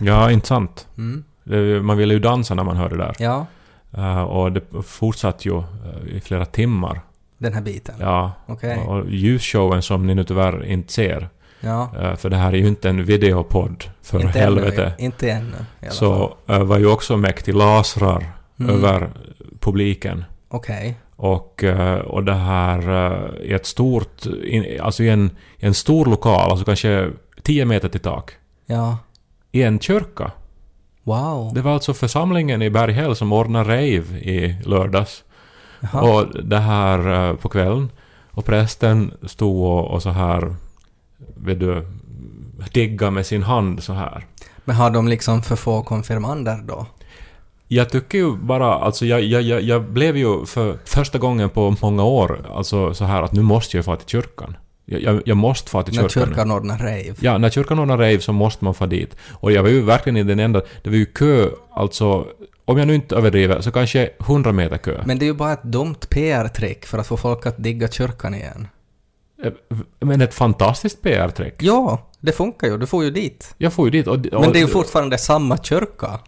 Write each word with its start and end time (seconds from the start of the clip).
Ja, 0.00 0.30
inte 0.30 0.46
sant? 0.46 0.86
Mm. 0.98 1.24
Man 1.86 1.96
ville 1.96 2.14
ju 2.14 2.20
dansa 2.20 2.54
när 2.54 2.64
man 2.64 2.76
hörde 2.76 2.96
det 2.96 3.02
där. 3.02 3.14
Ja, 3.18 3.46
Eh, 3.96 4.22
och 4.22 4.52
det 4.52 4.60
fortsatte 4.86 5.48
ju 5.48 5.58
eh, 5.58 6.16
i 6.16 6.20
flera 6.20 6.44
timmar. 6.46 7.00
den 7.38 7.54
här 7.54 7.60
biten. 7.60 7.94
Ja. 8.00 8.32
Okej. 8.46 8.78
Och 8.86 9.10
ljusshowen 9.10 9.82
som 9.82 10.06
ni 10.06 10.14
nu 10.14 10.24
tyvärr 10.24 10.64
inte 10.64 10.92
ser. 10.92 11.28
Ja. 11.60 11.90
eh, 12.00 12.14
för 12.16 12.30
det 12.30 12.36
här 12.36 12.52
är 12.52 12.56
ju 12.56 12.66
inte 12.68 12.88
en 12.88 13.04
videopodd, 13.04 13.84
för 14.02 14.20
inte 14.20 14.38
helvete. 14.38 14.84
Ännu, 14.84 14.94
inte 15.06 15.30
ännu 15.30 15.46
i 15.50 15.52
alla 15.80 15.88
fall. 15.88 15.92
så 15.92 16.34
eh, 16.46 16.62
var 16.62 16.78
ju 16.78 16.86
också 16.86 17.16
mäktig 17.16 17.54
lasrar 17.54 18.26
Mm. 18.60 18.74
över 18.76 19.10
publiken. 19.60 20.24
Okej. 20.48 20.94
Och, 21.16 21.64
eh, 21.64 21.98
och 21.98 22.24
det 22.24 22.34
här 22.34 22.90
i 23.42 23.52
ett 23.52 23.66
stort, 23.66 24.26
in- 24.44 24.80
alltså 24.80 25.02
i 25.02 25.08
en, 25.08 25.30
en 25.58 25.74
stor 25.74 26.06
lokal, 26.06 26.50
alltså 26.50 26.64
kanske 26.64 27.10
10 27.42 27.64
meter 27.64 27.88
till 27.88 28.00
tak, 28.00 28.32
Ja. 28.66 28.98
I 29.52 29.62
en 29.62 29.80
kyrka. 29.80 30.32
Wow. 31.04 31.54
Det 31.54 31.62
var 31.62 31.72
alltså 31.72 31.94
församlingen 31.94 32.62
i 32.62 32.70
Berghäll 32.70 33.16
som 33.16 33.32
ordnade 33.32 33.70
rave 33.70 34.18
i 34.18 34.56
lördags. 34.64 35.24
Jaha. 35.80 36.02
Och 36.02 36.44
det 36.44 36.58
här 36.58 37.28
eh, 37.28 37.36
på 37.36 37.48
kvällen. 37.48 37.90
Och 38.30 38.44
prästen 38.44 39.14
stod 39.26 39.64
och, 39.64 39.90
och 39.90 40.02
så 40.02 40.10
här, 40.10 40.54
vet 41.36 41.60
du, 41.60 41.86
digga 42.72 43.10
med 43.10 43.26
sin 43.26 43.42
hand 43.42 43.82
så 43.82 43.92
här. 43.92 44.26
Men 44.64 44.76
har 44.76 44.90
de 44.90 45.08
liksom 45.08 45.42
för 45.42 45.56
få 45.56 45.82
konfirmander 45.82 46.62
då? 46.68 46.86
Jag 47.68 47.90
tycker 47.90 48.18
ju 48.18 48.36
bara, 48.36 48.74
alltså 48.74 49.06
jag, 49.06 49.22
jag, 49.22 49.42
jag, 49.42 49.62
jag 49.62 49.82
blev 49.82 50.16
ju 50.16 50.46
för 50.46 50.78
första 50.84 51.18
gången 51.18 51.50
på 51.50 51.76
många 51.82 52.04
år, 52.04 52.46
alltså 52.54 52.94
så 52.94 53.04
här 53.04 53.22
att 53.22 53.32
nu 53.32 53.42
måste 53.42 53.76
jag 53.76 53.84
få 53.84 53.96
till 53.96 54.08
kyrkan. 54.08 54.56
Jag, 54.98 55.22
jag, 55.24 55.36
måste 55.36 55.70
få 55.70 55.82
till 55.82 55.94
När 55.94 56.08
kyrkan. 56.08 56.28
kyrkan 56.28 56.50
ordnar 56.50 56.78
rave? 56.78 57.14
Ja, 57.20 57.38
när 57.38 57.50
kyrkan 57.50 57.78
ordnar 57.78 57.98
rave 57.98 58.20
så 58.20 58.32
måste 58.32 58.64
man 58.64 58.74
få 58.74 58.86
dit. 58.86 59.16
Och 59.30 59.52
jag 59.52 59.62
var 59.62 59.70
ju 59.70 59.80
verkligen 59.82 60.16
i 60.16 60.22
den 60.22 60.40
enda, 60.40 60.62
det 60.82 60.90
var 60.90 60.96
ju 60.96 61.06
kö, 61.06 61.48
alltså, 61.72 62.26
om 62.64 62.78
jag 62.78 62.86
nu 62.86 62.94
inte 62.94 63.16
överdriver, 63.16 63.60
så 63.60 63.72
kanske 63.72 64.10
100 64.20 64.52
meter 64.52 64.78
kö. 64.78 65.02
Men 65.06 65.18
det 65.18 65.24
är 65.24 65.26
ju 65.26 65.34
bara 65.34 65.52
ett 65.52 65.62
dumt 65.62 65.96
PR-trick 66.08 66.86
för 66.86 66.98
att 66.98 67.06
få 67.06 67.16
folk 67.16 67.46
att 67.46 67.62
digga 67.62 67.88
kyrkan 67.88 68.34
igen. 68.34 68.68
Eh, 69.44 69.52
Men 70.00 70.20
ett 70.20 70.34
fantastiskt 70.34 71.02
PR-trick. 71.02 71.54
Ja, 71.58 72.08
det 72.20 72.32
funkar 72.32 72.66
ju. 72.66 72.78
Du 72.78 72.86
får 72.86 73.04
ju 73.04 73.10
dit. 73.10 73.54
Jag 73.58 73.72
får 73.72 73.84
ju 73.86 73.90
dit 73.90 74.06
och... 74.06 74.14
och 74.14 74.40
Men 74.40 74.52
det 74.52 74.58
är 74.58 74.60
ju 74.60 74.66
fortfarande 74.66 75.18
samma 75.18 75.56
kyrka. 75.58 76.20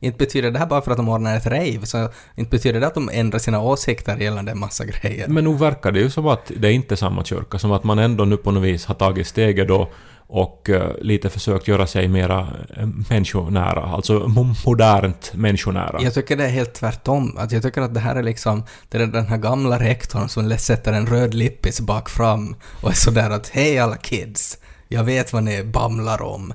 Inte 0.00 0.18
betyder 0.18 0.50
det 0.50 0.58
här 0.58 0.66
bara 0.66 0.82
för 0.82 0.90
att 0.90 0.96
de 0.96 1.08
ordnar 1.08 1.36
ett 1.36 1.46
rave, 1.46 1.80
så 1.86 2.08
inte 2.36 2.50
betyder 2.50 2.80
det 2.80 2.86
att 2.86 2.94
de 2.94 3.10
ändrar 3.12 3.38
sina 3.38 3.60
åsikter 3.60 4.16
gällande 4.16 4.52
en 4.52 4.58
massa 4.58 4.84
grejer. 4.84 5.28
Men 5.28 5.44
nu 5.44 5.54
verkar 5.54 5.92
det 5.92 6.00
ju 6.00 6.10
som 6.10 6.26
att 6.26 6.52
det 6.56 6.68
är 6.68 6.72
inte 6.72 6.94
är 6.94 6.96
samma 6.96 7.24
kyrka, 7.24 7.58
som 7.58 7.72
att 7.72 7.84
man 7.84 7.98
ändå 7.98 8.24
nu 8.24 8.36
på 8.36 8.50
något 8.50 8.62
vis 8.62 8.86
har 8.86 8.94
tagit 8.94 9.26
steget 9.26 9.68
då 9.68 9.88
och 10.32 10.70
eh, 10.70 10.90
lite 11.00 11.30
försökt 11.30 11.68
göra 11.68 11.86
sig 11.86 12.08
mera 12.08 12.48
eh, 12.76 12.86
människonära, 13.10 13.82
alltså 13.82 14.18
mo- 14.18 14.66
modernt 14.66 15.32
människonära. 15.34 15.98
Jag 16.02 16.14
tycker 16.14 16.36
det 16.36 16.44
är 16.44 16.48
helt 16.50 16.74
tvärtom. 16.74 17.36
Att 17.38 17.52
jag 17.52 17.62
tycker 17.62 17.80
att 17.80 17.94
det 17.94 18.00
här 18.00 18.16
är 18.16 18.22
liksom 18.22 18.64
det 18.88 18.98
är 18.98 19.06
den 19.06 19.26
här 19.26 19.36
gamla 19.36 19.78
rektorn 19.80 20.28
som 20.28 20.58
sätter 20.58 20.92
en 20.92 21.06
röd 21.06 21.34
lippis 21.34 21.80
bak 21.80 22.08
fram 22.10 22.56
och 22.82 22.90
är 22.90 22.94
sådär 22.94 23.30
att 23.30 23.48
hej 23.48 23.78
alla 23.78 23.96
kids, 23.96 24.58
jag 24.88 25.04
vet 25.04 25.32
vad 25.32 25.42
ni 25.42 25.64
bamlar 25.64 26.22
om. 26.22 26.52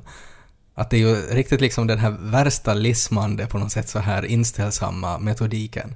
Att 0.78 0.90
det 0.90 0.96
är 0.98 1.00
ju 1.00 1.16
riktigt 1.16 1.62
liksom 1.62 1.88
den 1.88 2.00
här 2.00 2.16
värsta 2.20 2.74
lismande 2.74 3.46
på 3.48 3.58
något 3.58 3.72
sätt 3.72 3.90
så 3.90 4.00
här 4.00 4.26
inställsamma 4.26 5.20
metodiken. 5.20 5.96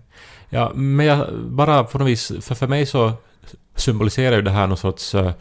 Ja, 0.50 0.72
men 0.76 1.06
jag, 1.06 1.28
bara 1.46 1.84
på 1.84 1.98
något 1.98 2.08
vis, 2.08 2.32
för, 2.42 2.56
för 2.56 2.68
mig 2.68 2.86
så 2.86 3.14
symboliserar 3.76 4.36
ju 4.36 4.42
det 4.42 4.52
här 4.52 4.68
någon 4.68 4.78
sorts, 4.78 5.16
eh, 5.16 5.32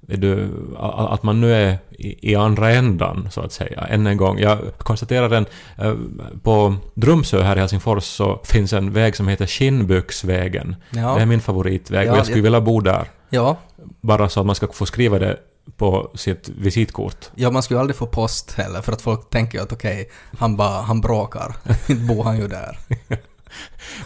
du, 0.00 0.50
att 0.78 1.22
man 1.22 1.40
nu 1.40 1.54
är 1.54 1.78
i, 1.98 2.34
andra 2.34 2.70
ändan, 2.70 3.28
så 3.30 3.40
att 3.40 3.52
säga, 3.52 3.80
än 3.80 4.06
en 4.06 4.16
gång. 4.16 4.38
Jag 4.38 4.58
konstaterar 4.78 5.28
den, 5.28 5.46
eh, 5.76 5.94
på 6.42 6.74
Drumsö 6.94 7.42
här 7.42 7.56
i 7.56 7.60
Helsingfors 7.60 8.04
så 8.04 8.40
finns 8.44 8.72
en 8.72 8.92
väg 8.92 9.16
som 9.16 9.28
heter 9.28 9.46
Kinnbyxvägen. 9.46 10.76
Ja. 10.90 11.14
Det 11.14 11.22
är 11.22 11.26
min 11.26 11.40
favoritväg 11.40 12.06
Ja, 12.06 12.12
och 12.12 12.18
jag 12.18 12.24
skulle 12.24 12.38
jag- 12.38 12.42
vilja 12.42 12.60
bo 12.60 12.80
där. 12.80 13.10
Ja, 13.30 13.56
Bara 14.00 14.28
så 14.28 14.40
att 14.40 14.46
man 14.46 14.54
ska 14.54 14.66
få 14.72 14.86
skriva 14.86 15.18
det 15.18 15.36
på 15.76 16.10
sitt 16.14 16.48
visitkort. 16.48 17.30
ja 17.34 17.50
man 17.50 17.62
skulle 17.62 17.78
ju 17.78 17.80
aldrig 17.80 17.96
få 17.96 18.06
post 18.06 18.52
heller 18.52 18.80
för 18.80 18.92
att 18.92 19.02
folk 19.02 19.30
tänker 19.30 19.58
ju 19.58 19.64
att 19.64 19.72
okej, 19.72 20.10
han 20.38 20.56
bara, 20.56 20.80
han 20.80 21.00
bråkar. 21.00 21.56
Inte 21.88 22.04
bor 22.04 22.24
han 22.24 22.38
ju 22.38 22.48
där. 22.48 22.78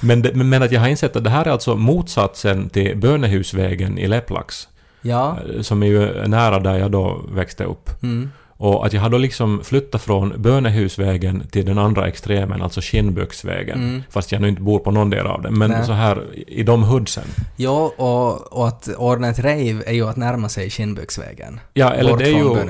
Men, 0.00 0.22
det, 0.22 0.34
men- 0.34 0.48
men 0.48 0.62
att 0.62 0.72
jag 0.72 0.80
har 0.80 0.88
insett 0.88 1.16
att 1.16 1.24
det 1.24 1.30
här 1.30 1.44
är 1.44 1.50
alltså 1.50 1.76
motsatsen 1.76 2.68
till 2.70 2.96
Bönehusvägen 2.96 3.98
i 3.98 4.06
Leplax. 4.08 4.68
Ja. 5.02 5.36
eh, 5.56 5.60
Som 5.62 5.82
är 5.82 5.86
ju 5.86 6.26
nära 6.28 6.58
där 6.60 6.78
jag 6.78 6.90
då 6.90 7.20
växte 7.32 7.64
upp. 7.64 7.90
Mm. 8.02 8.30
Och 8.62 8.86
att 8.86 8.92
jag 8.92 9.00
har 9.00 9.10
då 9.10 9.18
liksom 9.18 9.60
flyttat 9.64 10.02
från 10.02 10.32
Bönehusvägen 10.36 11.42
till 11.50 11.66
den 11.66 11.78
andra 11.78 12.08
extremen, 12.08 12.62
alltså 12.62 12.80
Kinnbyxvägen. 12.80 13.78
Mm. 13.78 14.02
Fast 14.10 14.32
jag 14.32 14.40
nu 14.42 14.48
inte 14.48 14.62
bor 14.62 14.78
på 14.78 14.90
någon 14.90 15.10
del 15.10 15.26
av 15.26 15.42
det. 15.42 15.50
Men 15.50 15.70
Nej. 15.70 15.86
så 15.86 15.92
här 15.92 16.22
i- 16.46 16.62
de 16.62 16.82
hoodsen. 16.82 17.24
Ja, 17.56 17.92
och, 17.96 18.52
och 18.58 18.68
att 18.68 18.88
ordna 18.98 19.28
ett 19.28 19.38
rave 19.38 19.82
är 19.86 19.92
ju 19.92 20.08
att 20.08 20.16
närma 20.16 20.48
sig 20.48 20.70
Kinnbyxvägen. 20.70 21.60
Ja, 21.74 21.90
eller 21.92 22.10
Bort 22.10 22.18
det 22.18 22.24
är 22.24 22.38
ju 22.38 22.66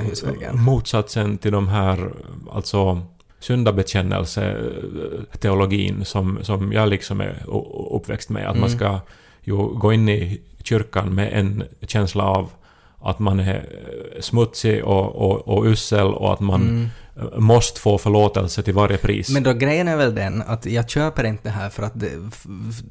motsatsen 0.53 1.39
till 1.39 1.53
de 1.53 1.69
här, 1.69 2.11
alltså 2.53 3.01
syndabekännelse-teologin 3.41 6.05
som, 6.05 6.39
som 6.43 6.73
jag 6.73 6.89
liksom 6.89 7.21
är 7.21 7.43
uppväxt 7.91 8.31
med. 8.31 8.49
Att 8.49 8.57
man 8.59 8.69
Mm. 8.69 8.79
ska 8.79 9.01
ju 9.45 9.57
gå 9.57 9.93
in 9.93 10.09
i 10.09 10.41
kyrkan 10.65 11.15
med 11.15 11.33
en 11.33 11.63
känsla 11.87 12.25
av 12.25 12.49
att 13.03 13.19
man 13.19 13.41
är 13.41 13.55
eh, 13.55 14.21
smutsig 14.21 14.85
och, 14.85 15.15
och, 15.31 15.49
och 15.49 15.65
usel 15.65 16.07
och 16.07 16.33
att 16.33 16.41
man 16.41 16.63
Mm. 16.63 16.89
eh, 17.33 17.39
måste 17.39 17.81
få 17.81 17.99
förlåtelse 17.99 18.63
till 18.63 18.75
varje 18.75 18.99
pris. 18.99 19.29
Men 19.29 19.43
då 19.43 19.53
grejen 19.53 19.89
är 19.89 19.97
väl 19.97 20.15
den 20.15 20.43
att 20.43 20.67
jag 20.67 20.91
köper 20.91 21.25
inte 21.25 21.43
det 21.43 21.51
här 21.51 21.71
för 21.71 21.83
att 21.83 21.93
det, 22.01 22.11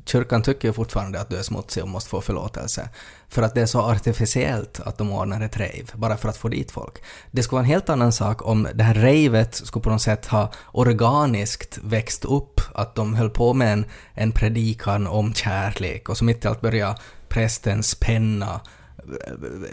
kyrkan 0.05 0.41
tycker 0.43 0.67
ju 0.67 0.73
fortfarande 0.73 1.21
att 1.21 1.29
du 1.29 1.37
är 1.37 1.41
smutsig 1.43 1.83
och 1.83 1.89
måste 1.89 2.09
få 2.09 2.21
förlåtelse. 2.21 2.89
För 3.29 3.41
att 3.41 3.55
det 3.55 3.61
är 3.61 3.65
så 3.65 3.81
artificiellt 3.81 4.79
att 4.79 4.97
de 4.97 5.11
ordnar 5.11 5.41
ett 5.41 5.57
rave, 5.57 5.85
bara 5.93 6.17
för 6.17 6.29
att 6.29 6.37
få 6.37 6.47
dit 6.47 6.71
folk. 6.71 6.93
Det 7.31 7.43
skulle 7.43 7.55
vara 7.57 7.63
en 7.63 7.69
helt 7.71 7.89
annan 7.89 8.11
sak 8.11 8.45
om 8.47 8.67
det 8.73 8.83
här 8.83 8.93
ravet 8.95 9.55
skulle 9.55 9.83
på 9.83 9.89
något 9.89 10.01
sätt 10.01 10.25
ha 10.25 10.51
organiskt 10.71 11.79
växt 11.83 12.25
upp, 12.25 12.61
att 12.73 12.95
de 12.95 13.15
höll 13.15 13.29
på 13.29 13.53
med 13.53 13.73
en, 13.73 13.85
en 14.13 14.31
predikan 14.31 15.07
om 15.07 15.33
kärlek 15.33 16.09
och 16.09 16.17
så 16.17 16.23
mitt 16.25 16.45
i 16.45 16.47
allt 16.47 16.61
började 16.61 16.95
prästens 17.29 17.95
penna 17.95 18.61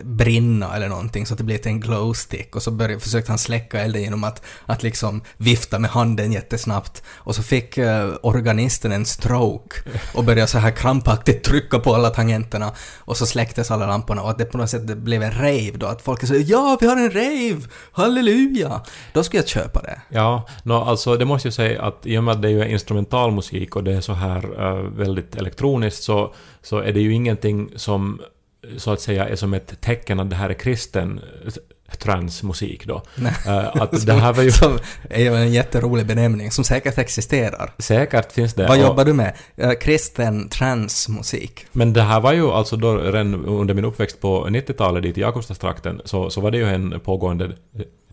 brinna 0.03 0.77
eller 0.77 0.89
någonting 0.89 1.27
så 1.27 1.35
att 1.35 1.39
det 1.39 1.45
blev 1.45 1.59
till 1.59 1.73
en 1.73 1.81
glowstick 1.81 2.57
och 2.57 2.63
så 2.63 2.71
började, 2.71 3.01
försökte 3.01 3.33
han 3.33 3.39
släcka 3.39 3.81
elden 3.81 4.03
genom 4.03 4.25
att, 4.25 4.43
att 4.67 4.83
liksom 4.83 5.23
vifta 5.37 5.79
med 5.79 5.91
handen 5.91 6.33
jättesnabbt. 6.33 7.03
Och 7.09 7.35
så 7.35 7.43
fick 7.43 7.79
eh, 7.79 8.15
organisten 8.23 8.93
en 8.93 9.07
stroke 9.07 9.77
och 10.15 10.25
började 10.25 10.47
så 10.47 10.59
här 10.59 10.71
krampaktigt 10.71 11.45
trycka 11.45 11.79
på 11.79 11.95
alla 11.95 12.11
tangenterna. 12.11 12.73
Och 12.99 13.17
så 13.17 13.27
släcktes 13.27 13.71
alla 13.71 13.87
lamporna 13.87 14.23
och 14.23 14.31
att 14.31 14.39
det 14.39 14.45
på 14.45 14.59
något 14.59 14.71
sätt 14.71 14.87
det 14.87 14.97
blev 14.97 15.23
en 15.23 15.33
rave 15.33 15.73
då. 15.75 15.87
Att 15.87 16.03
folk 16.03 16.27
sa 16.27 16.35
ja 16.35 16.79
vi 16.81 16.87
har 16.87 16.97
en 16.97 17.11
rave, 17.11 17.61
halleluja! 17.93 18.83
Då 19.13 19.23
skulle 19.23 19.41
jag 19.41 19.49
köpa 19.49 19.83
det. 19.83 20.01
Ja, 20.09 20.47
no, 20.63 20.73
alltså 20.73 21.17
det 21.17 21.25
måste 21.25 21.49
jag 21.49 21.55
säga 21.55 21.83
att 21.83 22.07
i 22.07 22.19
och 22.19 22.25
med 22.25 22.35
att 22.35 22.43
det 22.43 22.49
är 22.49 22.53
ju 22.53 22.69
instrumentalmusik 22.69 23.77
och 23.77 23.85
det 23.85 23.93
är 23.93 24.01
så 24.01 24.13
här 24.13 24.61
uh, 24.61 24.91
väldigt 24.91 25.37
elektroniskt 25.37 26.03
så, 26.03 26.35
så 26.63 26.79
är 26.79 26.93
det 26.93 27.01
ju 27.01 27.13
ingenting 27.13 27.71
som 27.77 28.21
så 28.77 28.93
att 28.93 29.01
säga 29.01 29.29
är 29.29 29.37
som 29.37 29.55
ett 29.55 29.81
tecken 29.81 30.21
att 30.21 30.31
det 30.31 30.37
här 30.37 30.51
är 30.51 30.55
kristen 30.55 31.21
eh, 31.47 31.53
transmusik 31.99 32.87
då. 32.87 33.03
Nej. 33.15 33.33
Eh, 33.47 33.83
att 33.83 34.07
det 34.07 34.13
här 34.13 34.33
var 34.33 34.43
ju... 34.43 34.51
Som 34.51 34.79
är 35.11 35.23
ju 35.23 35.35
en 35.35 35.53
jätterolig 35.53 36.07
benämning 36.07 36.51
som 36.51 36.65
säkert 36.65 36.99
existerar. 36.99 37.75
Säkert 37.79 38.33
finns 38.33 38.55
det. 38.55 38.67
Vad 38.67 38.79
och- 38.79 38.85
jobbar 38.85 39.05
du 39.05 39.13
med? 39.13 39.37
Eh, 39.57 39.73
kristen 39.73 40.49
transmusik. 40.49 41.67
Men 41.73 41.93
det 41.93 42.03
här 42.03 42.21
var 42.21 42.33
ju 42.33 42.51
alltså 42.51 42.77
då 42.77 42.97
redan 42.97 43.45
under 43.45 43.75
min 43.75 43.85
uppväxt 43.85 44.21
på 44.21 44.47
90-talet 44.49 45.03
dit 45.03 45.19
i 45.19 45.21
Jakobstadstrakten 45.21 46.01
så, 46.05 46.31
så 46.31 46.41
var 46.41 46.51
det 46.51 46.59
ju 46.59 46.69
en 46.69 47.01
pågående 47.01 47.53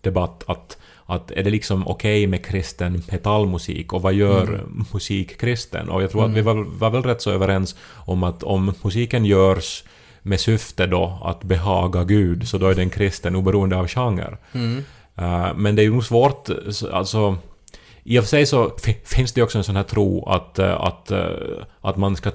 debatt 0.00 0.44
att, 0.46 0.78
att 1.06 1.30
är 1.30 1.42
det 1.42 1.50
liksom 1.50 1.88
okej 1.88 2.26
med 2.26 2.44
kristen 2.44 3.02
metallmusik 3.10 3.92
och 3.92 4.02
vad 4.02 4.14
gör 4.14 4.64
musik 4.92 5.40
kristen? 5.40 5.88
Och 5.88 6.02
jag 6.02 6.10
tror 6.10 6.24
att 6.24 6.32
vi 6.32 6.42
var, 6.42 6.64
var 6.78 6.90
väl 6.90 7.02
rätt 7.02 7.22
så 7.22 7.30
överens 7.30 7.76
om 7.94 8.22
att 8.22 8.42
om 8.42 8.74
musiken 8.84 9.24
görs 9.24 9.84
med 10.26 10.40
syfte 10.40 10.86
då 10.86 11.18
att 11.24 11.44
behaga 11.44 12.04
Gud 12.04 12.48
så 12.48 12.58
då 12.58 12.66
är 12.68 12.74
den 12.74 12.90
kristen 12.90 13.36
oberoende 13.36 13.76
av 13.76 13.86
genre. 13.88 14.36
Mm. 14.52 14.84
Eh, 15.16 15.54
men 15.56 15.76
det 15.76 15.82
är 15.82 15.84
ju 15.84 15.92
nog 15.92 16.04
svårt, 16.04 16.48
så- 16.70 16.92
alltså 16.92 17.36
i 18.04 18.18
och 18.18 18.22
för 18.24 18.28
sig 18.28 18.46
så 18.46 18.70
fi- 18.78 19.00
finns 19.04 19.32
det 19.32 19.38
ju 19.40 19.44
också 19.44 19.58
en 19.58 19.64
sån 19.64 19.76
här 19.76 19.82
tro 19.82 20.28
att, 20.28 20.58
eh, 20.58 20.80
att, 20.80 21.10
eh, 21.10 21.26
att 21.80 21.96
man 21.96 22.16
ska 22.16 22.30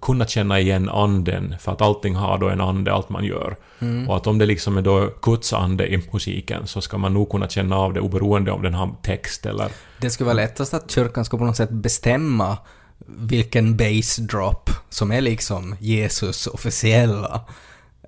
kunna 0.00 0.26
känna 0.26 0.60
igen 0.60 0.88
anden, 0.88 1.54
för 1.60 1.72
att 1.72 1.80
allting 1.82 2.14
har 2.14 2.38
då 2.38 2.48
en 2.48 2.60
ande, 2.60 2.92
allt 2.92 3.08
man 3.08 3.24
gör. 3.24 3.56
Mm. 3.80 4.08
Och 4.08 4.16
att 4.16 4.26
om 4.26 4.38
det 4.38 4.46
liksom 4.46 4.76
är 4.78 4.82
då 4.82 5.10
Guds 5.22 5.52
ande 5.52 5.86
i 5.86 6.02
musiken 6.12 6.66
så 6.66 6.80
ska 6.80 6.98
man 6.98 7.14
nog 7.14 7.30
kunna 7.30 7.48
känna 7.48 7.76
av 7.76 7.92
det 7.92 8.00
oberoende 8.00 8.50
om 8.52 8.62
den 8.62 8.74
har 8.74 8.90
text 9.02 9.46
eller... 9.46 9.68
Det 10.00 10.10
skulle 10.10 10.24
vara 10.26 10.34
lättast 10.36 10.74
att 10.74 10.90
kyrkan 10.90 11.24
ska 11.24 11.38
på 11.38 11.44
något 11.44 11.56
sätt 11.56 11.70
bestämma 11.70 12.58
vilken 13.16 13.76
bass 13.76 14.16
drop 14.16 14.70
som 14.90 15.12
är 15.12 15.20
liksom 15.20 15.76
Jesus 15.80 16.46
officiella 16.46 17.44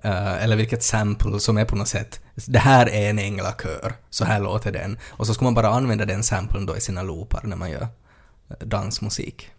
eh, 0.03 0.43
eller 0.43 0.55
vilket 0.55 0.83
sample 0.83 1.39
som 1.39 1.57
är 1.57 1.65
på 1.65 1.75
något 1.75 1.87
sätt, 1.87 2.21
det 2.35 2.59
här 2.59 2.89
är 2.89 3.09
en 3.09 3.19
änglakör, 3.19 3.93
så 4.09 4.25
här 4.25 4.39
låter 4.39 4.71
den. 4.71 4.97
Och 5.09 5.27
så 5.27 5.33
ska 5.33 5.43
man 5.43 5.53
bara 5.53 5.69
använda 5.69 6.05
den 6.05 6.23
samplen 6.23 6.65
då 6.65 6.77
i 6.77 6.81
sina 6.81 7.03
loopar 7.03 7.41
när 7.43 7.55
man 7.55 7.71
gör 7.71 7.87
dansmusik. 8.59 9.49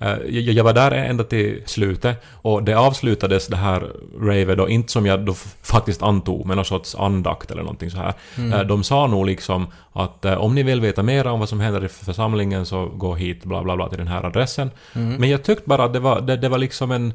Eh, 0.00 0.16
jag, 0.28 0.64
var 0.64 0.72
där 0.72 0.90
ända 0.90 1.24
till 1.24 1.62
slutet 1.66 2.24
och 2.32 2.62
det 2.62 2.74
avslutades 2.74 3.46
det 3.46 3.56
här 3.56 3.92
ravet 4.20 4.58
då, 4.58 4.68
inte 4.68 4.92
som 4.92 5.06
jag 5.06 5.24
då 5.24 5.34
faktiskt 5.62 6.02
antog, 6.02 6.46
med 6.46 6.56
någon 6.56 6.64
sorts 6.64 6.94
andakt 6.94 7.50
eller 7.50 7.62
någonting 7.62 7.90
så 7.90 7.98
här. 7.98 8.14
Eh, 8.36 8.60
De 8.60 8.84
sa 8.84 9.06
nog 9.06 9.26
liksom 9.26 9.66
att 9.92 10.24
eh, 10.24 10.34
om 10.34 10.54
ni 10.54 10.62
vill 10.62 10.80
veta 10.80 11.02
mer 11.02 11.26
om 11.26 11.40
vad 11.40 11.48
som 11.48 11.60
händer 11.60 11.84
i 11.84 11.88
församlingen 11.88 12.66
så 12.66 12.86
gå 12.86 13.14
hit 13.14 13.44
bla 13.44 13.62
bla 13.62 13.76
bla 13.76 13.88
till 13.88 13.98
den 13.98 14.08
här 14.08 14.24
adressen. 14.24 14.70
Men 14.92 15.30
jag 15.30 15.42
tyckte 15.42 15.68
bara 15.68 15.84
att 15.84 15.92
det 15.92 16.00
var, 16.00 16.20
det, 16.20 16.36
det 16.36 16.48
var 16.48 16.58
liksom 16.58 16.90
en 16.90 17.12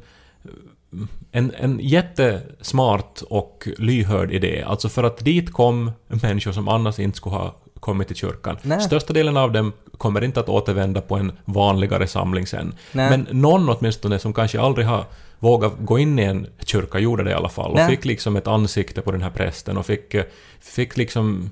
en, 1.31 1.51
en 1.57 1.79
jättesmart 1.81 3.21
och 3.29 3.67
lyhörd 3.77 4.31
idé. 4.31 4.63
Alltså 4.67 4.89
för 4.89 5.03
att 5.03 5.17
dit 5.17 5.53
kom 5.53 5.91
människor 6.07 6.51
som 6.51 6.67
annars 6.67 6.99
inte 6.99 7.17
skulle 7.17 7.35
ha 7.35 7.55
kommit 7.79 8.07
till 8.07 8.15
kyrkan. 8.15 8.57
Nej. 8.61 8.81
Största 8.81 9.13
delen 9.13 9.37
av 9.37 9.51
dem 9.51 9.73
kommer 9.97 10.23
inte 10.23 10.39
att 10.39 10.49
återvända 10.49 11.01
på 11.01 11.15
en 11.15 11.31
vanligare 11.45 12.07
samling 12.07 12.47
sen. 12.47 12.75
Nej. 12.91 13.09
Men 13.09 13.27
någon 13.31 13.69
åtminstone 13.69 14.19
som 14.19 14.33
kanske 14.33 14.61
aldrig 14.61 14.87
har 14.87 15.05
vågat 15.39 15.73
gå 15.79 15.99
in 15.99 16.19
i 16.19 16.23
en 16.23 16.47
kyrka 16.59 16.99
gjorde 16.99 17.23
det 17.23 17.29
i 17.31 17.33
alla 17.33 17.49
fall 17.49 17.71
och 17.71 17.77
Nej. 17.77 17.87
fick 17.89 18.05
liksom 18.05 18.35
ett 18.35 18.47
ansikte 18.47 19.01
på 19.01 19.11
den 19.11 19.21
här 19.21 19.29
prästen 19.29 19.77
och 19.77 19.85
fick, 19.85 20.15
fick 20.59 20.97
liksom... 20.97 21.51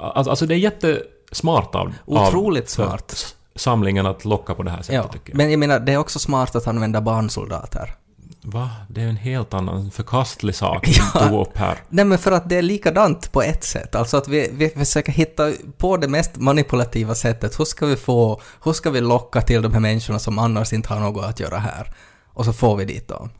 Alltså, 0.00 0.46
det 0.46 0.54
är 0.54 0.58
jättesmart 0.58 1.74
av, 1.74 1.92
Otroligt 2.04 2.64
av 2.64 2.68
smart. 2.68 3.36
samlingen 3.54 4.06
att 4.06 4.24
locka 4.24 4.54
på 4.54 4.62
det 4.62 4.70
här 4.70 4.82
sättet 4.82 4.94
Ja, 4.94 5.02
tycker 5.12 5.30
jag. 5.30 5.36
men 5.36 5.50
jag 5.50 5.58
menar, 5.58 5.80
det 5.80 5.92
är 5.92 5.96
också 5.96 6.18
smart 6.18 6.56
att 6.56 6.66
använda 6.66 7.00
barnsoldater. 7.00 7.94
Va? 8.44 8.70
Det 8.88 9.02
är 9.02 9.06
en 9.08 9.16
helt 9.16 9.54
annan 9.54 9.90
förkastlig 9.90 10.54
sak 10.54 10.88
Ja. 11.14 11.28
du 11.28 11.36
upp 11.36 11.56
här. 11.58 11.78
Nej 11.88 12.04
men 12.04 12.18
för 12.18 12.32
att 12.32 12.48
det 12.48 12.56
är 12.56 12.62
likadant 12.62 13.32
på 13.32 13.42
ett 13.42 13.64
sätt. 13.64 13.94
Alltså 13.94 14.16
att 14.16 14.28
vi, 14.28 14.50
vi 14.54 14.68
försöker 14.68 15.12
hitta 15.12 15.52
på 15.78 15.96
det 15.96 16.08
mest 16.08 16.36
manipulativa 16.36 17.14
sättet. 17.14 17.60
Hur 17.60 17.64
ska 17.64 17.86
vi 17.86 17.96
få, 17.96 18.40
hur 18.64 18.72
ska 18.72 18.90
vi 18.90 19.00
locka 19.00 19.40
till 19.40 19.62
de 19.62 19.72
här 19.72 19.80
människorna 19.80 20.18
som 20.18 20.38
annars 20.38 20.72
inte 20.72 20.88
har 20.94 21.00
något 21.00 21.24
att 21.24 21.40
göra 21.40 21.58
här? 21.58 21.94
Och 22.26 22.44
så 22.44 22.52
får 22.52 22.76
vi 22.76 22.84
dit 22.84 23.08
dem. 23.08 23.30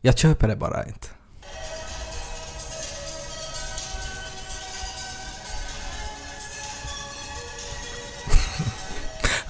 Jag 0.00 0.18
köper 0.18 0.48
det 0.48 0.56
bara 0.56 0.86
inte. 0.86 1.08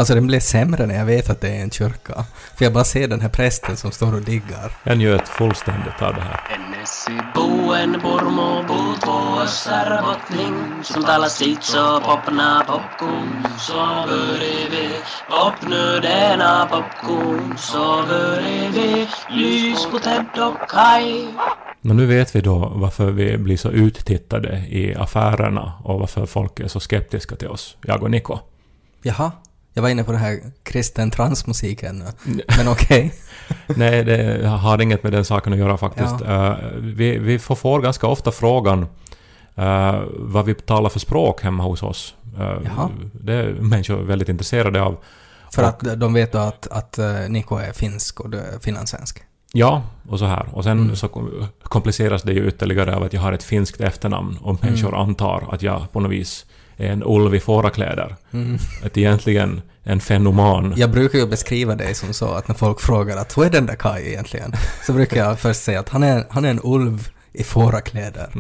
Alltså 0.01 0.15
den 0.15 0.27
blir 0.27 0.41
sämre 0.41 0.87
när 0.87 0.95
jag 0.95 1.05
vet 1.05 1.31
att 1.31 1.41
det 1.41 1.49
är 1.49 1.63
en 1.63 1.71
kyrka. 1.71 2.25
För 2.57 2.65
jag 2.65 2.73
bara 2.73 2.85
ser 2.85 3.09
den 3.09 3.21
här 3.21 3.29
prästen 3.29 3.77
som 3.77 3.91
står 3.91 4.15
och 4.15 4.23
diggar. 4.23 4.73
Jag 4.85 4.99
njöt 4.99 5.29
fullständigt 5.29 6.03
av 6.03 6.15
det 6.15 6.21
här. 6.21 6.41
Men 21.81 21.97
nu 21.97 22.07
vet 22.07 22.37
vi 22.37 22.41
då 22.41 22.73
varför 22.75 23.11
vi 23.11 23.39
blir 23.39 23.57
så 23.57 23.71
uttittade 23.71 24.59
i 24.59 24.95
affärerna 24.95 25.73
och 25.85 26.01
varför 26.01 26.27
folk 26.27 26.61
är 26.61 26.69
så 26.69 26.81
skeptiska 26.81 27.37
till 27.37 27.49
oss, 27.49 27.77
jag 27.83 28.03
och 28.03 28.11
Niko. 28.11 28.39
Jaha, 29.03 29.33
jag 29.73 29.83
var 29.83 29.89
inne 29.89 30.05
på 30.05 30.13
det 30.13 30.19
här 30.19 30.41
kristen 30.63 31.11
transmusiken 31.11 31.99
nu. 32.25 32.43
Men 32.57 32.69
okej. 32.69 33.15
Nej, 33.67 34.05
det 34.05 34.47
har 34.49 34.83
inget 34.83 35.03
med 35.03 35.13
den 35.13 35.25
saken 35.25 35.53
att 35.53 35.59
göra 35.59 35.77
faktiskt. 35.77 36.21
Eh, 36.21 36.55
vi, 36.79 37.19
vi 37.19 37.39
får, 37.39 37.81
ganska 37.81 38.07
ofta 38.07 38.33
frågan 38.33 38.87
eh, 39.55 40.01
vad 40.13 40.45
vi 40.45 40.55
talar 40.55 40.89
för 40.91 40.99
språk 41.01 41.43
hemma 41.43 41.63
hos 41.63 41.83
oss. 41.83 42.15
Uh, 42.39 42.87
det 43.13 43.33
är 43.35 43.53
människor 43.53 43.97
väldigt 43.97 44.29
intresserade 44.29 44.83
av. 44.83 44.97
För 45.53 45.63
Och- 45.63 45.69
att 45.69 46.01
de 46.01 46.13
vet 46.15 46.35
att, 46.35 46.67
att 46.67 46.99
Niko 47.29 47.57
är 47.57 47.73
finsk 47.73 48.21
och 48.21 48.31
du 48.31 48.39
är 48.39 48.59
finlandssvensk. 48.61 49.23
Ja, 49.53 49.83
och 50.09 50.19
så 50.19 50.25
här. 50.25 50.47
Och 50.53 50.65
sen 50.65 50.79
Mm. 50.79 50.97
så 50.97 51.09
kom- 51.09 51.47
kompliceras 51.63 52.23
det 52.23 52.33
ju 52.33 52.49
ytterligare 52.49 52.97
av 52.97 53.03
att 53.03 53.13
jag 53.13 53.21
har 53.21 53.33
ett 53.33 53.43
finskt 53.43 53.81
efternamn 53.81 54.39
och 54.43 54.65
människor 54.65 54.89
Mm. 54.89 55.01
antar 55.01 55.45
att 55.53 55.63
jag 55.63 55.93
på 55.93 56.01
något 56.01 56.11
vis 56.13 56.47
en 56.87 57.03
ulv 57.07 57.35
i 57.35 57.41
fårakläder. 57.41 58.17
Mm. 58.33 58.59
Att 58.85 58.99
egentligen 58.99 59.63
en 59.83 60.01
fenoman. 60.01 60.75
Jag 60.77 60.91
brukar 60.91 61.19
ju 61.19 61.27
beskriva 61.27 61.75
dig 61.75 61.95
som 61.95 62.13
så 62.15 62.29
att 62.29 62.49
när 62.49 62.55
folk 62.55 62.81
frågar 62.81 63.17
att 63.17 63.37
vad 63.37 63.47
är 63.47 63.51
den 63.51 63.67
där 63.67 63.75
Kai 63.75 64.09
egentligen? 64.09 64.53
Så 64.87 64.93
brukar 64.93 65.17
jag 65.17 65.41
först 65.41 65.63
säga 65.63 65.81
att 65.81 65.89
han 65.89 66.03
är, 66.03 66.25
han 66.31 66.45
är 66.45 66.51
en 66.51 66.61
ulv 66.65 67.09
i 67.33 67.45
fårakläder. 67.45 68.31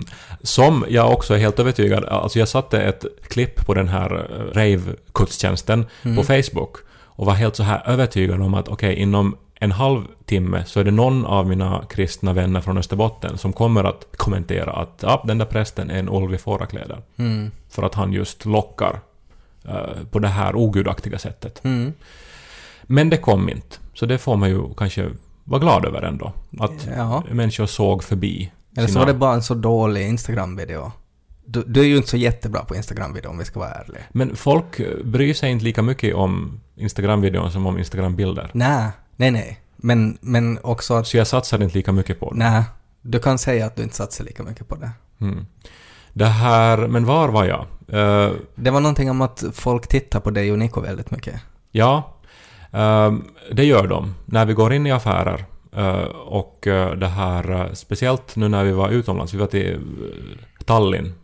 Som 0.42 0.84
jag 0.88 1.12
också 1.12 1.34
är 1.34 1.38
helt 1.38 1.58
övertygad, 1.58 2.04
alltså 2.04 2.38
jag 2.38 2.48
satte 2.48 2.82
ett 2.82 3.04
klipp 3.28 3.66
på 3.66 3.74
den 3.74 3.88
här 3.88 4.14
eh, 4.14 4.54
rave-gudstjänsten 4.58 5.86
Mm. 6.02 6.16
på 6.16 6.22
Facebook 6.22 6.76
och 6.92 7.26
var 7.26 7.34
helt 7.34 7.56
så 7.56 7.62
här 7.62 7.82
övertygad 7.86 8.40
om 8.42 8.54
att 8.54 8.68
okej, 8.68 8.94
inom 8.94 9.36
en 9.62 9.72
halvtimme 9.72 10.64
så 10.66 10.80
är 10.80 10.84
det 10.84 10.90
någon 10.90 11.26
av 11.26 11.48
mina 11.48 11.84
kristna 11.90 12.32
vänner 12.32 12.60
från 12.60 12.78
Österbotten 12.78 13.38
som 13.38 13.52
kommer 13.52 13.84
att 13.84 14.04
kommentera 14.16 14.72
att 14.72 14.98
ja, 15.02 15.22
den 15.26 15.38
där 15.38 15.46
prästen 15.46 15.90
är 15.90 15.98
en 15.98 16.08
ulv 16.08 16.34
i 16.34 16.38
fårakläder. 16.38 16.98
Mm. 17.16 17.50
För 17.68 17.82
att 17.82 17.94
han 17.94 18.12
just 18.12 18.44
lockar 18.44 19.00
eh, 19.68 20.04
på 20.10 20.18
det 20.18 20.28
här 20.28 20.56
ogudaktiga 20.56 21.18
sättet. 21.18 21.64
Mm. 21.64 21.92
Men 22.82 23.10
det 23.10 23.16
kom 23.16 23.48
inte. 23.48 23.76
Så 23.94 24.06
det 24.06 24.18
får 24.18 24.36
man 24.36 24.48
ju 24.50 24.74
kanske 24.76 25.10
vara 25.44 25.60
glad 25.60 25.84
över 25.84 26.02
ändå. 26.02 26.32
Att 26.58 26.88
Ja. 26.96 27.22
människor 27.30 27.66
såg 27.66 28.04
förbi. 28.04 28.50
Eller 28.76 28.86
så 28.86 28.92
sina- 28.92 29.00
var 29.04 29.12
det 29.12 29.18
bara 29.18 29.34
en 29.34 29.42
så 29.42 29.54
dålig 29.54 30.08
Instagram-video. 30.08 30.92
Du, 31.44 31.62
du 31.66 31.80
är 31.80 31.84
ju 31.84 31.96
inte 31.96 32.08
så 32.08 32.16
jättebra 32.16 32.64
på 32.64 32.76
Instagram-video 32.76 33.30
om 33.30 33.38
vi 33.38 33.44
ska 33.44 33.60
vara 33.60 33.70
ärliga. 33.70 34.02
Men 34.12 34.36
folk 34.36 34.80
bryr 35.04 35.34
sig 35.34 35.50
inte 35.50 35.64
lika 35.64 35.82
mycket 35.82 36.14
om 36.14 36.60
Instagram-videon 36.76 37.50
som 37.52 37.66
om 37.66 37.78
Instagram-bilder. 37.78 38.50
Nej, 38.52 38.88
nej, 39.20 39.30
nej. 39.30 39.60
Men, 39.76 40.18
men 40.20 40.58
också 40.62 40.94
att... 40.94 41.06
Så 41.06 41.16
jag 41.16 41.26
satsar 41.26 41.62
inte 41.62 41.76
lika 41.76 41.92
mycket 41.92 42.20
på 42.20 42.30
det. 42.30 42.36
Nej, 42.38 42.62
du 43.02 43.18
kan 43.18 43.38
säga 43.38 43.66
att 43.66 43.76
du 43.76 43.82
inte 43.82 43.96
satsar 43.96 44.24
lika 44.24 44.42
mycket 44.42 44.68
på 44.68 44.76
det. 44.76 44.90
Mm. 45.20 45.46
Det 46.12 46.26
här... 46.26 46.78
Men 46.88 47.04
var 47.04 47.28
var 47.28 47.44
jag? 47.44 47.60
Eh, 47.88 48.32
Det 48.54 48.70
var 48.70 48.80
någonting 48.80 49.10
om 49.10 49.20
att 49.20 49.44
folk 49.52 49.86
tittar 49.86 50.20
på 50.20 50.30
dig 50.30 50.52
och 50.52 50.58
Niko 50.58 50.80
väldigt 50.80 51.10
mycket. 51.10 51.40
ja, 51.70 52.16
eh, 52.72 53.12
det 53.52 53.64
gör 53.64 53.86
de. 53.86 54.14
När 54.26 54.44
vi 54.46 54.54
går 54.54 54.72
in 54.72 54.86
i 54.86 54.92
affärer. 54.92 55.44
eh, 55.76 56.02
och 56.26 56.66
eh, 56.66 56.92
det 56.92 57.06
här, 57.08 57.50
eh, 57.50 57.72
speciellt 57.72 58.36
nu 58.36 58.48
när 58.48 58.64
vi 58.64 58.72
var 58.72 58.88
utomlands. 58.88 59.34
Vi 59.34 59.38
var 59.38 59.46
till 59.46 59.80
Tallinn 60.64 61.14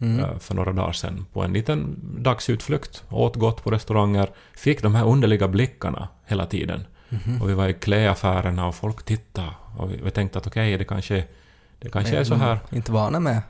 Mm. 0.00 0.38
för 0.40 0.54
några 0.54 0.72
dagar 0.72 0.92
sedan 0.92 1.26
på 1.32 1.42
en 1.42 1.52
liten 1.52 1.96
dagsutflykt. 2.18 3.04
Åt 3.10 3.36
gott 3.36 3.64
på 3.64 3.70
restauranger. 3.70 4.28
Fick 4.56 4.82
de 4.82 4.94
här 4.94 5.06
underliga 5.06 5.48
blickarna 5.48 6.08
hela 6.26 6.46
tiden. 6.46 6.84
Mhm. 7.12 7.42
Och 7.42 7.50
vi 7.50 7.54
var 7.54 7.68
i 7.68 7.72
klädaffärerna 7.72 8.66
och 8.68 8.74
folk 8.74 9.02
tittade. 9.04 9.48
Och 9.76 9.92
vi, 9.92 10.00
vi 10.04 10.10
tänkte 10.10 10.38
att 10.38 10.46
okej, 10.46 10.78
det 10.78 10.84
kanske, 10.84 11.24
det 11.78 11.90
kanske 11.90 12.16
är 12.16 12.24
så 12.24 12.34
här. 12.34 12.58
Inte 12.70 12.92
vana 12.92 13.20
med 13.20 13.42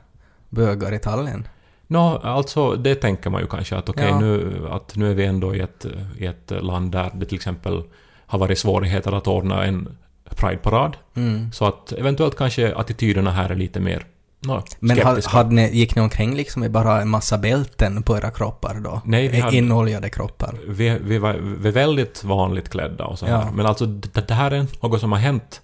bögar 0.49 0.93
i 0.93 0.99
Tallinn. 0.99 1.47
Nå, 1.87 2.17
alltså 2.17 2.75
det 2.75 2.95
tänker 2.95 3.29
man 3.29 3.41
ju 3.41 3.47
kanske 3.47 3.75
att 3.75 3.89
okej, 3.89 4.07
Ja. 4.09 4.19
nu, 4.19 4.67
att 4.71 4.95
nu 4.95 5.11
är 5.11 5.15
vi 5.15 5.25
ändå 5.25 5.55
i 5.55 5.59
ett, 5.59 5.85
i 6.17 6.25
ett 6.25 6.51
land 6.61 6.91
där 6.91 7.11
det 7.13 7.25
till 7.25 7.35
exempel 7.35 7.83
har 8.25 8.39
varit 8.39 8.59
svårigheter 8.59 9.11
att 9.11 9.27
ordna 9.27 9.65
en 9.65 9.97
Pride-parad. 10.29 10.97
Mm. 11.13 11.51
Så 11.51 11.65
att 11.65 11.91
eventuellt 11.91 12.37
kanske 12.37 12.75
attityderna 12.75 13.31
här 13.31 13.49
är 13.49 13.55
lite 13.55 13.79
mer 13.79 14.05
nå, 14.45 14.63
Men 14.79 14.99
hade 15.25 15.55
ni, 15.55 15.69
gick 15.77 15.95
ni 15.95 16.01
omkring 16.01 16.35
liksom 16.35 16.63
i 16.63 16.69
bara 16.69 17.01
en 17.01 17.09
massa 17.09 17.37
bälten 17.37 18.03
på 18.03 18.17
era 18.17 18.31
kroppar 18.31 18.75
då? 18.83 19.01
Nej, 19.05 19.27
vi 19.27 19.39
hade- 19.39 19.57
Inoljade 19.57 20.09
kroppar. 20.09 20.55
vi, 20.67 20.97
vi, 21.01 21.17
var, 21.17 21.33
vi 21.33 21.67
är 21.67 21.73
väldigt 21.73 22.23
vanligt 22.23 22.69
klädda 22.69 23.05
och 23.05 23.19
så 23.19 23.25
här. 23.25 23.33
Ja. 23.33 23.51
Men 23.53 23.65
alltså 23.65 23.85
det, 23.85 24.27
det 24.27 24.33
här 24.33 24.51
är 24.51 24.65
något 24.81 24.99
som 25.01 25.11
har 25.11 25.19
hänt 25.19 25.61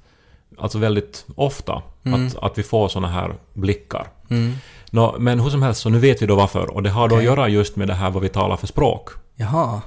alltså 0.58 0.78
väldigt 0.78 1.26
ofta. 1.36 1.82
Mm. 2.04 2.28
Att, 2.28 2.36
att 2.38 2.58
vi 2.58 2.64
får 2.64 2.88
såna 2.88 3.08
här 3.08 3.34
blickar. 3.54 4.08
Mm. 4.30 4.54
Nå, 4.92 5.16
men 5.20 5.40
hur 5.40 5.50
som 5.50 5.62
helst, 5.64 5.82
så 5.82 5.90
nu 5.90 6.00
vet 6.00 6.22
vi 6.22 6.26
då 6.26 6.36
varför. 6.36 6.74
Och 6.74 6.84
det 6.84 6.90
har 6.90 7.08
då 7.08 7.16
Okej. 7.16 7.28
att 7.28 7.38
göra 7.38 7.48
just 7.48 7.76
med 7.76 7.88
det 7.88 7.94
här 7.94 8.10
vad 8.10 8.24
vi 8.24 8.30
talar 8.30 8.58
för 8.58 8.68
språk. 8.68 9.10
Jaha. 9.36 9.82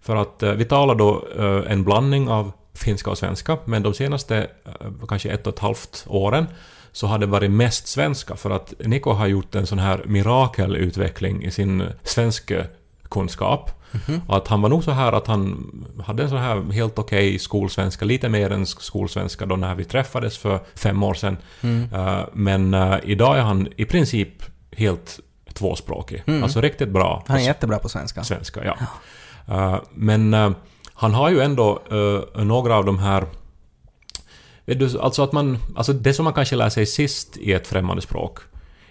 För 0.00 0.16
att 0.16 0.42
eh, 0.42 0.50
vi 0.52 0.64
talar 0.64 0.94
då 0.94 1.24
eh, 1.38 1.72
en 1.72 1.84
blandning 1.84 2.28
av 2.28 2.52
finska 2.74 3.10
och 3.10 3.18
svenska, 3.18 3.58
men 3.64 3.82
de 3.82 3.94
senaste 3.94 4.36
eh, 4.64 5.06
kanske 5.08 5.30
ett 5.30 5.46
och 5.46 5.52
ett 5.54 5.58
halvt 5.58 6.04
åren 6.08 6.46
så 6.92 7.06
har 7.06 7.18
det 7.18 7.26
varit 7.26 7.50
mest 7.50 7.86
svenska, 7.86 8.36
för 8.36 8.50
att 8.50 8.74
Niko 8.78 9.10
har 9.10 9.26
gjort 9.26 9.54
en 9.54 9.66
sån 9.66 9.78
här 9.78 10.02
mirakelutveckling 10.06 11.44
i 11.44 11.50
sin 11.50 11.84
svenska 12.02 12.64
kunskap. 13.10 13.70
Mhm. 13.92 14.20
Och 14.28 14.36
att 14.36 14.48
han 14.48 14.62
var 14.62 14.68
nog 14.68 14.84
så 14.84 14.90
här 14.90 15.12
att 15.12 15.26
han 15.26 15.70
hade 16.04 16.22
en 16.22 16.28
sån 16.28 16.38
här 16.38 16.72
helt 16.72 16.98
okej 16.98 17.38
skolsvenska, 17.38 18.04
lite 18.04 18.28
mer 18.28 18.50
än 18.50 18.66
skolsvenska 18.66 19.46
då 19.46 19.56
när 19.56 19.74
vi 19.74 19.84
träffades 19.84 20.38
för 20.38 20.60
fem 20.74 21.02
år 21.02 21.14
sedan. 21.14 21.36
Mm. 21.60 21.88
Eh, 21.94 22.24
men 22.32 22.74
eh, 22.74 22.96
idag 23.04 23.38
är 23.38 23.42
han 23.42 23.68
i 23.76 23.84
princip 23.84 24.28
helt 24.76 25.20
tvåspråkig. 25.52 26.22
Mm. 26.26 26.42
Alltså 26.42 26.60
riktigt 26.60 26.88
bra. 26.88 27.24
Han 27.26 27.36
är 27.36 27.40
jättebra 27.40 27.78
på 27.78 27.88
svenska. 27.88 28.24
Svenska, 28.24 28.64
ja. 28.64 28.76
Eh, 29.54 29.80
men 29.94 30.54
han 30.94 31.14
har 31.14 31.30
ju 31.30 31.40
ändå 31.40 31.82
några 32.34 32.76
av 32.76 32.84
de 32.84 32.98
här 32.98 33.26
vet 34.66 34.78
du, 34.78 35.00
alltså 35.00 35.22
att 35.22 35.32
man, 35.32 35.58
alltså 35.76 35.92
det 35.92 36.14
som 36.14 36.24
man 36.24 36.34
kanske 36.34 36.56
lär 36.56 36.68
sig 36.68 36.86
sist 36.86 37.36
i 37.36 37.52
ett 37.52 37.66
främmande 37.66 38.02
språk 38.02 38.38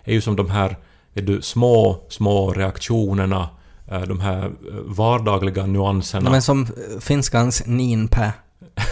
är 0.04 0.14
ju 0.14 0.22
som 0.22 0.36
de 0.36 0.50
här, 0.50 0.78
vet 1.14 1.28
du, 1.28 1.42
små, 1.42 2.04
små 2.10 2.52
reaktionerna, 2.54 3.50
eh, 3.88 4.02
de 4.02 4.20
här 4.20 4.46
eh, 4.46 4.52
vardagliga 4.86 5.66
nyanserna. 5.66 6.30
Men 6.30 6.42
som 6.42 6.62
eh, 6.62 7.00
finskans 7.00 7.64
ninpä, 7.66 8.34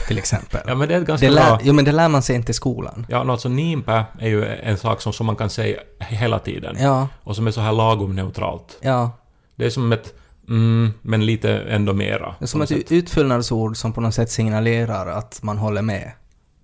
till 0.07 0.17
exempel. 0.17 0.61
ja 0.67 0.75
men 0.75 0.87
det 0.87 0.95
är 0.95 1.01
ganska 1.01 1.27
det 1.27 1.35
bra... 1.35 1.43
lär, 1.43 1.59
jo, 1.63 1.73
men 1.73 1.85
det 1.85 1.91
lär 1.91 2.09
man 2.09 2.21
sig 2.21 2.35
inte 2.35 2.51
i 2.51 2.53
skolan. 2.53 3.05
Ja, 3.09 3.23
no, 3.23 3.31
alltså 3.31 3.49
niinpä 3.49 4.05
är 4.19 4.27
ju 4.27 4.45
en 4.45 4.77
sak 4.77 5.01
som, 5.01 5.13
som 5.13 5.25
man 5.25 5.35
kan 5.35 5.49
säga 5.49 5.79
hela 5.99 6.39
tiden. 6.39 6.75
Ja, 6.79 7.07
Och 7.23 7.35
som 7.35 7.47
är 7.47 7.51
så 7.51 7.61
här 7.61 7.71
lagom 7.71 8.15
neutralt. 8.15 8.77
ja. 8.81 9.11
Det 9.55 9.65
är 9.65 9.69
som 9.69 9.91
ett 9.91 10.13
mm, 10.49 10.93
men 11.01 11.25
lite 11.25 11.59
ändå 11.59 11.93
mera. 11.93 12.35
Det 12.39 12.45
är 12.45 12.47
som 12.47 12.61
ett 12.61 12.69
sätt. 12.69 12.91
utfyllnadsord 12.91 13.77
som 13.77 13.93
på 13.93 14.01
något 14.01 14.13
sätt 14.13 14.31
signalerar 14.31 15.07
att 15.07 15.39
man 15.43 15.57
håller 15.57 15.81
med 15.81 16.11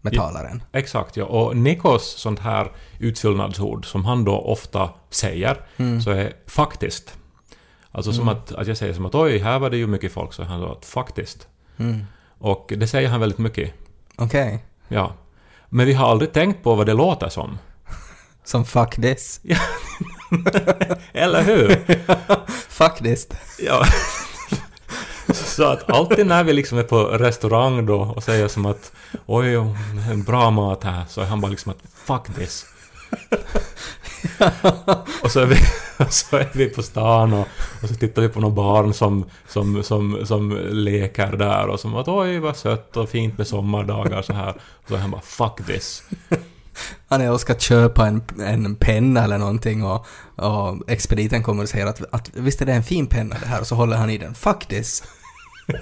med 0.05 0.13
Ja. 0.13 0.21
talaren. 0.21 0.63
Exakt, 0.71 1.17
ja. 1.17 1.25
Och 1.25 1.57
Nikos 1.57 2.03
sånt 2.17 2.39
här 2.39 2.71
utfyllnadsord 2.99 3.85
som 3.85 4.05
han 4.05 4.25
då 4.25 4.37
ofta 4.37 4.89
säger, 5.09 5.57
Mm. 5.77 6.01
så 6.01 6.11
är 6.11 6.33
faktiskt. 6.47 7.17
Alltså 7.91 8.13
som 8.13 8.27
att, 8.27 8.51
att 8.51 8.67
jag 8.67 8.77
säger 8.77 8.93
som 8.93 9.05
att 9.05 9.15
oj, 9.15 9.37
här 9.37 9.59
var 9.59 9.69
det 9.69 9.77
ju 9.77 9.87
mycket 9.87 10.11
folk, 10.13 10.33
så 10.33 10.43
han 10.43 10.61
sa 10.61 10.79
faktiskt. 10.87 11.47
Mm. 11.77 12.03
Och 12.37 12.73
det 12.77 12.87
säger 12.87 13.09
han 13.09 13.19
väldigt 13.19 13.39
mycket. 13.39 13.73
Okej. 14.15 14.65
Ja. 14.87 15.13
Men 15.69 15.85
vi 15.85 15.93
har 15.93 16.07
aldrig 16.11 16.33
tänkt 16.33 16.63
på 16.63 16.75
vad 16.75 16.85
det 16.85 16.93
låter 16.93 17.29
som. 17.29 17.57
Som 18.43 18.65
fuck 18.65 18.95
this. 18.95 19.41
Eller 21.13 21.43
hur? 21.43 21.85
Faktiskt. 22.69 23.35
Ja. 23.59 23.85
Så 25.55 25.63
att 25.63 25.91
alltid 25.91 26.27
när 26.27 26.43
vi 26.43 26.53
liksom 26.53 26.77
är 26.77 26.83
på 26.83 27.03
restaurang 27.03 27.85
då 27.85 28.01
och 28.01 28.23
säger 28.23 28.47
som 28.47 28.65
att 28.65 28.91
oj, 29.25 29.53
en 30.11 30.23
bra 30.23 30.51
mat 30.51 30.83
här, 30.83 31.03
så 31.09 31.21
är 31.21 31.25
han 31.25 31.41
bara 31.41 31.51
liksom 31.51 31.71
att 31.71 31.77
fuck 31.93 32.35
this. 32.35 32.65
och 35.23 35.31
så 35.31 35.39
är, 35.39 35.45
vi, 35.45 35.55
så 36.09 36.37
är 36.37 36.49
vi 36.53 36.69
på 36.69 36.83
stan 36.83 37.33
och, 37.33 37.47
och 37.81 37.89
så 37.89 37.95
tittar 37.95 38.21
vi 38.21 38.29
på 38.29 38.39
några 38.39 38.55
barn 38.55 38.93
som, 38.93 39.25
som, 39.47 39.83
som, 39.83 40.25
som 40.25 40.59
leker 40.71 41.31
där 41.31 41.67
och 41.67 41.79
som 41.79 41.95
att 41.95 42.07
oj 42.07 42.39
vad 42.39 42.57
sött 42.57 42.97
och 42.97 43.09
fint 43.09 43.37
med 43.37 43.47
sommardagar 43.47 44.21
så 44.21 44.33
här. 44.33 44.49
Och 44.49 44.89
så 44.89 44.95
är 44.95 44.99
han 44.99 45.11
bara 45.11 45.21
fuck 45.21 45.67
this. 45.67 46.03
Han 47.07 47.21
är 47.21 47.31
och 47.31 47.41
ska 47.41 47.55
köpa 47.55 48.07
en, 48.07 48.23
en 48.39 48.75
penna 48.75 49.23
eller 49.23 49.37
någonting 49.37 49.83
och, 49.83 50.05
och 50.35 50.89
expediten 50.89 51.43
kommer 51.43 51.63
och 51.63 51.69
säger 51.69 51.85
att, 51.85 52.01
att 52.11 52.29
visst 52.33 52.61
är 52.61 52.65
det 52.65 52.73
en 52.73 52.83
fin 52.83 53.07
penna 53.07 53.35
det 53.39 53.47
här 53.47 53.61
och 53.61 53.67
så 53.67 53.75
håller 53.75 53.97
han 53.97 54.09
i 54.09 54.17
den. 54.17 54.35
Fuck 54.35 54.65
this. 54.65 55.03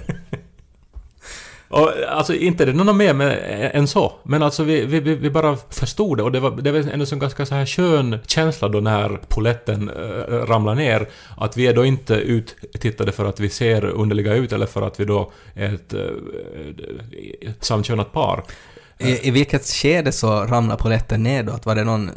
Och, 1.74 1.92
alltså 2.08 2.34
inte 2.34 2.64
det 2.64 2.72
är 2.72 2.74
något 2.74 2.96
mer 2.96 3.14
med, 3.14 3.28
eh, 3.28 3.76
än 3.76 3.88
så, 3.88 4.12
men 4.22 4.42
alltså 4.42 4.62
vi, 4.62 4.84
vi, 4.84 5.00
vi 5.00 5.30
bara 5.30 5.56
förstod 5.70 6.18
det 6.18 6.22
och 6.22 6.32
det 6.32 6.40
var, 6.40 6.50
det 6.50 6.72
var 6.72 6.78
ändå 6.78 7.06
en 7.12 7.18
ganska 7.18 7.46
så 7.46 7.54
här 7.54 7.66
skön 7.66 8.18
känsla 8.26 8.68
då 8.68 8.80
när 8.80 9.20
poletten 9.28 9.88
äh, 9.88 10.34
ramlar 10.34 10.74
ner. 10.74 11.08
Att 11.36 11.56
vi 11.56 11.66
är 11.66 11.74
då 11.74 11.84
inte 11.84 12.14
uttittade 12.14 13.12
för 13.12 13.24
att 13.24 13.40
vi 13.40 13.48
ser 13.48 13.84
underliga 13.84 14.34
ut 14.34 14.52
eller 14.52 14.66
för 14.66 14.82
att 14.82 15.00
vi 15.00 15.04
då 15.04 15.32
är 15.54 15.74
ett 15.74 15.94
äh, 15.94 17.50
samkönat 17.60 18.12
par. 18.12 18.44
I, 18.98 19.28
I 19.28 19.30
vilket 19.30 19.66
skede 19.66 20.12
så 20.12 20.44
ramlade 20.44 20.82
polletten 20.82 21.22
ner 21.22 21.42
då? 21.42 21.52
Att 21.52 21.66
var 21.66 21.74
det 21.74 21.84
någon 21.84 22.10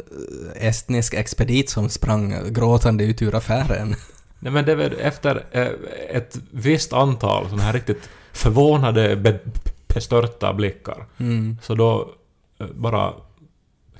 estnisk 0.56 1.14
expedit 1.14 1.70
som 1.70 1.88
sprang 1.88 2.34
gråtande 2.48 3.04
ut 3.04 3.22
ur 3.22 3.34
affären? 3.34 3.94
Nej 4.38 4.52
men 4.52 4.64
det 4.64 4.72
är 4.72 4.76
väl 4.76 4.94
efter 5.00 5.44
äh, 5.50 5.68
ett 6.16 6.38
visst 6.50 6.92
antal 6.92 7.44
sådana 7.44 7.62
här 7.62 7.72
riktigt 7.72 8.08
förvånade, 8.32 9.16
be, 9.16 9.38
bestörta 9.86 10.54
blickar. 10.54 11.06
Mm. 11.18 11.58
Så 11.62 11.74
då 11.74 12.10
eh, 12.60 12.66
bara 12.74 13.12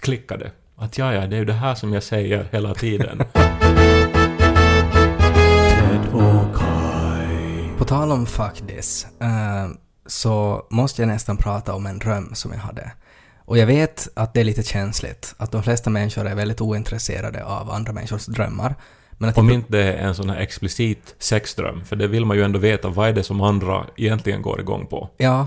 klickade. 0.00 0.50
Att 0.76 0.98
ja, 0.98 1.14
ja, 1.14 1.26
det 1.26 1.36
är 1.36 1.38
ju 1.38 1.44
det 1.44 1.52
här 1.52 1.74
som 1.74 1.92
jag 1.92 2.02
säger 2.02 2.48
hela 2.52 2.74
tiden. 2.74 3.22
På 7.78 7.84
tal 7.84 8.12
om 8.12 8.26
fuck 8.26 8.62
this, 8.68 9.06
eh, 9.20 9.68
så 10.06 10.66
måste 10.70 11.02
jag 11.02 11.06
nästan 11.06 11.36
prata 11.36 11.74
om 11.74 11.86
en 11.86 11.98
dröm 11.98 12.34
som 12.34 12.52
jag 12.52 12.58
hade. 12.58 12.92
Och 13.44 13.58
jag 13.58 13.66
vet 13.66 14.08
att 14.14 14.34
det 14.34 14.40
är 14.40 14.44
lite 14.44 14.62
känsligt, 14.62 15.34
att 15.38 15.52
de 15.52 15.62
flesta 15.62 15.90
människor 15.90 16.26
är 16.26 16.34
väldigt 16.34 16.60
ointresserade 16.60 17.44
av 17.44 17.70
andra 17.70 17.92
människors 17.92 18.26
drömmar. 18.26 18.74
Men 19.18 19.30
att 19.30 19.38
Om 19.38 19.50
inte 19.50 19.72
det 19.72 19.92
är 19.92 20.06
en 20.06 20.14
sån 20.14 20.30
här 20.30 20.36
explicit 20.36 21.14
sexdröm, 21.18 21.84
för 21.84 21.96
det 21.96 22.06
vill 22.06 22.24
man 22.24 22.36
ju 22.36 22.42
ändå 22.42 22.58
veta, 22.58 22.88
vad 22.88 23.08
är 23.08 23.12
det 23.12 23.22
som 23.22 23.40
andra 23.40 23.86
egentligen 23.96 24.42
går 24.42 24.60
igång 24.60 24.86
på? 24.86 25.10
Ja, 25.16 25.46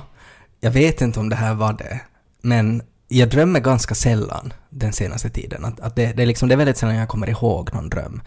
jag 0.59 0.71
vet 0.71 1.01
inte 1.01 1.19
om 1.19 1.29
det 1.29 1.35
här 1.35 1.53
var 1.53 1.73
det, 1.73 2.01
men 2.41 2.81
jag 3.07 3.29
drömmer 3.29 3.59
ganska 3.59 3.95
sällan 3.95 4.53
den 4.69 4.93
senaste 4.93 5.29
tiden. 5.29 5.65
Att, 5.65 5.79
att 5.79 5.95
det, 5.95 6.13
det, 6.13 6.21
är 6.21 6.27
liksom, 6.27 6.49
det 6.49 6.55
är 6.55 6.57
väldigt 6.57 6.77
sällan 6.77 6.95
jag 6.95 7.09
kommer 7.09 7.29
ihåg 7.29 7.73
någon 7.73 7.89
dröm. 7.89 8.21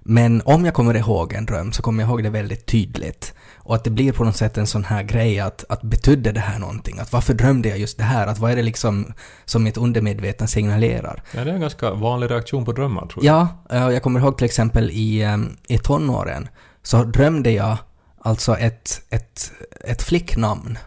Men 0.00 0.42
om 0.44 0.64
jag 0.64 0.74
kommer 0.74 0.96
ihåg 0.96 1.32
en 1.32 1.46
dröm 1.46 1.72
så 1.72 1.82
kommer 1.82 2.02
jag 2.02 2.10
ihåg 2.10 2.22
det 2.22 2.30
väldigt 2.30 2.66
tydligt. 2.66 3.34
Och 3.68 3.74
att 3.74 3.84
det 3.84 3.90
blir 3.90 4.12
på 4.12 4.24
något 4.24 4.36
sätt 4.36 4.58
en 4.58 4.66
sån 4.66 4.84
här 4.84 5.02
grej 5.02 5.40
att, 5.40 5.64
att 5.68 5.82
betydde 5.82 6.32
det 6.32 6.40
här 6.40 6.58
någonting? 6.58 6.98
Att 6.98 7.12
varför 7.12 7.34
drömde 7.34 7.68
jag 7.68 7.78
just 7.78 7.98
det 7.98 8.04
här? 8.04 8.26
Att 8.26 8.38
vad 8.38 8.50
är 8.50 8.56
det 8.56 8.62
liksom 8.62 9.12
som 9.44 9.62
mitt 9.62 9.76
undermedvetna 9.76 10.46
signalerar? 10.46 11.22
Ja, 11.34 11.44
det 11.44 11.50
är 11.50 11.54
en 11.54 11.60
ganska 11.60 11.90
vanlig 11.90 12.30
reaktion 12.30 12.64
på 12.64 12.72
drömmar, 12.72 13.06
tror 13.06 13.24
jag. 13.24 13.48
Ja, 13.70 13.76
eh, 13.76 13.92
jag 13.92 14.02
kommer 14.02 14.20
ihåg 14.20 14.38
till 14.38 14.44
exempel 14.44 14.90
i, 14.90 15.22
em, 15.22 15.56
i 15.68 15.78
tonåren 15.78 16.48
så 16.82 17.04
drömde 17.04 17.50
jag 17.50 17.76
alltså 18.20 18.56
ett, 18.56 19.02
ett, 19.10 19.52
ett 19.84 20.02
flicknamn. 20.02 20.78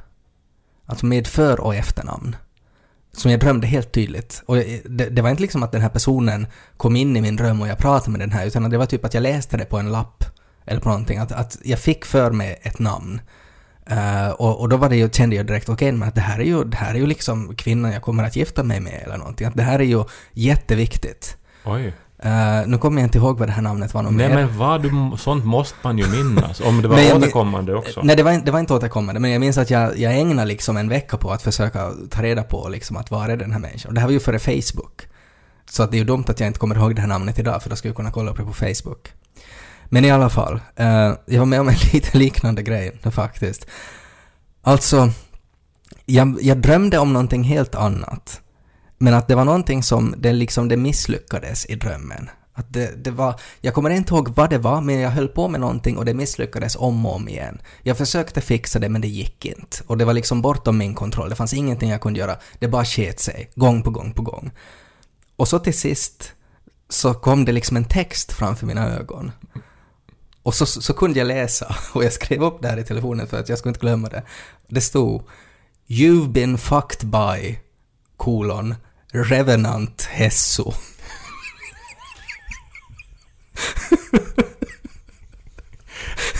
Alltså 0.85 1.05
med 1.05 1.27
för 1.27 1.59
och 1.59 1.75
efternamn. 1.75 2.35
Som 3.13 3.31
jag 3.31 3.39
drömde 3.39 3.67
helt 3.67 3.91
tydligt. 3.91 4.43
Och 4.45 4.55
det, 4.55 5.09
det 5.09 5.21
var 5.21 5.29
inte 5.29 5.41
liksom 5.41 5.63
att 5.63 5.71
den 5.71 5.81
här 5.81 5.89
personen 5.89 6.47
kom 6.77 6.95
in 6.95 7.17
i 7.17 7.21
min 7.21 7.35
dröm 7.35 7.61
och 7.61 7.67
jag 7.67 7.77
pratade 7.77 8.11
med 8.11 8.19
den 8.19 8.31
här, 8.31 8.45
utan 8.45 8.69
det 8.69 8.77
var 8.77 8.85
typ 8.85 9.05
att 9.05 9.13
jag 9.13 9.21
läste 9.21 9.57
det 9.57 9.65
på 9.65 9.77
en 9.77 9.91
lapp. 9.91 10.23
Eller 10.71 10.81
på 10.81 10.89
någonting. 10.89 11.17
Att, 11.17 11.31
att 11.31 11.57
jag 11.63 11.79
fick 11.79 12.05
för 12.05 12.31
mig 12.31 12.59
ett 12.61 12.79
namn. 12.79 13.21
Eh, 13.85 14.29
och, 14.29 14.59
och 14.59 14.69
då 14.69 14.77
var 14.77 14.89
det 14.89 14.95
ju, 14.95 15.09
kände 15.09 15.35
jag 15.35 15.45
direkt, 15.47 15.69
okej, 15.69 15.91
men 15.91 16.07
att 16.07 16.15
det 16.15 16.21
här 16.21 16.39
är 16.39 16.43
ju, 16.43 16.63
det 16.63 16.77
här 16.77 16.93
är 16.93 16.99
ju 16.99 17.05
liksom 17.07 17.55
kvinnan 17.55 17.91
jag 17.91 18.01
kommer 18.01 18.23
att 18.23 18.35
gifta 18.35 18.63
mig 18.63 18.79
med 18.79 19.01
eller 19.05 19.17
någonting. 19.17 19.47
Att 19.47 19.55
det 19.55 19.63
här 19.63 19.79
är 19.79 19.83
ju 19.83 20.03
jätteviktigt. 20.33 21.37
Oj. 21.65 21.93
Eh, 22.23 22.61
nu 22.67 22.77
kommer 22.77 23.01
jag 23.01 23.07
inte 23.07 23.17
ihåg 23.17 23.37
vad 23.39 23.47
det 23.47 23.51
här 23.51 23.61
namnet 23.61 23.93
var 23.93 24.01
något 24.03 24.13
Nej 24.13 24.27
mer. 24.29 24.35
men 24.35 24.57
vad, 24.57 24.81
du, 24.81 24.91
sånt 25.17 25.45
måste 25.45 25.75
man 25.83 25.97
ju 25.97 26.07
minnas. 26.07 26.59
Om 26.61 26.81
det 26.81 26.87
var 26.87 26.95
Men 26.95 27.17
återkommande 27.17 27.75
också. 27.75 28.01
Nej, 28.03 28.15
det 28.15 28.23
var, 28.23 28.31
inte- 28.31 28.45
det 28.45 28.51
var 28.51 28.59
inte 28.59 28.73
återkommande, 28.73 29.19
men 29.21 29.31
jag 29.31 29.39
minns 29.39 29.57
att 29.57 29.69
jag, 29.69 29.97
jag 29.99 30.17
ägnade 30.19 30.47
liksom 30.47 30.77
en 30.77 30.89
vecka 30.89 31.17
på 31.17 31.31
att 31.31 31.41
försöka 31.41 31.91
ta 32.09 32.21
reda 32.23 32.43
på 32.43 32.69
liksom 32.69 32.97
att 32.97 33.11
var 33.11 33.29
är 33.29 33.37
den 33.37 33.51
här 33.51 33.59
människan. 33.59 33.89
Och 33.89 33.93
det 33.93 33.99
här 34.01 34.07
var 34.07 34.13
ju 34.13 34.19
före 34.19 34.39
Facebook. 34.39 35.01
Så 35.69 35.83
att 35.83 35.91
det 35.91 35.97
är 35.97 35.99
ju 35.99 36.05
dumt 36.05 36.23
att 36.27 36.39
jag 36.39 36.47
inte 36.47 36.59
kommer 36.59 36.75
ihåg 36.75 36.95
det 36.95 37.01
här 37.01 37.07
namnet 37.07 37.39
idag, 37.39 37.63
för 37.63 37.69
då 37.69 37.75
skulle 37.75 37.89
jag 37.89 37.95
kunna 37.95 38.11
kolla 38.11 38.31
upp 38.31 38.37
det 38.37 38.43
på 38.43 38.53
Facebook. 38.53 39.07
Men 39.93 40.05
i 40.05 40.11
alla 40.11 40.29
fall, 40.29 40.59
eh, 40.75 41.13
jag 41.25 41.39
var 41.39 41.45
med 41.45 41.61
om 41.61 41.67
en 41.67 41.75
lite 41.93 42.17
liknande 42.17 42.63
grej 42.63 42.99
faktiskt. 43.11 43.67
Alltså, 44.61 45.09
jag, 46.05 46.37
jag 46.41 46.57
drömde 46.57 46.97
om 46.97 47.13
någonting 47.13 47.43
helt 47.43 47.75
annat. 47.75 48.41
Men 48.97 49.13
att 49.13 49.27
det 49.27 49.35
var 49.35 49.45
någonting 49.45 49.83
som 49.83 50.15
det 50.17 50.33
liksom, 50.33 50.67
det 50.67 50.77
misslyckades 50.77 51.65
i 51.65 51.75
drömmen. 51.75 52.29
Att 52.53 52.73
det, 52.73 53.03
det 53.03 53.11
var, 53.11 53.39
jag 53.61 53.73
kommer 53.73 53.89
inte 53.89 54.13
ihåg 54.13 54.29
vad 54.35 54.49
det 54.49 54.57
var, 54.57 54.81
men 54.81 54.99
jag 54.99 55.09
höll 55.09 55.27
på 55.27 55.47
med 55.47 55.61
någonting 55.61 55.97
och 55.97 56.05
det 56.05 56.13
misslyckades 56.13 56.75
om 56.75 57.05
och 57.05 57.15
om 57.15 57.29
igen. 57.29 57.61
Jag 57.83 57.97
försökte 57.97 58.41
fixa 58.41 58.79
det, 58.79 58.89
men 58.89 59.01
det 59.01 59.07
gick 59.07 59.45
inte. 59.45 59.77
Och 59.87 59.97
det 59.97 60.05
var 60.05 60.13
liksom 60.13 60.41
bortom 60.41 60.77
min 60.77 60.95
kontroll. 60.95 61.29
Det 61.29 61.35
fanns 61.35 61.53
ingenting 61.53 61.89
jag 61.89 62.01
kunde 62.01 62.19
göra. 62.19 62.35
Det 62.59 62.67
bara 62.67 62.85
sket 62.85 63.19
sig, 63.19 63.51
gång 63.55 63.83
på 63.83 63.89
gång 63.89 64.13
på 64.13 64.21
gång. 64.21 64.51
Och 65.35 65.47
så 65.47 65.59
till 65.59 65.79
sist 65.79 66.33
så 66.89 67.13
kom 67.13 67.45
det 67.45 67.51
liksom 67.51 67.77
en 67.77 67.85
text 67.85 68.31
framför 68.31 68.65
mina 68.65 68.89
ögon. 68.89 69.31
Och 70.43 70.53
så, 70.55 70.65
så 70.65 70.93
kunde 70.93 71.19
jag 71.19 71.27
läsa, 71.27 71.75
och 71.93 72.03
jag 72.03 72.13
skrev 72.13 72.43
upp 72.43 72.61
det 72.61 72.67
här 72.67 72.77
i 72.77 72.83
telefonen 72.83 73.27
för 73.27 73.39
att 73.39 73.49
jag 73.49 73.57
skulle 73.57 73.69
inte 73.69 73.79
glömma 73.79 74.09
det. 74.09 74.23
Det 74.67 74.81
stod 74.81 75.23
You've 75.87 76.27
been 76.29 76.57
fucked 76.57 77.07
by, 77.09 77.59
kolon, 78.17 78.75
Revenant 79.11 80.01
Hesso. 80.11 80.73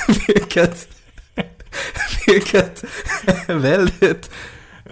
vilket, 0.28 0.88
vilket 2.28 2.84
väldigt, 3.48 4.30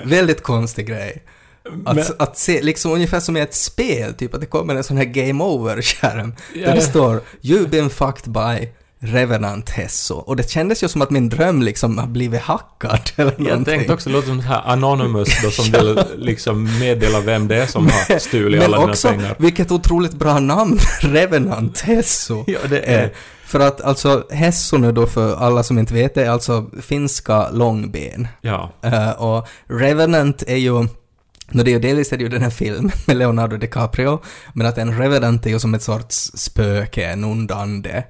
väldigt 0.04 0.44
konstig 0.44 0.88
grej. 0.88 1.24
Att, 1.86 1.96
Men- 1.96 2.06
att 2.20 2.38
se, 2.38 2.62
liksom 2.62 2.92
ungefär 2.92 3.20
som 3.20 3.38
i 3.38 3.40
ett 3.40 3.56
spel, 3.56 4.14
typ 4.14 4.34
att 4.34 4.42
det 4.42 4.48
kommer 4.48 4.76
en 4.76 4.84
sån 4.84 4.98
här 4.98 5.06
game 5.06 5.44
over-skärm. 5.44 6.36
Ja, 6.56 6.60
där 6.62 6.68
det 6.68 6.80
det- 6.80 6.82
står 6.86 7.22
“You've 7.42 7.68
been 7.70 7.90
fucked 7.90 8.32
by 8.34 8.70
Revenant 9.02 9.70
Hesso”. 9.70 10.16
Och 10.16 10.36
det 10.36 10.50
kändes 10.50 10.84
ju 10.84 10.88
som 10.88 11.02
att 11.02 11.10
min 11.10 11.30
dröm 11.30 11.62
liksom 11.62 11.98
har 11.98 12.08
blivit 12.08 12.42
hackad 12.42 13.00
eller 13.16 13.32
Jag 13.38 13.40
någonting. 13.42 13.66
tänkte 13.66 13.94
också, 13.94 14.10
det 14.10 14.16
låter 14.16 14.28
som 14.28 14.42
så 14.42 14.48
här 14.48 14.62
Anonymous 14.66 15.30
då 15.44 15.52
som 15.52 15.66
vill 15.72 16.00
liksom 16.18 16.80
meddela 16.80 17.20
vem 17.20 17.48
det 17.48 17.56
är 17.56 17.66
som 17.66 17.86
har 17.86 18.20
stulit 18.20 18.60
Men 18.60 18.66
alla 18.68 18.78
dina 18.80 18.92
också, 18.92 19.08
pengar. 19.10 19.36
vilket 19.40 19.72
otroligt 19.72 20.14
bra 20.14 20.40
namn, 20.40 20.78
Revenant 21.02 21.80
Hesso. 21.80 22.44
Ja, 22.48 22.60
det 22.70 22.80
är... 22.80 23.04
Eh, 23.04 23.10
För 23.46 23.60
att 23.60 23.82
alltså, 23.82 24.24
Hesso 24.32 24.78
nu 24.78 24.92
då 24.92 25.08
för 25.08 25.36
alla 25.36 25.64
som 25.64 25.80
inte 25.80 25.94
vet 25.94 26.14
det 26.16 26.26
är 26.26 26.30
alltså 26.30 26.66
finska 26.82 27.50
långben. 27.50 28.28
Ja. 28.42 28.72
Eh, 28.84 29.10
och 29.12 29.48
Revenant 29.68 30.44
är 30.48 30.56
ju 30.58 30.88
Nå, 31.52 31.64
det 31.64 31.72
är 31.72 31.74
ju 31.74 31.80
delvis 31.80 32.14
är 32.14 32.18
det 32.18 32.24
ju 32.24 32.30
den 32.30 32.42
här 32.42 32.50
filmen 32.50 32.92
med 33.08 33.18
Leonardo 33.18 33.58
DiCaprio, 33.58 34.20
men 34.54 34.68
att 34.68 34.78
en 34.78 34.98
revenant 34.98 35.46
är 35.46 35.50
ju 35.50 35.60
som 35.60 35.74
ett 35.74 35.82
sorts 35.84 36.32
spöke, 36.36 37.06
en 37.06 37.24
ond 37.24 37.52
ande. 37.52 38.04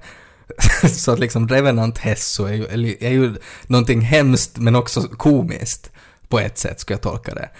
Så 0.88 1.12
att 1.12 1.18
liksom 1.18 1.48
Revenant 1.48 1.98
Hesso 1.98 2.44
är 2.44 2.52
ju, 2.52 2.96
är 3.00 3.10
ju 3.10 3.36
någonting 3.66 4.00
hemskt 4.00 4.58
men 4.58 4.76
också 4.76 5.02
komiskt 5.02 5.90
på 6.28 6.40
ett 6.40 6.58
sätt, 6.58 6.80
skulle 6.80 6.94
jag 6.94 7.02
tolka 7.02 7.34
det. 7.34 7.50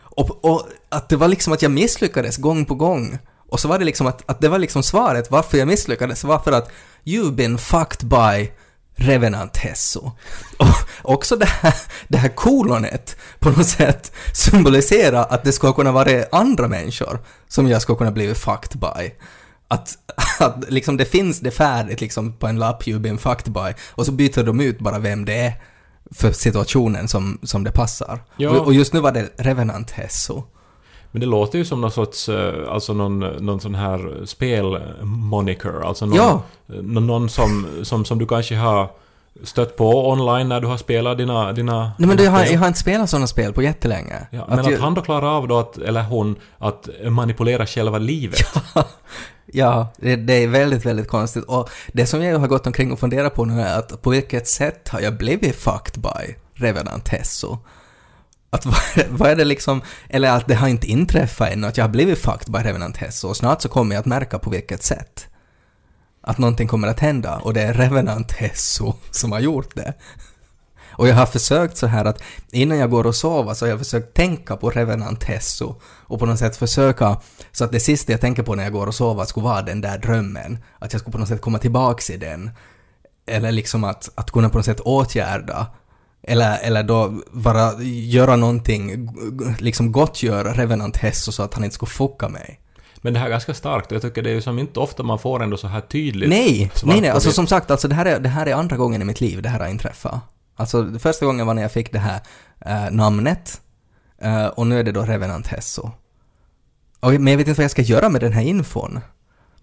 Och, 0.00 0.44
och 0.44 0.68
att 0.88 1.08
det 1.08 1.16
var 1.16 1.28
liksom 1.28 1.52
att 1.52 1.62
jag 1.62 1.70
misslyckades 1.70 2.36
gång 2.36 2.64
på 2.64 2.74
gång. 2.74 3.18
Och 3.48 3.60
så 3.60 3.68
var 3.68 3.78
det 3.78 3.84
liksom 3.84 4.06
att, 4.06 4.30
att 4.30 4.40
det 4.40 4.48
var 4.48 4.58
liksom 4.58 4.82
svaret 4.82 5.30
varför 5.30 5.58
jag 5.58 5.68
misslyckades 5.68 6.24
var 6.24 6.38
för 6.38 6.52
att 6.52 6.70
you've 7.04 7.34
been 7.34 7.58
fucked 7.58 8.08
by 8.08 8.50
Revenant 8.98 9.56
Hesso. 9.56 10.12
Och 10.58 10.66
också 11.02 11.36
det 11.36 11.46
här, 11.46 11.74
det 12.08 12.18
här 12.18 12.28
kolonet 12.28 13.16
på 13.38 13.50
något 13.50 13.66
sätt 13.66 14.12
symboliserar 14.32 15.26
att 15.30 15.44
det 15.44 15.52
skulle 15.52 15.72
kunna 15.72 15.92
vara 15.92 16.24
andra 16.32 16.68
människor 16.68 17.18
som 17.48 17.68
jag 17.68 17.82
skulle 17.82 17.98
kunna 17.98 18.10
bli 18.10 18.34
fucked 18.34 18.80
by. 18.80 19.10
Att, 19.68 19.98
att 20.40 20.70
liksom 20.70 20.96
det 20.96 21.04
finns 21.04 21.40
det 21.40 21.50
färdigt 21.50 22.00
liksom 22.00 22.32
på 22.32 22.46
en 22.46 22.58
lapp 22.58 22.82
you've 22.82 22.98
been 22.98 23.18
fucked 23.18 23.52
by 23.52 23.74
och 23.94 24.06
så 24.06 24.12
byter 24.12 24.44
de 24.44 24.60
ut 24.60 24.78
bara 24.78 24.98
vem 24.98 25.24
det 25.24 25.34
är 25.38 25.52
för 26.10 26.32
situationen 26.32 27.08
som, 27.08 27.38
som 27.42 27.64
det 27.64 27.70
passar. 27.70 28.20
Ja. 28.36 28.50
Och, 28.50 28.66
och 28.66 28.74
just 28.74 28.92
nu 28.92 29.00
var 29.00 29.12
det 29.12 29.28
Revenant 29.36 29.90
Hesso. 29.90 30.42
Men 31.10 31.20
det 31.20 31.26
låter 31.26 31.58
ju 31.58 31.64
som 31.64 31.80
någon 31.80 31.90
sorts, 31.90 32.28
eh, 32.28 32.54
alltså 32.72 32.92
någon, 32.92 33.18
någon 33.18 33.60
sån 33.60 33.74
här 33.74 34.26
spelmoniker. 34.26 35.80
Alltså 35.88 36.06
någon, 36.06 36.16
Ja. 36.16 36.42
nå- 36.66 37.00
någon 37.00 37.28
som, 37.28 37.66
som, 37.82 38.04
som 38.04 38.18
du 38.18 38.26
kanske 38.26 38.56
har 38.56 38.90
stött 39.42 39.76
på 39.76 40.10
online 40.10 40.48
när 40.48 40.60
du 40.60 40.66
har 40.66 40.76
spelat 40.76 41.18
dina, 41.18 41.52
dina 41.52 41.92
Nej 41.98 42.08
men 42.08 42.16
det, 42.16 42.22
jag, 42.24 42.30
har, 42.30 42.44
jag 42.44 42.58
har 42.58 42.66
inte 42.66 42.78
spelat 42.78 43.10
sådana 43.10 43.26
spel 43.26 43.52
på 43.52 43.62
jättelänge. 43.62 44.26
Ja, 44.30 44.46
men 44.48 44.58
att, 44.58 44.70
jag- 44.70 44.78
han 44.78 44.94
då 44.94 45.00
klarar 45.02 45.36
av 45.36 45.48
då 45.48 45.58
att, 45.58 45.78
eller 45.78 46.02
hon, 46.02 46.36
att 46.58 46.88
manipulera 47.08 47.66
själva 47.66 47.98
livet. 47.98 48.38
Ja, 48.74 48.84
det, 49.96 50.16
det 50.16 50.32
är 50.32 50.48
väldigt, 50.48 50.86
väldigt 50.86 51.08
konstigt. 51.08 51.44
Och 51.44 51.70
det 51.92 52.06
som 52.06 52.22
jag 52.22 52.38
har 52.38 52.48
gått 52.48 52.66
omkring 52.66 52.92
och 52.92 53.00
funderat 53.00 53.34
på 53.34 53.44
nu 53.44 53.60
är 53.60 53.78
att 53.78 54.02
på 54.02 54.10
vilket 54.10 54.48
sätt 54.48 54.88
har 54.88 55.00
jag 55.00 55.18
blivit 55.18 55.56
fucked 55.56 56.02
by 56.02 56.34
Revenant 56.54 57.08
Hesso? 57.08 57.58
Att 58.50 58.66
vad, 58.66 58.80
vad 59.10 59.30
är 59.30 59.36
det 59.36 59.44
liksom, 59.44 59.82
eller 60.08 60.30
att 60.30 60.46
det 60.46 60.54
har 60.54 60.68
inte 60.68 60.86
inträffat 60.86 61.50
ännu, 61.52 61.66
att 61.66 61.76
jag 61.76 61.84
har 61.84 61.90
blivit 61.90 62.18
fucked 62.18 62.52
by 62.52 62.58
Revenant 62.58 62.96
Hesso 62.96 63.28
och 63.28 63.36
snart 63.36 63.62
så 63.62 63.68
kommer 63.68 63.94
jag 63.94 64.00
att 64.00 64.06
märka 64.06 64.38
på 64.38 64.50
vilket 64.50 64.82
sätt. 64.82 65.26
Att 66.20 66.38
någonting 66.38 66.68
kommer 66.68 66.88
att 66.88 67.00
hända 67.00 67.36
och 67.36 67.54
det 67.54 67.62
är 67.62 67.74
Revenant 67.74 68.32
Hesso 68.32 68.94
som 69.10 69.32
har 69.32 69.40
gjort 69.40 69.74
det. 69.74 69.94
Och 70.98 71.08
jag 71.08 71.14
har 71.14 71.26
försökt 71.26 71.76
så 71.76 71.86
här 71.86 72.04
att 72.04 72.22
innan 72.52 72.78
jag 72.78 72.90
går 72.90 73.06
och 73.06 73.14
sover 73.14 73.54
så 73.54 73.64
har 73.64 73.70
jag 73.70 73.78
försökt 73.78 74.14
tänka 74.14 74.56
på 74.56 74.70
Revenant 74.70 75.24
Hesso 75.24 75.74
och 75.82 76.18
på 76.18 76.26
något 76.26 76.38
sätt 76.38 76.56
försöka 76.56 77.20
så 77.52 77.64
att 77.64 77.72
det 77.72 77.80
sista 77.80 78.12
jag 78.12 78.20
tänker 78.20 78.42
på 78.42 78.54
när 78.54 78.64
jag 78.64 78.72
går 78.72 78.86
och 78.86 78.94
sover 78.94 79.24
skulle 79.24 79.44
vara 79.44 79.62
den 79.62 79.80
där 79.80 79.98
drömmen. 79.98 80.58
Att 80.78 80.92
jag 80.92 81.00
skulle 81.00 81.12
på 81.12 81.18
något 81.18 81.28
sätt 81.28 81.40
komma 81.40 81.58
tillbaks 81.58 82.10
i 82.10 82.16
den. 82.16 82.50
Eller 83.26 83.52
liksom 83.52 83.84
att, 83.84 84.10
att 84.14 84.30
kunna 84.30 84.48
på 84.48 84.58
något 84.58 84.64
sätt 84.64 84.80
åtgärda. 84.80 85.66
Eller, 86.22 86.58
eller 86.58 86.82
då 86.82 87.22
bara 87.32 87.82
göra 87.82 88.36
någonting, 88.36 89.08
liksom 89.58 89.92
gottgöra 89.92 90.52
Revenant 90.52 90.96
Hesso 90.96 91.32
så 91.32 91.42
att 91.42 91.54
han 91.54 91.64
inte 91.64 91.74
skulle 91.74 91.90
fucka 91.90 92.28
mig. 92.28 92.60
Men 92.96 93.12
det 93.12 93.18
här 93.18 93.26
är 93.26 93.30
ganska 93.30 93.54
starkt 93.54 93.86
och 93.86 93.94
jag 93.94 94.02
tycker 94.02 94.22
det 94.22 94.30
är 94.30 94.34
ju 94.34 94.42
som 94.42 94.58
inte 94.58 94.80
ofta 94.80 95.02
man 95.02 95.18
får 95.18 95.42
ändå 95.42 95.56
så 95.56 95.68
här 95.68 95.80
tydligt 95.80 96.28
Nej, 96.28 96.70
nej, 96.84 97.00
nej, 97.00 97.10
alltså 97.10 97.32
som 97.32 97.46
sagt, 97.46 97.70
alltså 97.70 97.88
det 97.88 97.94
här, 97.94 98.06
är, 98.06 98.20
det 98.20 98.28
här 98.28 98.46
är 98.46 98.54
andra 98.54 98.76
gången 98.76 99.02
i 99.02 99.04
mitt 99.04 99.20
liv 99.20 99.42
det 99.42 99.48
här 99.48 99.60
har 99.60 99.68
inträffat. 99.68 100.20
Alltså 100.58 100.98
första 100.98 101.26
gången 101.26 101.46
var 101.46 101.54
när 101.54 101.62
jag 101.62 101.72
fick 101.72 101.92
det 101.92 101.98
här 101.98 102.20
eh, 102.60 102.90
namnet 102.90 103.60
eh, 104.18 104.46
och 104.46 104.66
nu 104.66 104.78
är 104.78 104.84
det 104.84 104.92
då 104.92 105.02
Revenant 105.02 105.46
Hesso. 105.46 105.90
Och, 107.00 107.12
men 107.12 107.26
jag 107.26 107.38
vet 107.38 107.48
inte 107.48 107.58
vad 107.58 107.64
jag 107.64 107.70
ska 107.70 107.82
göra 107.82 108.08
med 108.08 108.20
den 108.20 108.32
här 108.32 108.42
infon. 108.42 109.00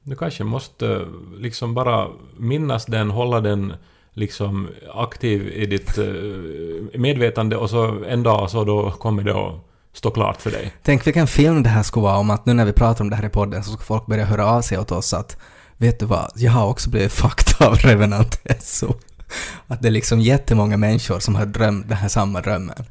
Du 0.04 0.16
kanske 0.16 0.44
måste 0.44 1.06
liksom 1.38 1.74
bara 1.74 2.08
minnas 2.38 2.86
den, 2.86 3.12
hålla 3.12 3.42
den 3.42 3.74
liksom 4.14 4.70
aktiv 4.94 5.48
i 5.48 5.66
ditt 5.66 5.98
eh, 5.98 7.00
medvetande 7.00 7.58
och 7.58 7.70
så 7.70 8.04
en 8.08 8.24
dag 8.24 8.50
så 8.50 8.64
då 8.64 8.92
kommer 8.92 9.24
det 9.24 9.36
att 9.36 9.54
stå 9.94 10.12
klart 10.12 10.42
för 10.42 10.52
dig. 10.52 10.74
Tänk 10.84 11.08
vilken 11.08 11.28
film 11.28 11.64
det 11.64 11.70
här 11.70 11.84
skulle 11.84 12.04
vara 12.04 12.18
om 12.18 12.30
att 12.30 12.46
nu 12.46 12.54
när 12.54 12.66
vi 12.66 12.74
pratar 12.74 13.04
om 13.04 13.10
det 13.10 13.16
här 13.16 13.26
i 13.26 13.30
podden 13.30 13.64
så 13.64 13.72
ska 13.72 13.84
folk 13.84 14.06
börja 14.06 14.26
höra 14.26 14.46
av 14.46 14.62
sig 14.62 14.78
åt 14.78 14.92
oss 14.92 15.14
att 15.14 15.38
vet 15.78 16.00
du 16.00 16.06
vad, 16.06 16.32
jag 16.36 16.52
har 16.52 16.68
också 16.68 16.90
blivit 16.90 17.12
fucked 17.12 17.68
av 17.68 17.76
Revenant 17.76 18.42
Hesso. 18.46 18.94
Att 19.68 19.82
det 19.82 19.88
är 19.88 19.92
liksom 19.92 20.22
jättemånga 20.22 20.78
människor 20.78 21.20
som 21.20 21.36
har 21.36 21.46
drömt 21.46 21.90
den 21.90 21.98
här 21.98 22.08
samma 22.08 22.42
drömmen. 22.42 22.86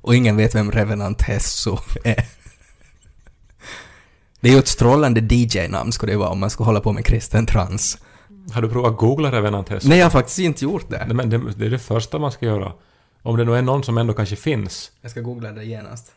Och 0.00 0.14
ingen 0.14 0.36
vet 0.36 0.54
vem 0.54 0.70
Revenant 0.70 1.22
Hesso 1.22 1.78
är. 2.04 2.24
Det 4.40 4.48
är 4.48 4.52
ju 4.52 4.58
ett 4.58 4.68
strålande 4.68 5.34
DJ-namn 5.34 5.92
skulle 5.92 6.12
det 6.12 6.16
vara 6.16 6.28
om 6.28 6.40
man 6.40 6.50
skulle 6.50 6.66
hålla 6.66 6.80
på 6.80 6.92
med 6.92 7.04
kristen 7.04 7.46
trans. 7.46 7.98
Har 8.52 8.62
du 8.62 8.68
provat 8.68 8.96
googla 8.96 9.32
Revenant 9.32 9.68
Hesso? 9.68 9.88
Nej, 9.88 9.98
jag 9.98 10.04
har 10.04 10.10
faktiskt 10.10 10.38
inte 10.38 10.64
gjort 10.64 10.90
det. 10.90 11.06
Nej, 11.06 11.16
men 11.16 11.30
det, 11.30 11.52
det 11.56 11.66
är 11.66 11.70
det 11.70 11.78
första 11.78 12.18
man 12.18 12.32
ska 12.32 12.46
göra. 12.46 12.72
Om 13.22 13.36
det 13.36 13.44
nu 13.44 13.56
är 13.56 13.62
någon 13.62 13.84
som 13.84 13.98
ändå 13.98 14.12
kanske 14.12 14.36
finns. 14.36 14.92
Jag 15.00 15.10
ska 15.10 15.20
googla 15.20 15.52
det 15.52 15.64
genast. 15.64 16.12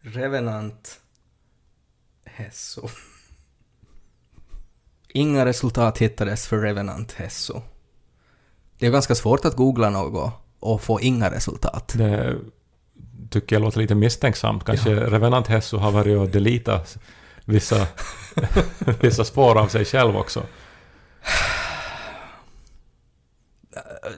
Revenant 0.00 1.00
Hesso. 2.24 2.88
Inga 5.08 5.44
resultat 5.44 5.98
hittades 5.98 6.46
för 6.46 6.58
Revenant 6.58 7.12
Hesso. 7.12 7.62
Det 8.78 8.86
är 8.86 8.90
ganska 8.90 9.14
svårt 9.14 9.44
att 9.44 9.56
googla 9.56 9.90
något 9.90 10.32
och 10.60 10.82
få 10.82 11.00
inga 11.00 11.30
resultat. 11.30 11.92
Det 11.96 12.36
tycker 13.30 13.56
jag 13.56 13.62
låter 13.62 13.80
lite 13.80 13.94
misstänksamt. 13.94 14.64
Kanske 14.64 14.94
Revenant 14.94 15.46
Hesso 15.46 15.76
har 15.76 15.90
varit 15.90 16.18
och 16.18 16.28
deletat 16.28 16.98
vissa, 17.44 17.86
vissa 19.00 19.24
spår 19.24 19.58
av 19.58 19.68
sig 19.68 19.84
själv 19.84 20.16
också. 20.16 20.42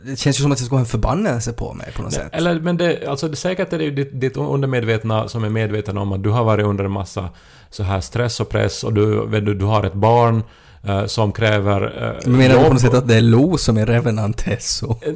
Det 0.03 0.17
känns 0.17 0.39
ju 0.39 0.43
som 0.43 0.53
att 0.53 0.59
det 0.59 0.65
skulle 0.65 0.77
ha 0.77 0.81
en 0.81 0.87
förbannelse 0.87 1.53
på 1.53 1.75
mig 1.75 1.93
på 1.97 2.03
något 2.03 2.13
sätt. 2.13 2.29
Eller, 2.33 2.61
men 2.61 2.77
det, 2.77 3.07
alltså 3.07 3.29
det, 3.29 3.37
säkert 3.37 3.73
är 3.73 3.79
det 3.79 3.85
ju 3.85 3.91
ditt, 3.91 4.21
ditt 4.21 4.37
undermedvetna 4.37 5.29
som 5.29 5.45
är 5.45 5.49
medveten 5.49 5.99
om 5.99 6.13
att 6.13 6.23
du 6.23 6.31
har 6.31 6.45
varit 6.45 6.67
under 6.67 6.85
en 6.85 6.91
massa 6.91 7.29
så 7.71 7.83
här 7.83 8.01
stress 8.01 8.41
och 8.41 8.49
press 8.49 8.85
och 8.85 8.93
du, 8.93 9.27
du, 9.41 9.55
du 9.55 9.65
har 9.65 9.85
ett 9.85 9.95
barn 9.95 10.43
eh, 10.83 11.07
som 11.07 11.33
kräver 11.33 12.05
eh, 12.05 12.29
Men 12.31 12.39
menar 12.39 12.59
du 12.59 12.65
på 12.65 12.73
något 12.73 12.81
sätt 12.81 12.95
att 12.95 13.09
det 13.09 13.17
är 13.17 13.21
Lo 13.21 13.59
som 13.59 13.77
är 13.77 13.87
Revenant 13.87 14.41
Hesso? 14.41 14.97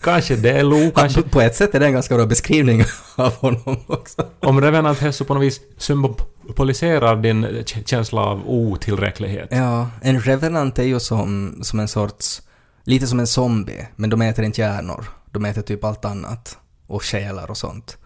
Kanske 0.00 0.36
det 0.36 0.50
är 0.50 0.62
Lo, 0.62 0.90
kanske... 0.94 1.22
På 1.22 1.40
ett 1.40 1.56
sätt 1.56 1.74
är 1.74 1.80
det 1.80 1.86
en 1.86 1.92
ganska 1.92 2.16
bra 2.16 2.26
beskrivning 2.26 2.84
av 3.16 3.34
honom 3.34 3.76
också. 3.86 4.26
Om 4.40 4.60
Revenant 4.60 4.98
Hesso 4.98 5.24
på 5.24 5.34
något 5.34 5.42
vis 5.42 5.60
symboliserar 5.76 7.16
din 7.16 7.64
känsla 7.84 8.20
av 8.20 8.42
otillräcklighet. 8.46 9.48
Ja, 9.50 9.88
en 10.02 10.20
revenant 10.20 10.78
är 10.78 10.82
ju 10.82 11.00
som, 11.00 11.58
som 11.62 11.80
en 11.80 11.88
sorts... 11.88 12.42
Lite 12.84 13.06
som 13.06 13.20
en 13.20 13.26
zombie, 13.26 13.88
men 13.96 14.10
de 14.10 14.22
äter 14.22 14.44
inte 14.44 14.60
hjärnor. 14.60 15.04
De 15.30 15.44
äter 15.44 15.62
typ 15.62 15.84
allt 15.84 16.04
annat. 16.04 16.58
Och 16.86 17.02
själar 17.04 17.50
och 17.50 17.56
sånt. 17.56 17.98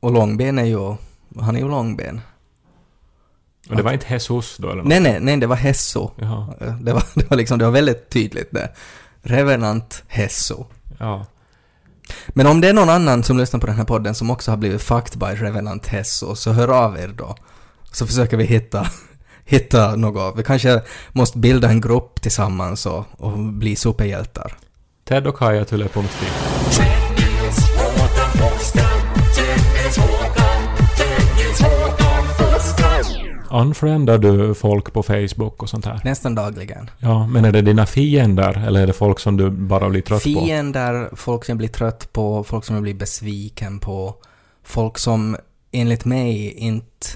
Och 0.00 0.12
långben 0.12 0.58
är 0.58 0.64
ju... 0.64 0.96
Han 1.40 1.56
är 1.56 1.60
ju 1.60 1.68
långben. 1.68 2.20
Och 3.70 3.76
det 3.76 3.82
var 3.82 3.92
inte 3.92 4.12
Jesus 4.12 4.56
då 4.56 4.66
eller 4.70 4.76
något? 4.76 4.88
Nej, 4.88 5.00
nej, 5.00 5.18
nej, 5.20 5.36
det 5.36 5.46
var 5.46 5.56
Hesso. 5.56 6.10
Jaha. 6.16 6.54
Det 6.80 6.92
var, 6.92 7.02
det 7.14 7.30
var 7.30 7.36
liksom, 7.36 7.58
det 7.58 7.64
var 7.64 7.72
väldigt 7.72 8.10
tydligt 8.10 8.48
det. 8.50 8.68
Revenant 9.22 10.02
Hesso. 10.08 10.66
Ja. 10.98 11.26
Men 12.28 12.46
om 12.46 12.60
det 12.60 12.68
är 12.68 12.72
någon 12.72 12.88
annan 12.88 13.22
som 13.22 13.38
lyssnar 13.38 13.60
på 13.60 13.66
den 13.66 13.76
här 13.76 13.84
podden 13.84 14.14
som 14.14 14.30
också 14.30 14.50
har 14.52 14.56
blivit 14.56 14.82
fucked 14.82 15.18
by 15.18 15.26
Revenant 15.26 15.86
Hesso, 15.86 16.34
så 16.34 16.52
hör 16.52 16.68
av 16.68 16.98
er 16.98 17.08
då. 17.08 17.34
Så 17.92 18.06
försöker 18.06 18.36
vi 18.36 18.44
hitta, 18.44 18.86
hitta 19.44 19.96
något. 19.96 20.38
Vi 20.38 20.42
kanske 20.42 20.82
måste 21.12 21.38
bilda 21.38 21.68
en 21.68 21.80
grupp 21.80 22.20
tillsammans 22.22 22.86
och, 22.86 23.04
och 23.18 23.38
bli 23.38 23.76
superhjältar. 23.76 24.56
Ted 25.04 25.26
och 25.26 25.36
Kaja 25.36 25.66
Yle.fi. 25.72 27.13
Unfriendar 33.54 34.18
du 34.18 34.54
folk 34.54 34.92
på 34.92 35.02
Facebook 35.02 35.62
och 35.62 35.68
sånt 35.68 35.84
här? 35.84 36.00
Nästan 36.04 36.34
dagligen. 36.34 36.90
Ja, 36.98 37.26
men 37.26 37.44
är 37.44 37.52
det 37.52 37.62
dina 37.62 37.86
fiender 37.86 38.66
eller 38.66 38.82
är 38.82 38.86
det 38.86 38.92
folk 38.92 39.20
som 39.20 39.36
du 39.36 39.50
bara 39.50 39.88
blir 39.88 40.02
trött 40.02 40.22
på? 40.22 40.40
Fiender, 40.40 41.10
folk 41.12 41.44
som 41.44 41.52
jag 41.52 41.58
blir 41.58 41.68
trött 41.68 42.12
på, 42.12 42.44
folk 42.44 42.64
som 42.64 42.76
jag 42.76 42.82
blir 42.82 42.94
besviken 42.94 43.78
på, 43.78 44.14
folk 44.62 44.98
som 44.98 45.36
enligt 45.72 46.04
mig 46.04 46.52
inte 46.52 47.06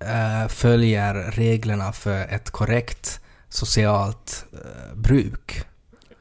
eh, 0.00 0.48
följer 0.48 1.14
reglerna 1.14 1.92
för 1.92 2.20
ett 2.20 2.50
korrekt 2.50 3.20
socialt 3.48 4.44
eh, 4.52 4.96
bruk. 4.96 5.62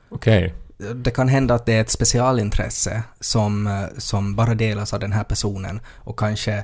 Okej. 0.10 0.54
Det 0.96 1.12
kan 1.12 1.28
hända 1.28 1.54
att 1.54 1.66
det 1.66 1.74
är 1.74 1.82
ett 1.82 1.90
specialintresse 1.90 3.04
som, 3.20 3.68
eh, 3.68 3.84
som 3.98 4.36
bara 4.36 4.56
delas 4.56 4.94
av 4.94 5.00
den 5.00 5.12
här 5.12 5.24
personen 5.24 5.80
och 5.88 6.20
kanske 6.20 6.64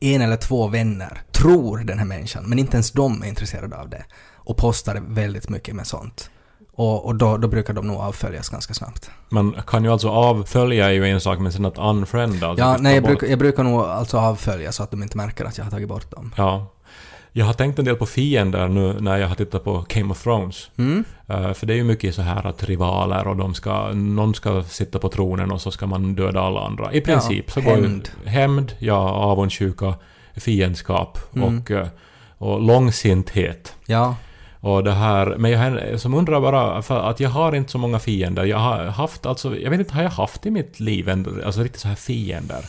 en 0.00 0.20
eller 0.20 0.36
två 0.36 0.68
vänner 0.68 1.22
tror 1.32 1.78
den 1.78 1.98
här 1.98 2.06
människan, 2.06 2.44
men 2.46 2.58
inte 2.58 2.76
ens 2.76 2.92
de 2.92 3.22
är 3.22 3.26
intresserade 3.26 3.76
av 3.76 3.88
det 3.88 4.04
och 4.34 4.56
postar 4.56 5.02
väldigt 5.08 5.48
mycket 5.48 5.74
med 5.74 5.86
sånt. 5.86 6.30
Och, 6.72 7.06
och 7.06 7.14
då, 7.14 7.36
då 7.36 7.48
brukar 7.48 7.74
de 7.74 7.86
nog 7.86 7.96
avföljas 7.96 8.48
ganska 8.48 8.74
snabbt. 8.74 9.10
Man 9.28 9.56
kan 9.66 9.84
ju 9.84 9.92
alltså 9.92 10.08
avfölja 10.08 10.88
är 10.88 10.92
ju 10.92 11.06
en 11.06 11.20
sak, 11.20 11.38
men 11.38 11.52
sen 11.52 11.64
att 11.64 11.78
unfrienda... 11.78 12.48
Alltså 12.48 12.64
Ja, 12.64 12.76
nej, 12.80 12.94
jag 12.94 13.04
brukar, 13.04 13.26
jag 13.26 13.38
brukar 13.38 13.62
nog 13.64 13.80
alltså 13.80 14.18
avfölja 14.18 14.72
så 14.72 14.82
att 14.82 14.90
de 14.90 15.02
inte 15.02 15.16
märker 15.16 15.44
att 15.44 15.58
jag 15.58 15.64
har 15.64 15.70
tagit 15.70 15.88
bort 15.88 16.10
dem. 16.10 16.34
Ja. 16.36 16.66
Jag 17.38 17.46
har 17.46 17.52
tänkt 17.52 17.78
en 17.78 17.84
del 17.84 17.96
på 17.96 18.06
fiender 18.06 18.68
nu 18.68 18.96
när 19.00 19.16
jag 19.16 19.28
har 19.28 19.34
tittat 19.34 19.64
på 19.64 19.84
Game 19.88 20.10
of 20.10 20.22
Thrones. 20.22 20.70
Mm? 20.76 21.04
Eh, 21.28 21.52
för 21.52 21.66
det 21.66 21.72
är 21.72 21.76
ju 21.76 21.84
mycket 21.84 22.14
så 22.14 22.22
här 22.22 22.46
att 22.46 22.64
rivaler 22.64 23.28
och 23.28 23.36
de 23.36 23.54
ska, 23.54 23.92
någon 23.92 24.34
ska 24.34 24.62
sitta 24.62 24.98
på 24.98 25.08
tronen 25.08 25.50
och 25.50 25.60
så 25.60 25.70
ska 25.70 25.86
man 25.86 26.14
döda 26.14 26.40
alla 26.40 26.60
andra. 26.60 26.92
I 26.92 27.00
princip 27.00 27.50
så 27.50 27.60
går 27.60 27.70
hämnd. 27.70 28.08
Hämnd, 28.24 28.72
ja, 28.78 29.10
avundsjuka, 29.10 29.94
fiendskap 30.36 31.18
Mm. 31.36 31.58
och, 31.58 31.70
eh, 31.70 31.86
och 32.38 32.60
långsinthet. 32.60 33.74
Ja. 33.86 34.16
Och 34.60 34.84
det 34.84 34.92
här, 34.92 35.34
men 35.38 35.50
jag 35.50 36.00
som 36.00 36.14
undrar 36.14 36.40
bara, 36.40 36.82
för 36.82 37.10
att 37.10 37.20
jag 37.20 37.30
har 37.30 37.54
inte 37.54 37.72
så 37.72 37.78
många 37.78 37.98
fiender. 37.98 38.44
Jag 38.44 38.58
har 38.58 38.84
haft, 38.84 39.26
alltså, 39.26 39.56
jag 39.56 39.70
vet 39.70 39.80
inte, 39.80 39.94
har 39.94 40.02
jag 40.02 40.10
haft 40.10 40.46
i 40.46 40.50
mitt 40.50 40.80
liv 40.80 41.08
en, 41.08 41.42
alltså 41.46 41.62
riktigt 41.62 41.80
så 41.80 41.88
här 41.88 41.94
fiender? 41.94 42.64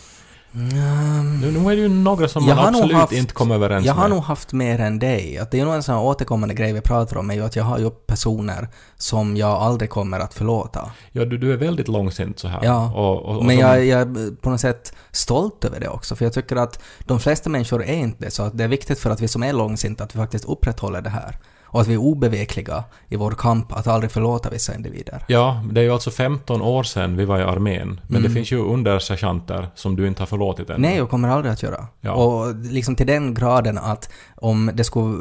Nu, 0.51 1.51
nu 1.51 1.71
är 1.71 1.75
det 1.75 1.81
ju 1.81 1.89
några 1.89 2.27
som 2.27 2.45
Jag 2.47 2.55
man 2.55 2.65
har 2.65 2.67
absolut 2.81 2.95
haft- 2.97 3.13
inte 3.13 3.33
kommer 3.33 3.55
överens 3.55 3.85
Jag 3.85 3.93
har 3.93 4.01
med. 4.01 4.09
nog 4.09 4.23
haft 4.23 4.53
mer 4.53 4.79
än 4.79 4.99
dig. 4.99 5.37
Att 5.37 5.51
det 5.51 5.59
är 5.59 5.65
nog 5.65 5.73
en 5.73 5.83
sån 5.83 5.95
här 5.95 6.01
återkommande 6.03 6.55
grej 6.55 6.73
vi 6.73 6.81
pratar 6.81 7.17
om 7.17 7.29
är 7.29 7.33
ju 7.35 7.43
att 7.43 7.55
jag 7.55 7.63
har 7.63 7.79
ju 7.79 7.89
personer 7.89 8.67
som 8.97 9.37
jag 9.37 9.49
aldrig 9.51 9.89
kommer 9.89 10.19
att 10.19 10.33
förlåta. 10.33 10.91
Ja, 11.11 11.25
du, 11.25 11.37
du 11.37 11.53
är 11.53 11.57
väldigt 11.57 11.87
långsint 11.87 12.39
så 12.39 12.47
här. 12.47 12.59
Ja, 12.63 12.91
Och, 12.95 13.15
och, 13.25 13.37
och 13.37 13.45
Men 13.45 13.55
som- 13.57 13.65
jag, 13.67 13.85
jag 13.85 14.01
är 14.01 14.35
på 14.41 14.49
något 14.49 14.61
sätt 14.61 14.93
stolt 15.11 15.65
över 15.65 15.79
det 15.79 15.87
också, 15.89 16.15
för 16.15 16.25
jag 16.25 16.33
tycker 16.33 16.55
att 16.55 16.79
de 17.05 17.19
flesta 17.19 17.49
människor 17.49 17.83
är 17.83 17.93
inte 17.95 18.25
det, 18.25 18.31
så 18.31 18.43
att 18.43 18.57
det 18.57 18.63
är 18.63 18.67
viktigt 18.67 18.99
för 18.99 19.09
att 19.09 19.21
vi 19.21 19.27
som 19.27 19.43
är 19.43 19.53
långsinta 19.53 20.03
att 20.03 20.15
vi 20.15 20.19
faktiskt 20.19 20.45
upprätthåller 20.45 21.01
det 21.01 21.09
här. 21.09 21.37
Och 21.69 21.81
att 21.81 21.87
vi 21.87 21.93
är 21.93 21.97
obevekliga 21.97 22.83
i 23.07 23.15
vår 23.15 23.31
kamp 23.31 23.71
att 23.73 23.87
aldrig 23.87 24.11
förlåta 24.11 24.49
vissa 24.49 24.75
individer. 24.75 25.23
Ja, 25.27 25.63
det 25.71 25.79
är 25.81 25.83
ju 25.85 25.91
alltså 25.93 26.11
15 26.11 26.61
år 26.61 26.83
sedan 26.83 27.17
vi 27.17 27.25
var 27.25 27.39
i 27.39 27.43
armén. 27.43 27.99
Men 28.07 28.21
det 28.21 28.27
Mm. 28.27 28.33
finns 28.33 28.51
ju 28.51 28.57
undersergeanter 28.57 29.69
som 29.75 29.95
du 29.95 30.07
inte 30.07 30.21
har 30.21 30.27
förlåtit 30.27 30.69
ännu. 30.69 30.79
Nej, 30.79 31.01
och 31.01 31.09
kommer 31.09 31.29
aldrig 31.29 31.53
att 31.53 31.63
göra. 31.63 31.87
Ja. 32.01 32.11
Och 32.13 32.55
liksom 32.55 32.95
till 32.95 33.07
den 33.07 33.33
graden 33.33 33.77
att 33.77 34.09
om 34.35 34.71
det 34.73 34.83
skulle, 34.83 35.17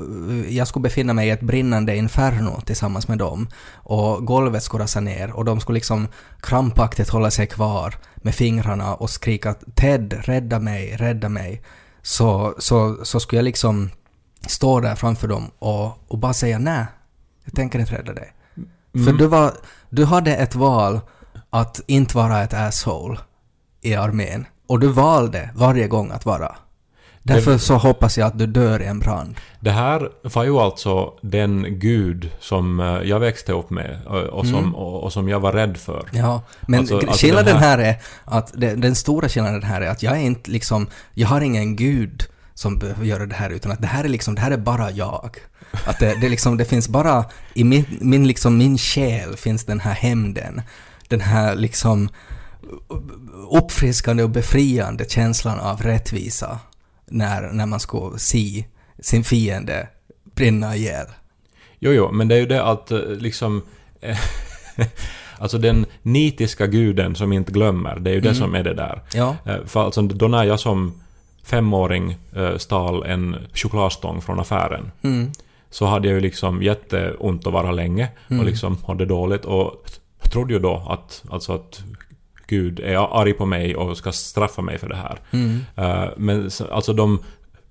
jag 0.48 0.68
skulle 0.68 0.82
befinna 0.82 1.12
mig 1.12 1.28
i 1.28 1.30
ett 1.30 1.40
brinnande 1.40 1.96
inferno 1.96 2.60
tillsammans 2.66 3.08
med 3.08 3.18
dem 3.18 3.48
och 3.74 4.26
golvet 4.26 4.62
skulle 4.62 4.82
rasa 4.84 5.00
ner 5.00 5.30
och 5.36 5.44
de 5.44 5.60
skulle 5.60 5.74
liksom 5.76 6.08
krampaktigt 6.40 7.08
hålla 7.08 7.30
sig 7.30 7.46
kvar 7.46 7.94
med 8.16 8.34
fingrarna 8.34 8.94
och 8.94 9.10
skrika 9.10 9.54
Ted, 9.74 10.14
rädda 10.24 10.58
mig, 10.58 10.96
rädda 10.96 11.28
mig. 11.28 11.62
Så, 12.02 12.54
så, 12.58 12.96
så 13.02 13.20
skulle 13.20 13.38
jag 13.38 13.44
liksom 13.44 13.90
stå 14.48 14.80
där 14.80 14.94
framför 14.94 15.28
dem 15.28 15.50
och, 15.58 15.98
och 16.12 16.18
bara 16.18 16.32
säga 16.32 16.58
nej, 16.58 16.84
jag 17.44 17.54
tänker 17.54 17.78
inte 17.78 17.94
rädda 17.98 18.12
dig. 18.12 18.32
För 18.92 19.00
Mm. 19.00 19.16
du, 19.16 19.26
var, 19.26 19.52
du 19.90 20.04
hade 20.04 20.36
ett 20.36 20.54
val 20.54 21.00
att 21.50 21.80
inte 21.86 22.16
vara 22.16 22.42
ett 22.42 22.54
asshole 22.54 23.18
i 23.82 23.94
armén. 23.94 24.46
Och 24.66 24.80
du 24.80 24.88
valde 24.88 25.50
varje 25.54 25.88
gång 25.88 26.10
att 26.10 26.24
vara. 26.26 26.56
Därför 27.22 27.52
Det- 27.52 27.58
så 27.58 27.74
hoppas 27.76 28.18
jag 28.18 28.26
att 28.26 28.38
du 28.38 28.46
dör 28.46 28.82
i 28.82 28.86
en 28.86 28.98
brand. 28.98 29.36
Det 29.60 29.70
här 29.70 30.08
var 30.22 30.44
ju 30.44 30.58
alltså 30.58 31.12
den 31.22 31.78
gud 31.78 32.30
som 32.40 32.80
eh, 32.80 32.86
jag 32.86 33.20
växte 33.20 33.52
upp 33.52 33.70
med 33.70 34.00
och, 34.06 34.16
och, 34.22 34.46
som, 34.46 34.58
Mm. 34.58 34.74
och, 34.74 35.02
och 35.02 35.12
som 35.12 35.28
jag 35.28 35.40
var 35.40 35.52
rädd 35.52 35.76
för. 35.76 36.08
Ja, 36.12 36.42
men 36.60 36.80
Alltså- 36.80 36.96
alltså 36.98 37.26
skillnaden 37.26 37.46
den 37.54 37.62
här... 37.62 37.78
är 37.78 37.96
att 38.24 38.52
det, 38.56 38.74
den 38.74 38.94
stora 38.94 39.28
skillnaden 39.28 39.62
här 39.62 39.80
är 39.80 39.88
att 39.90 40.02
jag 40.02 40.16
är 40.16 40.20
inte 40.20 40.50
liksom, 40.50 40.86
jag 41.14 41.28
har 41.28 41.40
ingen 41.40 41.76
gud 41.76 42.22
som 42.56 42.78
behöver 42.78 43.04
göra 43.04 43.26
det 43.26 43.34
här 43.34 43.50
utan 43.50 43.72
att 43.72 43.80
det 43.80 43.86
här 43.86 44.04
är 44.04 44.08
liksom, 44.08 44.34
det 44.34 44.40
här 44.40 44.50
är 44.50 44.56
bara 44.56 44.90
jag. 44.90 45.36
Att 45.86 45.98
det, 45.98 46.20
det 46.20 46.28
liksom, 46.28 46.56
det 46.56 46.64
finns 46.64 46.88
bara, 46.88 47.24
i 47.54 47.64
min, 47.64 47.84
min 48.00 48.26
liksom, 48.26 48.58
min 48.58 48.78
själ 48.78 49.36
finns 49.36 49.64
den 49.64 49.80
här 49.80 49.92
hämnden. 49.94 50.62
Den 51.08 51.20
här 51.20 51.54
liksom 51.54 52.08
uppfriskande 53.50 54.22
och 54.22 54.30
befriande 54.30 55.04
känslan 55.08 55.60
av 55.60 55.82
rättvisa 55.82 56.58
när, 57.06 57.42
när 57.52 57.66
man 57.66 57.80
ska 57.80 58.12
se 58.16 58.64
sin 59.00 59.24
fiende 59.24 59.88
brinna 60.34 60.76
ihjäl. 60.76 61.06
Jo, 61.78 61.92
jo, 61.92 62.12
men 62.12 62.28
det 62.28 62.34
är 62.34 62.38
ju 62.38 62.46
det 62.46 62.64
att 62.64 62.90
eh, 62.90 62.98
liksom... 63.00 63.62
eh, 64.00 64.18
alltså 65.38 65.58
den 65.58 65.86
nitiska 66.02 66.66
guden 66.66 67.14
som 67.14 67.32
inte 67.32 67.52
glömmer, 67.52 67.96
det 67.98 68.10
är 68.10 68.14
ju 68.14 68.20
det 68.20 68.28
Mm. 68.28 68.40
som 68.40 68.54
är 68.54 68.62
det 68.64 68.74
där. 68.74 69.02
Ja. 69.14 69.36
Eh, 69.46 69.64
För 69.66 69.84
alltså 69.84 70.02
då 70.02 70.28
när 70.28 70.44
jag 70.44 70.60
som 70.60 71.00
femåring 71.46 72.16
eh, 72.36 72.56
stal 72.56 73.04
en 73.06 73.36
chokladstång 73.54 74.20
från 74.22 74.40
affären 74.40 74.90
Mm. 75.02 75.30
så 75.70 75.86
hade 75.86 76.08
jag 76.08 76.14
ju 76.14 76.20
liksom 76.20 76.62
jätteont 76.62 77.46
att 77.46 77.52
vara 77.52 77.70
länge 77.72 78.08
Mm. 78.30 78.40
och 78.40 78.46
liksom 78.46 78.78
mådde 78.88 79.06
dåligt 79.06 79.44
och 79.44 79.90
trodde 80.32 80.52
ju 80.52 80.58
då 80.58 80.82
att, 80.88 81.22
alltså 81.30 81.52
att 81.52 81.82
Gud 82.46 82.80
är 82.80 83.20
arg 83.20 83.32
på 83.32 83.46
mig 83.46 83.76
och 83.76 83.96
ska 83.96 84.12
straffa 84.12 84.62
mig 84.62 84.78
för 84.78 84.88
det 84.88 84.96
här. 84.96 85.18
Mm. 85.30 85.60
Eh, 85.76 86.08
Men 86.16 86.50
alltså 86.70 86.92
de 86.92 87.18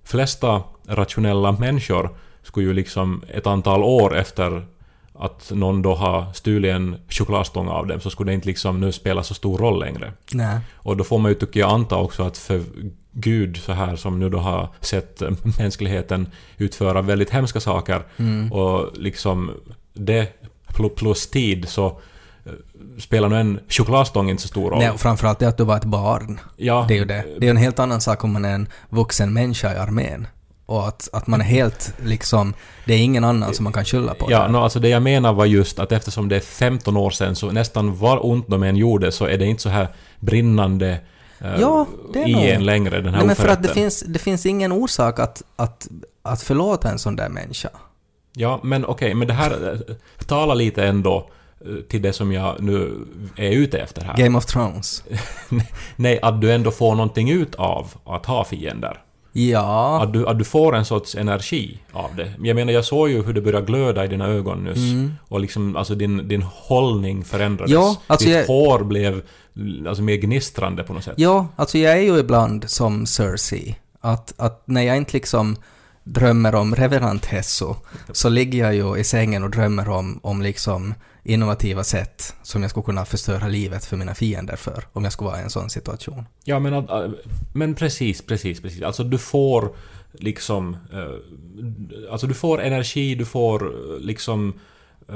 flesta 0.04 0.62
rationella 0.88 1.52
människor 1.52 2.10
skulle 2.44 2.68
ju 2.68 2.74
liksom 2.74 3.22
ett 3.34 3.48
antal 3.48 3.84
år 3.84 4.18
efter 4.18 4.66
att 5.20 5.52
någon 5.56 5.82
då 5.82 5.96
har 5.96 6.34
stulit 6.34 6.72
en 6.76 6.96
chokladstång 7.10 7.68
av 7.68 7.88
dem 7.88 8.00
så 8.00 8.10
skulle 8.10 8.32
det 8.32 8.36
inte 8.36 8.48
liksom 8.48 8.80
nu 8.80 8.92
spela 8.92 9.24
så 9.24 9.34
stor 9.34 9.58
roll 9.58 9.80
längre. 9.80 10.14
Nej. 10.32 10.60
Och 10.74 10.98
då 10.98 11.04
får 11.04 11.18
man 11.20 11.32
ju 11.32 11.36
tycker 11.36 11.60
jag 11.60 11.70
anta 11.72 11.96
också 11.98 12.24
att 12.24 12.38
för 12.38 12.62
Gud 13.18 13.58
så 13.58 13.72
här 13.74 13.96
som 13.96 14.20
nu 14.20 14.30
då 14.30 14.38
har 14.38 14.70
sett 14.82 15.22
mänskligheten 15.60 16.28
utföra 16.58 17.02
väldigt 17.02 17.30
hemska 17.30 17.60
saker 17.60 18.04
Mm. 18.18 18.52
och 18.52 18.90
liksom 18.98 19.52
det 19.94 20.28
pl- 20.68 20.90
plus 20.96 21.28
tid 21.28 21.70
så 21.70 21.86
eh, 22.46 22.52
spelar 23.00 23.30
nog 23.30 23.40
en 23.40 23.60
chokladstång 23.70 24.30
inte 24.30 24.42
så 24.42 24.48
stor 24.48 24.70
roll. 24.70 24.80
Nej, 24.80 24.90
och 24.90 25.00
framförallt 25.00 25.40
det 25.40 25.48
att 25.48 25.58
du 25.58 25.64
var 25.64 25.78
ett 25.78 25.86
barn. 25.86 26.40
ja, 26.58 26.86
Det 26.88 26.94
är 26.94 26.98
ju 26.98 27.06
det. 27.06 27.26
Det 27.40 27.48
är 27.48 27.52
en 27.52 27.58
helt 27.58 27.80
annan 27.80 28.02
sak 28.02 28.24
om 28.24 28.34
man 28.34 28.46
är 28.46 28.54
en 28.56 28.68
vuxen 28.90 29.34
människa 29.34 29.74
i 29.74 29.78
armén. 29.78 30.28
Och 30.68 30.88
att, 30.88 31.10
att 31.14 31.28
man 31.28 31.42
är 31.42 31.46
helt 31.46 31.94
liksom, 32.04 32.54
det 32.86 32.94
är 32.94 32.98
ingen 32.98 33.24
annan 33.24 33.54
som 33.54 33.64
man 33.64 33.74
kan 33.74 33.86
skylla 33.86 34.14
på. 34.14 34.28
Ja, 34.32 34.48
no, 34.48 34.58
alltså 34.58 34.80
det 34.80 34.90
jag 34.90 35.02
menar 35.04 35.34
var 35.34 35.46
just 35.46 35.80
att 35.80 35.92
eftersom 35.92 36.30
det 36.30 36.36
är 36.36 36.40
15 36.40 36.98
år 36.98 37.10
sedan 37.10 37.36
så 37.36 37.52
nästan 37.52 37.96
var 37.98 38.26
ont 38.26 38.48
de 38.48 38.64
än 38.64 38.76
gjorde 38.76 39.12
så 39.12 39.26
är 39.26 39.38
det 39.38 39.46
inte 39.46 39.62
så 39.62 39.70
här 39.70 39.88
brinnande 40.20 41.00
Ja, 41.40 41.88
det 42.14 42.22
är 42.22 42.28
i 42.28 42.34
nog- 42.34 42.44
en 42.44 42.66
längre, 42.66 43.02
den 43.02 43.14
här 43.14 43.18
Nej, 43.18 43.28
men 43.28 43.36
för 43.36 43.48
att 43.48 43.64
det 43.64 43.70
finns, 43.70 44.00
det 44.08 44.20
finns 44.20 44.46
ingen 44.46 44.72
orsak 44.72 45.20
att, 45.20 45.44
att, 45.56 45.88
att 46.22 46.42
förlåta 46.42 46.90
en 46.90 47.00
sån 47.00 47.16
där 47.16 47.30
människa. 47.30 47.70
Ja, 48.34 48.60
men 48.64 48.86
okej, 48.86 49.14
men 49.14 49.28
det 49.28 49.34
här 49.34 49.74
eh, 49.74 49.96
talar 50.26 50.56
lite 50.56 50.86
ändå 50.86 51.30
eh, 51.66 51.76
till 51.90 52.02
det 52.02 52.14
som 52.14 52.32
jag 52.32 52.62
nu 52.62 53.06
är 53.36 53.52
ute 53.52 53.78
efter 53.80 54.02
här. 54.02 54.18
Game 54.18 54.38
of 54.38 54.46
Thrones. 54.46 55.04
Nej, 55.96 56.20
att 56.22 56.42
du 56.42 56.54
ändå 56.54 56.72
får 56.72 56.96
någonting 56.96 57.30
ut 57.30 57.56
av 57.56 57.94
att 58.06 58.26
ha 58.26 58.44
fiender. 58.44 59.02
Ja. 59.38 60.04
Att 60.04 60.14
du, 60.14 60.28
att 60.28 60.38
du 60.40 60.44
får 60.46 60.76
en 60.76 60.86
sorts 60.86 61.16
energi 61.16 61.80
av 61.92 62.16
det. 62.16 62.34
Jag 62.42 62.56
menar, 62.56 62.74
jag 62.74 62.86
såg 62.86 63.10
ju 63.10 63.24
hur 63.24 63.34
det 63.34 63.42
började 63.42 63.66
glöda 63.66 64.06
i 64.06 64.08
dina 64.08 64.28
ögon 64.28 64.64
nyss. 64.64 64.78
Mm. 64.78 65.14
Och 65.28 65.40
liksom, 65.40 65.76
alltså 65.76 65.96
din, 65.96 66.28
din 66.28 66.42
hållning 66.42 67.24
förändrades. 67.24 67.72
Ja, 67.72 67.96
alltså 68.08 68.28
Ditt 68.28 68.36
jag- 68.38 68.48
hår 68.48 68.84
blev 68.84 69.22
alltså 69.88 70.04
mer 70.04 70.16
gnistrande 70.16 70.84
på 70.84 70.94
något 70.94 71.04
sätt. 71.04 71.14
Ja, 71.18 71.48
alltså 71.56 71.78
jag 71.78 71.94
är 71.94 72.02
ju 72.02 72.18
ibland 72.20 72.70
som 72.70 73.06
Cersei. 73.06 73.76
Att, 74.02 74.34
att 74.38 74.64
när 74.66 74.82
jag 74.82 74.98
inte 74.98 75.14
liksom 75.14 75.56
drömmer 76.04 76.56
om 76.56 76.76
reverant 76.76 77.26
Hesso 77.26 77.76
så 78.12 78.30
ligger 78.30 78.64
jag 78.72 78.76
ju 78.76 78.98
i 79.00 79.04
sängen 79.04 79.44
och 79.44 79.50
drömmer 79.50 79.90
om, 79.90 80.20
om 80.24 80.42
liksom 80.42 80.94
innovativa 81.26 81.84
sätt 81.84 82.36
som 82.44 82.62
jag 82.62 82.72
skulle 82.72 82.84
kunna 82.84 83.06
förstöra 83.06 83.48
livet 83.48 83.86
för 83.86 83.98
mina 83.98 84.16
fiender 84.16 84.56
för 84.56 84.84
om 84.94 85.04
jag 85.04 85.14
skulle 85.14 85.30
vara 85.30 85.40
i 85.40 85.44
en 85.44 85.50
sån 85.50 85.70
situation. 85.70 86.26
Ja, 86.44 86.60
men, 86.60 86.74
äh, 86.74 87.10
men 87.54 87.76
precis, 87.76 88.22
precis, 88.22 88.62
precis. 88.62 88.82
Alltså 88.82 89.04
du 89.04 89.18
får 89.18 89.76
liksom... 90.14 90.78
Äh, 90.94 92.12
alltså 92.12 92.28
du 92.28 92.34
får 92.34 92.62
energi, 92.62 93.16
du 93.16 93.26
får 93.26 93.66
eh, 93.66 94.00
liksom 94.00 94.60
eh, 95.10 95.16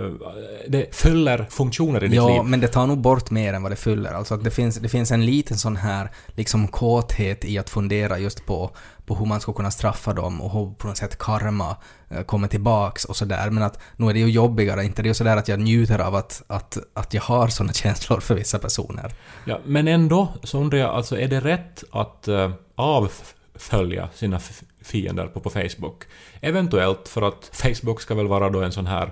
det 0.67 0.95
fyller 0.95 1.47
funktioner 1.49 2.03
i 2.03 2.07
ditt 2.07 2.15
Ja, 2.15 2.27
liv. 2.27 2.43
men 2.43 2.59
det 2.59 2.67
tar 2.67 2.87
nog 2.87 2.97
bort 2.97 3.31
mer 3.31 3.53
än 3.53 3.63
vad 3.63 3.71
det 3.71 3.75
fyller. 3.75 4.13
Alltså 4.13 4.33
att 4.33 4.43
det 4.43 4.51
finns, 4.51 4.75
det 4.75 4.89
finns 4.89 5.11
en 5.11 5.25
liten 5.25 5.57
sån 5.57 5.75
här 5.75 6.09
liksom 6.27 6.67
kåthet 6.67 7.45
i 7.45 7.57
att 7.57 7.69
fundera 7.69 8.19
just 8.19 8.45
på, 8.45 8.71
på 9.05 9.15
hur 9.15 9.25
man 9.25 9.41
ska 9.41 9.53
kunna 9.53 9.71
straffa 9.71 10.13
dem 10.13 10.41
och 10.41 10.51
hur 10.51 10.73
på 10.73 10.87
något 10.87 10.97
sätt 10.97 11.17
karma 11.17 11.77
eh, 12.09 12.21
kommer 12.21 12.47
tillbaks 12.47 13.05
och 13.05 13.15
sådär. 13.15 13.49
Men 13.49 13.63
att 13.63 13.79
nu 13.97 14.09
är 14.09 14.13
det 14.13 14.19
ju 14.19 14.29
jobbigare, 14.29 14.83
inte 14.83 15.01
det 15.01 15.05
är 15.05 15.09
ju 15.09 15.13
sådär 15.13 15.37
att 15.37 15.47
jag 15.47 15.59
njuter 15.59 15.99
av 15.99 16.15
att, 16.15 16.43
att, 16.47 16.77
att 16.93 17.13
jag 17.13 17.21
har 17.21 17.47
såna 17.47 17.73
känslor 17.73 18.19
för 18.19 18.35
vissa 18.35 18.59
personer. 18.59 19.13
Ja, 19.45 19.59
men 19.65 19.87
ändå 19.87 20.33
så 20.43 20.59
undrar 20.59 20.79
jag, 20.79 20.89
alltså 20.89 21.19
är 21.19 21.27
det 21.27 21.39
rätt 21.39 21.83
att 21.91 22.27
uh, 22.27 22.51
avfölja 22.75 24.09
sina 24.13 24.39
fiender 24.81 25.27
på, 25.27 25.39
på 25.39 25.49
Facebook? 25.49 26.03
Eventuellt 26.41 27.07
för 27.07 27.21
att 27.21 27.49
Facebook 27.53 28.01
ska 28.01 28.15
väl 28.15 28.27
vara 28.27 28.49
då 28.49 28.61
en 28.61 28.71
sån 28.71 28.87
här 28.87 29.11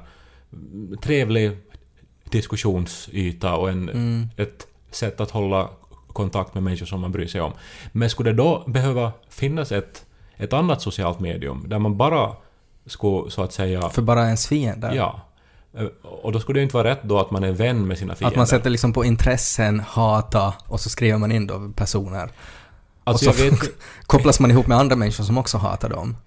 trevlig 1.01 1.57
diskussionsyta 2.23 3.55
och 3.55 3.69
en, 3.69 3.89
Mm. 3.89 4.27
ett 4.38 4.67
sätt 4.91 5.21
att 5.21 5.31
hålla 5.31 5.69
kontakt 6.13 6.53
med 6.53 6.63
människor 6.63 6.86
som 6.86 6.99
man 7.01 7.12
bryr 7.12 7.27
sig 7.27 7.41
om. 7.41 7.51
Men 7.91 8.10
skulle 8.10 8.29
det 8.31 8.38
då 8.38 8.63
behöva 8.67 9.12
finnas 9.29 9.71
ett, 9.71 10.05
ett 10.38 10.53
annat 10.53 10.81
socialt 10.81 11.19
medium 11.19 11.65
där 11.67 11.79
man 11.79 11.97
bara 11.97 12.31
skulle 12.86 13.31
så 13.31 13.41
att 13.43 13.53
säga 13.53 13.89
För 13.89 14.01
bara 14.01 14.25
ens 14.25 14.47
fiender. 14.47 14.93
Ja. 14.95 15.21
Eh, 15.77 15.86
Och 16.01 16.31
då 16.31 16.39
skulle 16.39 16.60
det 16.60 16.63
inte 16.63 16.75
vara 16.75 16.89
rätt 16.89 17.03
då 17.03 17.19
att 17.19 17.31
man 17.31 17.43
är 17.43 17.51
vän 17.51 17.88
med 17.88 17.97
sina 17.97 18.15
fiender. 18.15 18.33
Att 18.33 18.38
man 18.38 18.47
sätter 18.47 18.69
liksom 18.69 18.93
på 18.93 19.05
intressen, 19.05 19.79
hata 19.79 20.53
och 20.67 20.79
så 20.79 20.89
skriver 20.89 21.17
man 21.17 21.31
in 21.31 21.47
då 21.47 21.71
personer. 21.75 22.29
alltså 23.03 23.29
och 23.29 23.36
så 23.36 23.43
vet, 23.43 23.60
kopplas 24.05 24.39
man 24.39 24.51
ihop 24.51 24.67
med 24.67 24.77
andra 24.77 24.95
människor 24.95 25.23
som 25.23 25.38
också 25.38 25.57
hatar 25.57 25.89
dem. 25.89 26.17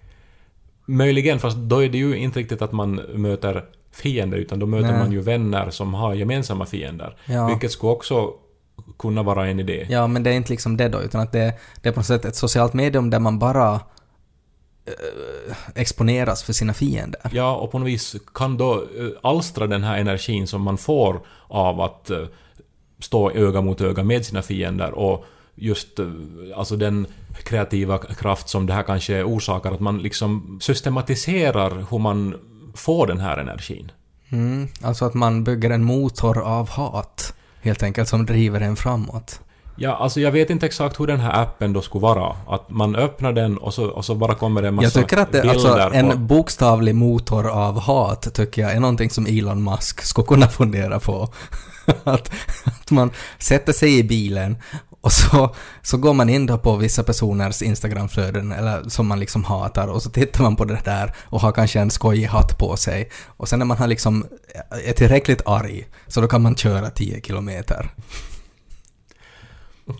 möjligen, 0.86 1.38
fast 1.38 1.56
då 1.56 1.84
är 1.84 1.88
det 1.88 1.98
ju 1.98 2.16
inte 2.16 2.38
riktigt 2.38 2.62
att 2.62 2.72
man 2.72 2.94
möter 3.14 3.64
fiender, 3.92 4.38
utan 4.38 4.58
då 4.58 4.66
möter 4.66 4.90
Nej. 4.90 4.98
man 4.98 5.12
ju 5.12 5.20
vänner 5.20 5.70
som 5.70 5.94
har 5.94 6.14
gemensamma 6.14 6.66
fiender. 6.66 7.16
Ja. 7.24 7.46
Vilket 7.46 7.72
skulle 7.72 7.92
också 7.92 8.30
kunna 8.98 9.22
vara 9.22 9.48
en 9.48 9.60
idé. 9.60 9.86
Ja, 9.90 10.06
men 10.06 10.22
det 10.22 10.30
är 10.30 10.34
inte 10.34 10.50
liksom 10.50 10.76
det 10.76 10.88
då, 10.88 11.02
utan 11.02 11.20
att 11.20 11.32
det, 11.32 11.54
det 11.82 11.88
är 11.88 11.92
på 11.92 11.98
något 11.98 12.06
sätt 12.06 12.24
ett 12.24 12.36
socialt 12.36 12.72
medium 12.72 13.10
där 13.10 13.18
man 13.18 13.38
bara 13.38 13.74
eh, 13.74 15.56
exponeras 15.74 16.42
för 16.42 16.52
sina 16.52 16.74
fiender. 16.74 17.20
Ja, 17.32 17.56
och 17.56 17.72
på 17.72 17.78
något 17.78 17.88
vis 17.88 18.16
kan 18.34 18.56
då 18.56 18.74
eh, 18.74 19.08
alstra 19.22 19.66
den 19.66 19.84
här 19.84 19.98
energin 19.98 20.46
som 20.46 20.62
man 20.62 20.78
får 20.78 21.20
av 21.48 21.80
att 21.80 22.10
eh, 22.10 22.24
stå 22.98 23.30
öga 23.30 23.60
mot 23.60 23.80
öga 23.80 24.04
med 24.04 24.26
sina 24.26 24.42
fiender 24.42 24.90
och 24.90 25.24
just 25.54 26.00
alltså 26.54 26.76
den 26.76 27.06
kreativa 27.42 27.98
kraft 27.98 28.48
som 28.48 28.66
det 28.66 28.72
här 28.72 28.82
kanske 28.82 29.22
orsakar, 29.22 29.72
att 29.72 29.80
man 29.80 29.98
liksom 29.98 30.58
systematiserar 30.62 31.86
hur 31.90 31.98
man 31.98 32.34
får 32.74 33.06
den 33.06 33.20
här 33.20 33.36
energin. 33.36 33.92
Mm, 34.32 34.68
alltså 34.82 35.04
att 35.04 35.14
man 35.14 35.44
bygger 35.44 35.70
en 35.70 35.84
motor 35.84 36.38
av 36.38 36.70
hat, 36.70 37.34
helt 37.60 37.82
enkelt, 37.82 38.08
som 38.08 38.26
driver 38.26 38.60
en 38.60 38.76
framåt. 38.76 39.40
Ja, 39.76 39.96
alltså 39.96 40.20
jag 40.20 40.32
vet 40.32 40.50
inte 40.50 40.66
exakt 40.66 41.00
hur 41.00 41.06
den 41.06 41.20
här 41.20 41.42
appen 41.42 41.72
då 41.72 41.82
skulle 41.82 42.02
vara. 42.02 42.36
Att 42.48 42.70
man 42.70 42.96
öppnar 42.96 43.32
den 43.32 43.58
och 43.58 43.74
så, 43.74 43.86
och 43.86 44.04
så 44.04 44.14
bara 44.14 44.34
kommer 44.34 44.62
det 44.62 44.68
en 44.68 44.74
massa 44.74 44.86
Jag 44.86 44.92
tycker 44.92 45.22
att 45.22 45.32
det, 45.32 45.40
bilder 45.40 45.54
alltså, 45.54 45.90
på... 45.90 45.96
en 45.96 46.26
bokstavlig 46.26 46.94
motor 46.94 47.48
av 47.48 47.80
hat 47.80 48.34
tycker 48.34 48.62
jag 48.62 48.72
är 48.72 48.80
någonting 48.80 49.10
som 49.10 49.26
Elon 49.26 49.64
Musk 49.64 50.02
skulle 50.02 50.26
kunna 50.26 50.46
fundera 50.46 51.00
på. 51.00 51.28
att, 52.04 52.32
att 52.64 52.90
man 52.90 53.10
sätter 53.38 53.72
sig 53.72 53.98
i 53.98 54.04
bilen 54.04 54.56
och 55.00 55.12
så, 55.12 55.54
så 55.82 55.96
går 55.96 56.14
man 56.14 56.28
in 56.28 56.46
då 56.46 56.58
på 56.58 56.76
vissa 56.76 57.02
personers 57.02 57.62
Instagramflöden 57.62 58.52
eller 58.52 58.88
som 58.88 59.06
man 59.06 59.20
liksom 59.20 59.44
hatar 59.44 59.88
och 59.88 60.02
så 60.02 60.10
tittar 60.10 60.42
man 60.42 60.56
på 60.56 60.64
det 60.64 60.80
där 60.84 61.14
och 61.20 61.40
har 61.40 61.52
kanske 61.52 61.80
en 61.80 61.90
skojig 61.90 62.24
hatt 62.26 62.58
på 62.58 62.76
sig 62.76 63.10
och 63.26 63.48
sen 63.48 63.58
när 63.58 63.66
man 63.66 63.76
har 63.76 63.86
liksom 63.86 64.26
är 64.86 64.92
tillräckligt 64.92 65.42
arg 65.46 65.88
så 66.06 66.20
då 66.20 66.28
kan 66.28 66.42
man 66.42 66.56
köra 66.56 66.90
10 66.90 67.20
kilometer. 67.20 67.90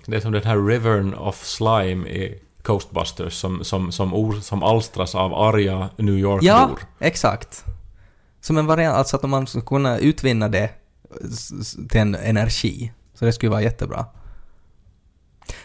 Det 0.07 0.17
är 0.17 0.21
som 0.21 0.33
den 0.33 0.43
här 0.45 0.67
rivern 0.67 1.15
of 1.15 1.45
slime 1.45 2.09
i 2.09 2.43
Ghostbusters 2.63 3.33
som, 3.35 3.65
som, 3.65 3.93
som, 3.93 4.15
or, 4.15 4.41
som 4.41 4.63
alstras 4.63 5.15
av 5.15 5.35
arga 5.35 5.89
New 5.97 6.19
York-bor. 6.19 6.47
Ja, 6.49 6.71
exakt. 6.99 7.65
Som 8.41 8.59
en 8.59 8.67
variant, 8.67 8.97
alltså 8.97 9.17
att 9.17 9.23
man 9.23 9.47
skulle 9.47 9.65
kunna 9.65 9.99
utvinna 9.99 10.49
det 10.49 10.71
s- 11.33 11.77
till 11.89 12.01
en 12.01 12.15
energi. 12.15 12.93
Så 13.15 13.25
det 13.25 13.33
skulle 13.33 13.51
vara 13.51 13.63
jättebra. 13.63 14.07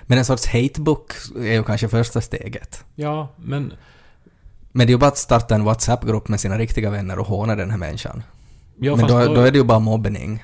Men 0.04 0.18
en 0.18 0.26
sorts 0.26 0.46
hatebook 0.48 1.12
är 1.38 1.54
ju 1.54 1.64
kanske 1.64 1.88
första 1.88 2.22
steget. 2.22 2.84
Ja, 2.96 3.28
men... 3.38 3.74
Men 4.72 4.88
det 4.88 4.92
är 4.92 4.94
ju 4.94 4.98
bara 5.00 5.08
att 5.08 5.18
starta 5.18 5.56
en 5.56 5.64
WhatsApp-grupp 5.64 6.28
med 6.28 6.40
sina 6.40 6.58
riktiga 6.58 6.90
vänner 6.90 7.20
och 7.20 7.28
håna 7.28 7.56
den 7.56 7.72
här 7.72 7.78
människan. 7.78 8.24
Ja, 8.80 8.96
Men 8.96 9.08
fast 9.08 9.28
då, 9.28 9.34
då 9.36 9.42
är 9.42 9.52
det 9.52 9.58
ju 9.58 9.64
bara 9.64 9.80
mobbning. 9.80 10.44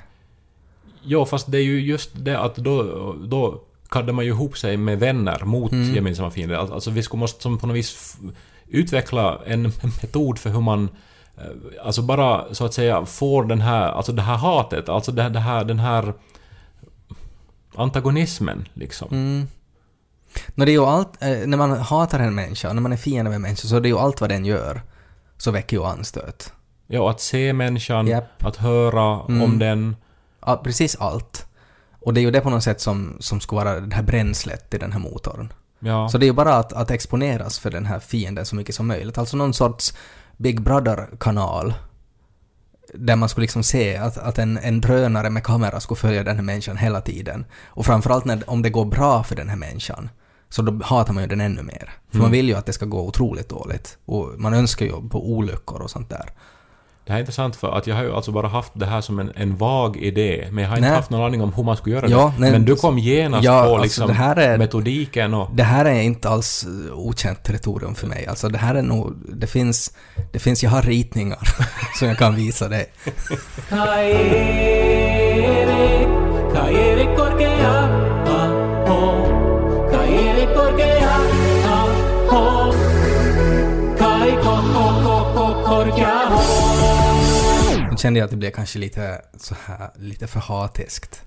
Ja, 1.03 1.25
fast 1.25 1.51
det 1.51 1.57
är 1.57 1.61
ju 1.63 1.81
just 1.81 2.09
det 2.13 2.39
att 2.39 2.55
då, 2.55 2.83
då 3.27 3.61
kaddar 3.89 4.13
man 4.13 4.25
ju 4.25 4.31
ihop 4.31 4.57
sig 4.57 4.77
med 4.77 4.99
vänner 4.99 5.39
mot 5.45 5.71
Mm. 5.71 5.95
gemensamma 5.95 6.31
fiender. 6.31 6.55
Al- 6.55 6.73
Alltså 6.73 6.91
vi 6.91 7.03
skulle 7.03 7.19
måste 7.19 7.41
som 7.43 7.57
på 7.57 7.67
något 7.67 7.75
vis 7.75 8.17
utveckla 8.67 9.39
en 9.45 9.61
metod 10.01 10.39
för 10.39 10.49
hur 10.49 10.61
man 10.61 10.89
eh, 11.37 11.85
alltså 11.85 12.01
bara 12.01 12.53
så 12.53 12.65
att 12.65 12.73
säga 12.73 13.05
får 13.05 13.43
den 13.43 13.61
här, 13.61 13.91
alltså 13.91 14.11
det 14.11 14.21
här 14.21 14.37
hatet, 14.37 14.89
alltså 14.89 15.11
det, 15.11 15.29
det 15.29 15.39
här, 15.39 15.63
den 15.63 15.79
här 15.79 16.13
antagonismen 17.75 18.67
liksom. 18.73 19.07
Mm. 19.11 19.47
När, 20.55 20.65
det 20.65 20.71
är 20.71 20.73
ju 20.73 20.85
allt, 20.85 21.21
eh, 21.23 21.29
när 21.29 21.57
man 21.57 21.71
hatar 21.71 22.19
en 22.19 22.35
människa, 22.35 22.73
när 22.73 22.81
man 22.81 22.93
är 22.93 22.97
fiende 22.97 23.29
med 23.29 23.35
en 23.35 23.41
människa, 23.41 23.67
så 23.67 23.75
är 23.75 23.81
det 23.81 23.87
ju 23.89 23.97
allt 23.97 24.21
vad 24.21 24.29
den 24.29 24.45
gör. 24.45 24.81
Så 25.37 25.51
väcker 25.51 25.77
ju 25.77 25.83
anstöt. 25.83 26.53
Ja, 26.87 27.09
att 27.11 27.21
se 27.21 27.53
människan, 27.53 28.07
Japp. 28.07 28.45
att 28.45 28.55
höra 28.55 29.21
Mm. 29.29 29.41
om 29.41 29.59
den. 29.59 29.95
Ja, 30.45 30.61
precis 30.63 30.95
allt. 30.95 31.45
Och 32.01 32.13
det 32.13 32.19
är 32.19 32.23
ju 32.23 32.31
det 32.31 32.41
på 32.41 32.49
något 32.49 32.63
sätt 32.63 32.81
som, 32.81 33.17
som 33.19 33.39
ska 33.39 33.55
vara 33.55 33.79
det 33.79 33.95
här 33.95 34.03
bränslet 34.03 34.73
i 34.73 34.77
den 34.77 34.91
här 34.91 34.99
motorn. 34.99 35.53
Ja. 35.79 36.09
Så 36.09 36.17
det 36.17 36.25
är 36.25 36.27
ju 36.27 36.33
bara 36.33 36.55
att, 36.55 36.73
att 36.73 36.91
exponeras 36.91 37.59
för 37.59 37.71
den 37.71 37.85
här 37.85 37.99
fienden 37.99 38.45
så 38.45 38.55
mycket 38.55 38.75
som 38.75 38.87
möjligt. 38.87 39.17
Alltså 39.17 39.37
någon 39.37 39.53
sorts 39.53 39.93
Big 40.37 40.61
Brother-kanal. 40.61 41.73
Där 42.93 43.15
man 43.15 43.29
skulle 43.29 43.43
liksom 43.43 43.63
se 43.63 43.97
att, 43.97 44.17
att 44.17 44.37
en, 44.37 44.57
en 44.57 44.81
drönare 44.81 45.29
med 45.29 45.43
kamera 45.43 45.79
skulle 45.79 45.97
följa 45.97 46.23
den 46.23 46.35
här 46.35 46.43
människan 46.43 46.77
hela 46.77 47.01
tiden. 47.01 47.45
Och 47.65 47.85
framförallt 47.85 48.25
när, 48.25 48.49
om 48.49 48.61
det 48.61 48.69
går 48.69 48.85
bra 48.85 49.23
för 49.23 49.35
den 49.35 49.49
här 49.49 49.55
människan. 49.55 50.09
Så 50.49 50.61
då 50.61 50.85
hatar 50.85 51.13
man 51.13 51.23
ju 51.23 51.29
den 51.29 51.41
ännu 51.41 51.63
mer. 51.63 51.93
För 52.11 52.19
man 52.19 52.31
vill 52.31 52.47
ju 52.47 52.55
att 52.55 52.65
det 52.65 52.73
ska 52.73 52.85
gå 52.85 53.07
otroligt 53.07 53.49
dåligt. 53.49 53.97
Och 54.05 54.33
man 54.37 54.53
önskar 54.53 54.85
ju 54.85 55.09
på 55.09 55.31
olyckor 55.31 55.81
och 55.81 55.89
sånt 55.89 56.09
där. 56.09 56.31
Det 57.11 57.13
här 57.13 57.19
är 57.19 57.23
intressant 57.23 57.55
för 57.55 57.77
att 57.77 57.87
jag 57.87 57.95
har 57.95 58.03
ju 58.03 58.13
alltså 58.13 58.31
bara 58.31 58.47
haft 58.47 58.71
det 58.73 58.85
här 58.85 59.01
som 59.01 59.19
en, 59.19 59.31
en 59.35 59.55
vag 59.57 59.97
idé, 59.97 60.47
men 60.51 60.63
jag 60.63 60.69
har 60.69 60.77
inte 60.77 60.87
Nej. 60.87 60.95
haft 60.97 61.09
någon 61.09 61.21
aning 61.25 61.41
om 61.41 61.53
hur 61.53 61.63
man 61.63 61.77
skulle 61.77 61.95
göra 61.95 62.07
Ja, 62.09 62.33
det. 62.35 62.41
nej, 62.41 62.51
men 62.51 62.65
du 62.65 62.75
kom 62.75 62.97
genast 62.99 63.43
ja, 63.43 63.63
på 63.63 63.69
alltså 63.69 63.81
liksom 63.83 64.09
här 64.09 64.35
är- 64.35 64.57
metodiken 64.57 65.33
och... 65.33 65.49
Det 65.53 65.63
här 65.63 65.85
är 65.85 66.01
inte 66.01 66.29
alls 66.29 66.65
eh, 66.89 66.99
okänt 66.99 67.43
territorium 67.43 67.95
för 67.95 68.07
mig. 68.07 68.27
Alltså 68.27 68.49
det 68.49 68.57
här 68.57 68.75
är 68.75 68.81
nog, 68.81 69.13
det 69.35 69.47
finns, 69.47 69.93
det 70.31 70.39
finns, 70.39 70.63
jag 70.63 70.69
har 70.69 70.81
ritningar 70.81 71.39
som 71.99 72.07
jag 72.07 72.17
kan 72.17 72.35
visa 72.35 72.69
dig. 72.69 72.85
Kände 88.01 88.19
jag 88.19 88.25
att 88.25 88.31
det 88.31 88.37
blev 88.37 88.51
kanske 88.51 88.79
lite 88.79 89.21
så 89.37 89.55
här, 89.65 89.89
lite 89.95 90.27
för 90.27 90.39
hatiskt. 90.39 91.21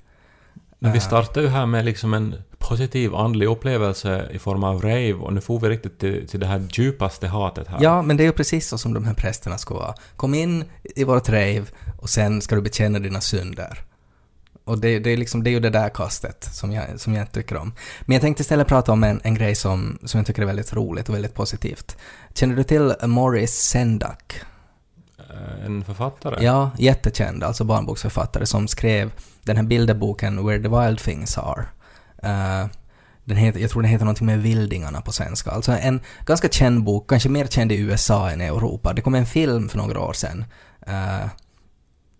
Men 0.78 0.92
vi 0.92 1.00
startade 1.00 1.46
ju 1.46 1.48
här 1.48 1.66
med 1.66 1.84
liksom 1.84 2.14
en 2.14 2.34
positiv 2.58 3.14
andlig 3.14 3.46
upplevelse 3.46 4.28
i 4.32 4.38
form 4.38 4.64
av 4.64 4.82
rave 4.82 5.12
och 5.12 5.32
nu 5.32 5.40
får 5.40 5.60
vi 5.60 5.68
riktigt 5.68 5.98
till, 5.98 6.28
till 6.28 6.40
det 6.40 6.46
här 6.46 6.66
djupaste 6.70 7.26
hatet 7.26 7.68
här. 7.68 7.78
Ja, 7.82 8.02
men 8.02 8.16
det 8.16 8.22
är 8.22 8.26
ju 8.26 8.32
precis 8.32 8.68
så 8.68 8.78
som 8.78 8.94
de 8.94 9.04
här 9.04 9.14
prästerna 9.14 9.58
ska 9.58 9.74
vara. 9.74 9.94
Kom 10.16 10.34
in 10.34 10.64
i 10.82 11.04
vårt 11.04 11.28
rave 11.28 11.64
och 11.98 12.10
sen 12.10 12.42
ska 12.42 12.54
du 12.54 12.62
bekänna 12.62 12.98
dina 12.98 13.20
synder. 13.20 13.84
Och 14.64 14.78
det, 14.78 14.98
det, 14.98 15.10
är 15.10 15.16
liksom, 15.16 15.44
det 15.44 15.50
är 15.50 15.52
ju 15.52 15.60
det 15.60 15.70
där 15.70 15.88
kastet 15.88 16.48
som 16.52 16.72
jag, 16.72 17.00
som 17.00 17.14
jag 17.14 17.22
inte 17.22 17.32
tycker 17.32 17.56
om. 17.56 17.74
Men 18.00 18.14
jag 18.14 18.22
tänkte 18.22 18.40
istället 18.40 18.68
prata 18.68 18.92
om 18.92 19.04
en, 19.04 19.20
en 19.24 19.34
grej 19.34 19.54
som, 19.54 19.98
som 20.04 20.18
jag 20.18 20.26
tycker 20.26 20.42
är 20.42 20.46
väldigt 20.46 20.72
roligt 20.72 21.08
och 21.08 21.14
väldigt 21.14 21.34
positivt. 21.34 21.96
Känner 22.34 22.56
du 22.56 22.62
till 22.62 22.94
Morris 23.02 23.54
Sendak? 23.54 24.44
Eh, 25.34 25.66
en 25.66 25.84
författare? 25.84 26.44
Ja, 26.44 26.70
jättekänd, 26.78 27.44
alltså 27.44 27.64
barnboksförfattare 27.64 28.46
som 28.46 28.68
skrev 28.68 29.12
den 29.42 29.56
här 29.56 29.64
bilderboken 29.64 30.46
Where 30.46 30.62
the 30.62 30.68
Wild 30.68 30.98
Things 30.98 31.38
Are. 31.38 31.64
Uh, 32.24 32.70
den 33.24 33.36
heter, 33.36 33.60
jag 33.60 33.70
tror 33.70 33.82
den 33.82 33.90
heter 33.90 34.04
någonting 34.04 34.26
med 34.26 34.42
Vildingarna 34.42 35.00
på 35.00 35.12
svenska. 35.12 35.50
Alltså 35.50 35.72
en 35.72 36.00
ganska 36.26 36.48
känd 36.48 36.84
bok, 36.84 37.10
kanske 37.10 37.28
mer 37.28 37.46
känd 37.46 37.72
i 37.72 37.78
USA 37.78 38.30
än 38.30 38.40
i 38.40 38.44
Europa. 38.44 38.92
Det 38.92 39.02
kom 39.02 39.14
en 39.14 39.26
film 39.26 39.68
för 39.68 39.78
några 39.78 40.00
år 40.00 40.12
sedan. 40.12 40.44
Uh, 40.88 41.26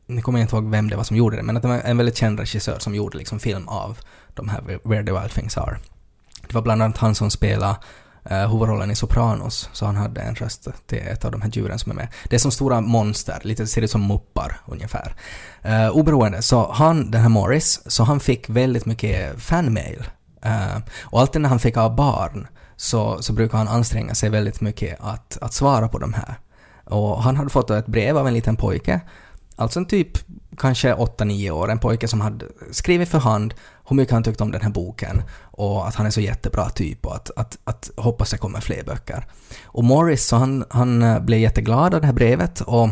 nu 0.07 0.23
kommer 0.23 0.39
jag 0.39 0.45
inte 0.45 0.57
ihåg 0.57 0.71
vem 0.71 0.91
det 0.91 0.97
var 0.97 1.05
som 1.05 1.17
gjorde 1.17 1.37
det, 1.37 1.43
men 1.43 1.57
att 1.57 1.63
det 1.63 1.69
var 1.69 1.81
en 1.85 1.97
väldigt 1.97 2.17
känd 2.17 2.41
regissör 2.41 2.79
som 2.79 2.95
gjorde 2.95 3.19
liksom 3.19 3.39
film 3.41 3.69
av 3.69 3.99
de 4.35 4.49
här 4.49 4.61
Where 4.85 5.05
the 5.05 5.13
Wild 5.13 5.31
Things 5.31 5.57
Are. 5.57 5.77
Det 6.47 6.55
var 6.55 6.63
bland 6.63 6.83
annat 6.83 6.99
han 6.99 7.15
som 7.15 7.31
spelade 7.31 7.77
uh, 8.31 8.53
huvudrollen 8.53 8.91
i 8.91 8.95
Sopranos, 8.95 9.71
så 9.73 9.87
han 9.87 9.97
hade 9.97 10.21
en 10.21 10.35
röst 10.35 10.69
till 10.87 10.99
ett 10.99 11.25
av 11.25 11.33
de 11.33 11.43
här 11.43 11.51
djuren 11.51 11.79
som 11.79 11.93
är 11.93 11.97
med. 11.97 12.09
Det 12.29 12.37
är 12.37 12.41
som 12.41 12.51
stora 12.51 12.81
monster, 12.81 13.41
lite 13.43 13.67
ser 13.67 13.83
ut 13.83 13.91
som 13.91 14.07
muppar 14.07 14.61
ungefär. 14.67 15.15
Uh, 15.67 15.89
oberoende, 15.89 16.43
så 16.43 16.73
han, 16.73 17.11
den 17.11 17.21
här 17.21 17.29
Morris, 17.29 17.81
så 17.87 18.05
han 18.05 18.21
fick 18.21 18.49
väldigt 18.49 18.87
mycket 18.87 19.43
fanmail. 19.43 20.05
Uh, 20.47 20.79
och 21.03 21.21
alltid 21.21 21.41
när 21.41 21.49
han 21.49 21.59
fick 21.59 21.77
av 21.77 21.97
barn 21.97 22.47
så, 22.77 23.23
så 23.23 23.33
brukar 23.33 23.59
han 23.59 23.69
anstränga 23.69 24.15
sig 24.15 24.31
väldigt 24.31 24.61
mycket 24.61 24.97
att, 25.01 25.39
att 25.41 25.55
svara 25.55 25.89
på 25.89 25.99
de 25.99 26.15
här. 26.15 26.35
Och 26.85 27.23
han 27.23 27.37
hade 27.37 27.51
fått 27.51 27.71
ett 27.71 27.87
brev 27.87 28.19
av 28.19 28.29
en 28.29 28.35
liten 28.35 28.57
pojke, 28.57 29.01
alltså 29.57 29.79
en 29.79 29.87
typ 29.87 30.19
kanske 30.59 30.95
8-9 30.95 31.51
år, 31.51 31.71
en 31.71 31.79
pojke 31.79 32.09
som 32.09 32.21
hade 32.21 32.47
skrivit 32.71 33.09
för 33.09 33.19
hand 33.19 33.55
hur 33.89 33.97
mycket 33.97 34.13
han 34.13 34.23
tyckte 34.23 34.43
om 34.43 34.51
den 34.51 34.61
här 34.61 34.71
boken 34.71 35.23
och 35.41 35.89
att 35.89 35.95
han 35.95 36.07
är 36.07 36.11
så 36.11 36.21
jättebra 36.21 36.71
typ 36.71 37.07
och 37.07 37.15
att, 37.17 37.31
att, 37.37 37.59
att 37.65 37.91
hoppas 37.97 38.31
det 38.31 38.39
kommer 38.39 38.61
fler 38.61 38.85
böcker. 38.85 39.27
Och 39.65 39.85
Morris, 39.85 40.27
så 40.27 40.37
han, 40.37 40.65
han 40.71 41.03
eh, 41.03 41.21
blev 41.21 41.41
jätteglad 41.41 41.95
av 41.95 42.01
det 42.01 42.07
här 42.07 42.15
brevet 42.15 42.61
och 42.61 42.89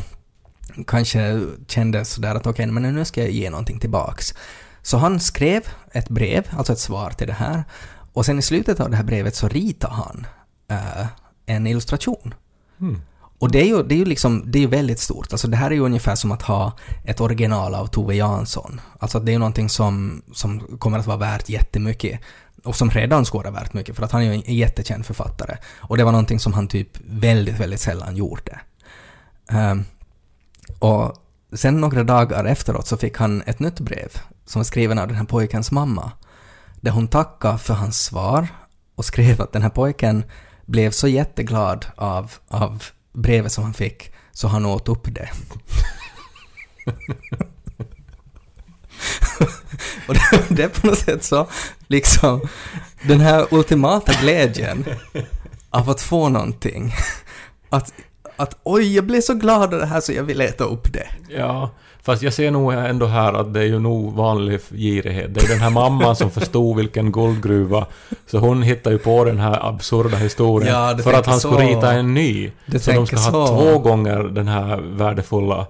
kanske 0.87 1.47
kände 1.69 2.05
sådär 2.05 2.35
att 2.35 2.47
okej, 2.47 2.67
men 2.67 2.95
nu 2.95 3.05
ska 3.05 3.21
jag 3.21 3.31
ge 3.31 3.51
någonting 3.51 3.79
tillbaks. 3.79 4.35
Så 4.83 4.97
han 4.97 5.21
skrev 5.21 5.63
ett 5.93 6.09
brev, 6.09 6.47
alltså 6.51 6.73
ett 6.73 6.79
svar 6.79 7.11
till 7.11 7.27
det 7.27 7.33
här, 7.33 7.65
och 8.13 8.27
sen 8.27 8.39
i 8.39 8.43
slutet 8.43 8.81
av 8.81 8.91
det 8.91 8.97
här 8.97 9.05
brevet 9.05 9.35
så 9.35 9.49
ritade 9.49 9.95
han 9.95 10.27
eh, 10.69 11.07
en 11.47 11.67
illustration. 11.67 12.35
Mm 12.81 13.01
och 13.43 13.51
det 13.51 13.61
är 13.61 13.67
ju, 13.67 13.83
det 13.83 13.95
är 13.95 13.99
ju 13.99 14.05
liksom, 14.05 14.45
det 14.47 14.63
är 14.63 14.67
väldigt 14.67 14.99
stort. 14.99 15.33
Alltså 15.33 15.49
det 15.49 15.57
här 15.57 15.71
är 15.71 15.75
ju 15.75 15.81
ungefär 15.81 16.15
som 16.15 16.33
att 16.33 16.43
ha 16.43 16.73
ett 17.05 17.21
original 17.21 17.75
av 17.75 17.87
Tove 17.87 18.15
Jansson. 18.15 18.81
Alltså 18.99 19.21
det 19.21 19.31
är 19.31 19.33
ju 19.33 19.39
någonting 19.39 19.69
som, 19.69 20.23
som 20.33 20.79
kommer 20.79 20.99
att 20.99 21.07
vara 21.07 21.17
värt 21.17 21.49
jättemycket. 21.49 22.21
Och 22.65 22.77
som 22.77 22.91
redan 22.91 23.25
skulle 23.25 23.51
vara 23.51 23.63
värt 23.63 23.73
mycket, 23.75 23.97
för 23.97 24.03
att 24.03 24.13
han 24.13 24.23
är 24.23 24.33
ju 24.33 24.43
en 24.47 24.55
jättekänd 24.55 25.07
författare. 25.07 25.57
Och 25.79 25.97
det 25.97 26.05
var 26.05 26.13
någonting 26.13 26.41
som 26.41 26.53
han 26.53 26.69
typ 26.69 26.89
väldigt, 27.05 27.61
väldigt 27.61 27.81
sällan 27.81 28.17
gjorde. 28.17 28.61
Um, 29.53 29.85
och 30.79 31.13
sen 31.53 31.81
några 31.81 32.05
dagar 32.05 32.45
efteråt 32.45 32.87
så 32.87 32.97
fick 32.97 33.17
han 33.17 33.43
ett 33.47 33.59
nytt 33.59 33.81
brev 33.81 34.09
som 34.47 34.59
var 34.59 34.65
skriven 34.65 34.99
av 34.99 35.09
den 35.09 35.17
här 35.17 35.25
pojkens 35.25 35.71
mamma. 35.71 36.13
Där 36.81 36.91
hon 36.91 37.09
tackade 37.09 37.59
för 37.59 37.75
hans 37.75 38.05
svar 38.05 38.49
och 38.95 39.05
skrev 39.05 39.43
att 39.43 39.53
den 39.53 39.63
här 39.63 39.71
pojken 39.71 40.25
blev 40.67 40.91
så 40.91 41.09
jätteglad 41.09 41.87
av, 41.97 42.33
av 42.49 42.83
brevet 43.13 43.53
som 43.53 43.65
han 43.65 43.75
fick 43.75 44.13
så 44.33 44.49
han 44.49 44.67
åt 44.67 44.89
upp 44.89 45.15
det. 45.15 45.31
och 50.09 50.15
det, 50.15 50.45
det 50.49 50.63
är 50.63 50.69
på 50.69 50.87
något 50.87 50.99
sätt 50.99 51.25
så, 51.25 51.49
liksom, 51.87 52.49
den 53.03 53.21
här 53.21 53.47
ultimata 53.51 54.13
glädjen 54.21 54.85
av 55.71 55.91
att 55.91 56.01
få 56.01 56.29
någonting. 56.29 56.95
Att, 57.71 57.93
att 58.37 58.57
oj, 58.63 58.95
jag 58.95 59.05
blev 59.05 59.21
så 59.21 59.35
glad 59.35 59.63
av 59.75 59.81
det 59.81 59.87
här 59.87 60.01
så 60.01 60.13
jag 60.13 60.23
vill 60.23 60.41
äta 60.41 60.65
upp 60.65 60.93
det. 60.93 61.07
Ja, 61.39 61.71
fast 62.03 62.23
jag 62.23 62.33
ser 62.33 62.51
nog 62.51 62.73
ändå 62.73 63.07
här 63.07 63.33
att 63.33 63.55
det 63.55 63.61
är 63.61 63.65
ju 63.65 63.79
nog 63.79 64.15
vanlig 64.15 64.61
girighet. 64.71 65.35
Det 65.35 65.45
är 65.45 65.49
den 65.49 65.61
här 65.61 65.71
mamman 65.71 66.17
som 66.17 66.31
förstod 66.31 66.77
vilken 66.77 67.13
guldgruva, 67.13 67.87
så 68.27 68.39
hon 68.39 68.63
hittar 68.63 68.91
ju 68.91 68.99
på 68.99 69.25
den 69.25 69.39
här 69.39 69.69
absurda 69.69 70.17
historien 70.17 70.75
Ja, 70.75 70.99
för 71.03 71.13
att 71.13 71.27
han 71.27 71.41
skulle 71.41 71.55
så. 71.55 71.61
rita 71.77 71.93
en 71.93 72.15
ny. 72.15 72.51
Du 72.67 72.79
så 72.79 72.91
de 72.93 73.07
ska 73.07 73.17
tänker 73.17 73.31
ha 73.39 73.47
så. 73.47 73.57
två 73.57 73.79
gånger 73.79 74.19
den 74.19 74.49
här 74.49 74.77
värdefulla 74.77 75.67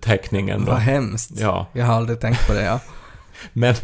teckningen 0.00 0.64
då. 0.64 0.72
Vad 0.72 0.80
hemskt. 0.80 1.30
Ja. 1.40 1.66
Jag 1.72 1.86
har 1.86 1.94
aldrig 1.94 2.20
tänkt 2.20 2.46
på 2.46 2.52
det, 2.52 2.64
ja. 2.64 2.80
Men, 3.52 3.74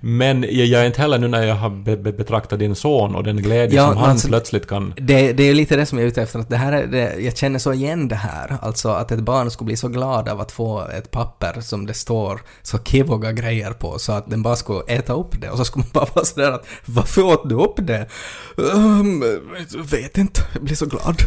men 0.00 0.42
jag 0.50 0.82
är 0.82 0.86
inte 0.86 1.00
heller 1.00 1.18
nu 1.18 1.28
när 1.28 1.42
jag 1.46 1.54
har 1.54 1.70
be, 1.70 1.96
be, 1.96 2.12
betraktat 2.12 2.58
din 2.58 2.74
son 2.74 3.14
och 3.14 3.24
den 3.24 3.36
glädje 3.36 3.76
Ja, 3.76 3.88
som 3.88 3.96
han 3.96 4.10
alltså- 4.10 4.28
plötsligt 4.28 4.66
kan... 4.66 4.94
Det, 4.96 5.32
det 5.32 5.42
är 5.42 5.54
lite 5.54 5.76
det 5.76 5.86
som 5.86 5.98
jag 5.98 6.04
är 6.04 6.08
ute 6.08 6.22
efter, 6.22 6.38
att 6.38 6.48
det 6.48 6.56
här 6.56 6.72
är 6.72 6.86
det, 6.86 7.14
jag 7.20 7.36
känner 7.36 7.58
så 7.58 7.72
igen 7.72 8.08
det 8.08 8.14
här. 8.16 8.56
Alltså 8.62 8.88
att 8.88 9.12
ett 9.12 9.20
barn 9.20 9.50
skulle 9.50 9.66
bli 9.66 9.76
så 9.76 9.88
glad 9.88 10.28
av 10.28 10.40
att 10.40 10.52
få 10.52 10.88
ett 10.88 11.10
papper 11.10 11.60
som 11.60 11.86
det 11.86 11.94
står 11.94 12.40
så 12.62 12.78
kivoga 12.78 13.32
grejer 13.32 13.70
på, 13.72 13.98
så 13.98 14.12
att 14.12 14.30
den 14.30 14.42
bara 14.42 14.56
skulle 14.56 14.82
äta 14.88 15.12
upp 15.12 15.40
det. 15.40 15.50
Och 15.50 15.58
så 15.58 15.64
skulle 15.64 15.84
man 15.84 15.90
bara 15.92 16.08
vara 16.14 16.24
sådär 16.24 16.52
att 16.52 16.66
varför 16.84 17.22
åt 17.22 17.48
du 17.48 17.54
upp 17.54 17.76
det? 17.76 18.06
Um, 18.56 19.24
vet 19.90 20.18
inte, 20.18 20.40
jag 20.52 20.62
blir 20.62 20.76
så 20.76 20.86
glad. 20.86 21.16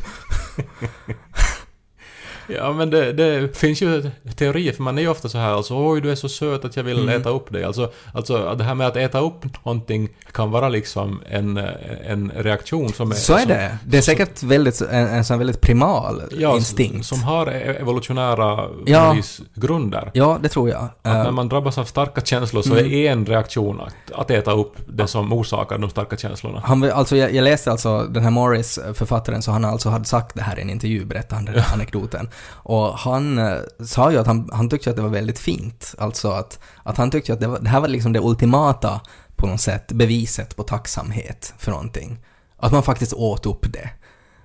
Ja, 2.48 2.74
men 2.74 2.90
det, 2.90 3.14
det 3.14 3.58
finns 3.58 3.82
ju 3.82 4.12
teorier, 4.36 4.74
för 4.74 4.84
man 4.84 4.98
är 4.98 5.02
ju 5.02 5.08
ofta 5.08 5.30
så 5.30 5.38
här 5.38 5.50
alltså 5.54 5.74
oj 5.78 6.02
du 6.02 6.12
är 6.12 6.16
så 6.16 6.30
söt 6.30 6.66
att 6.66 6.76
jag 6.76 6.84
vill 6.84 7.00
Mm. 7.00 7.22
äta 7.22 7.30
upp 7.30 7.52
dig. 7.54 7.64
Alltså, 7.64 7.92
alltså 8.14 8.56
det 8.56 8.64
här 8.64 8.76
med 8.76 8.88
att 8.88 8.96
äta 8.98 9.20
upp 9.20 9.66
någonting 9.66 10.10
kan 10.32 10.52
vara 10.52 10.70
liksom 10.70 11.22
en, 11.30 11.58
en 12.06 12.32
reaktion 12.36 12.90
som 12.94 13.12
är... 13.12 13.16
Så 13.16 13.34
är 13.34 13.40
som, 13.40 13.48
det. 13.50 13.78
Det 13.86 13.98
är 13.98 14.02
säkert 14.02 14.44
väldigt, 14.44 14.82
en, 14.82 15.08
en 15.08 15.26
sån 15.26 15.38
väldigt 15.38 15.62
primal 15.62 16.22
Ja, 16.38 16.56
instinkt. 16.56 17.06
som 17.06 17.24
har 17.24 17.48
e- 17.48 17.76
evolutionära 17.80 18.68
Ja. 18.86 19.18
grunder. 19.56 20.12
Ja, 20.14 20.40
det 20.44 20.50
tror 20.50 20.70
jag. 20.70 20.84
Att 20.84 20.96
när 21.04 21.26
Eh, 21.26 21.32
man 21.32 21.50
drabbas 21.50 21.78
av 21.78 21.84
starka 21.86 22.22
känslor 22.22 22.62
så 22.62 22.74
Mm. 22.74 22.92
är 22.94 23.12
en 23.12 23.26
reaktion 23.26 23.82
att, 23.82 24.12
att 24.20 24.32
äta 24.32 24.52
upp 24.52 24.74
det 24.88 25.08
som 25.08 25.34
orsakar 25.34 25.78
de 25.78 25.90
starka 25.90 26.18
känslorna. 26.18 26.62
Han, 26.66 26.92
alltså 26.92 27.18
jag, 27.18 27.34
jag 27.34 27.44
läste 27.44 27.72
alltså 27.72 28.04
den 28.04 28.24
här 28.24 28.32
Morris, 28.32 28.78
eh, 28.78 28.94
författaren, 28.94 29.42
så 29.42 29.52
han 29.52 29.66
alltså 29.66 29.90
hade 29.90 30.06
sagt 30.06 30.36
det 30.36 30.42
här 30.42 30.60
i 30.60 30.62
en 30.62 30.70
intervju, 30.70 31.06
berättade 31.06 31.36
han 31.36 31.46
den 31.46 31.60
här 31.60 31.74
anekdoten. 31.74 32.30
Och 32.44 32.98
han 32.98 33.38
eh, 33.38 33.58
sa 33.86 34.12
ju 34.12 34.18
att 34.18 34.28
han, 34.28 34.50
han 34.54 34.70
tyckte 34.70 34.90
att 34.90 34.96
det 34.96 35.02
var 35.02 35.10
väldigt 35.10 35.40
fint. 35.40 35.96
Alltså 35.98 36.32
att, 36.32 36.60
att 36.84 36.98
han 36.98 37.12
tyckte 37.12 37.34
att 37.34 37.40
det, 37.40 37.48
var, 37.48 37.60
det 37.60 37.70
här 37.70 37.82
var 37.82 37.88
liksom 37.88 38.14
det 38.14 38.20
ultimata, 38.20 39.02
på 39.36 39.48
något 39.48 39.62
sätt, 39.62 39.92
beviset 39.92 40.56
på 40.56 40.64
tacksamhet 40.64 41.54
för 41.58 41.72
någonting. 41.72 42.20
Att 42.58 42.72
man 42.72 42.84
faktiskt 42.84 43.14
åt 43.14 43.46
upp 43.46 43.74
det. 43.74 43.90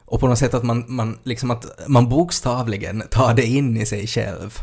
Och 0.04 0.20
på 0.20 0.28
något 0.28 0.38
sätt 0.38 0.54
att 0.54 0.62
man, 0.62 0.84
man, 0.88 1.18
liksom 1.24 1.50
att 1.50 1.66
man 1.86 2.08
bokstavligen 2.08 3.02
tar 3.10 3.34
det 3.34 3.46
in 3.46 3.76
i 3.76 3.86
sig 3.86 4.06
själv. 4.06 4.58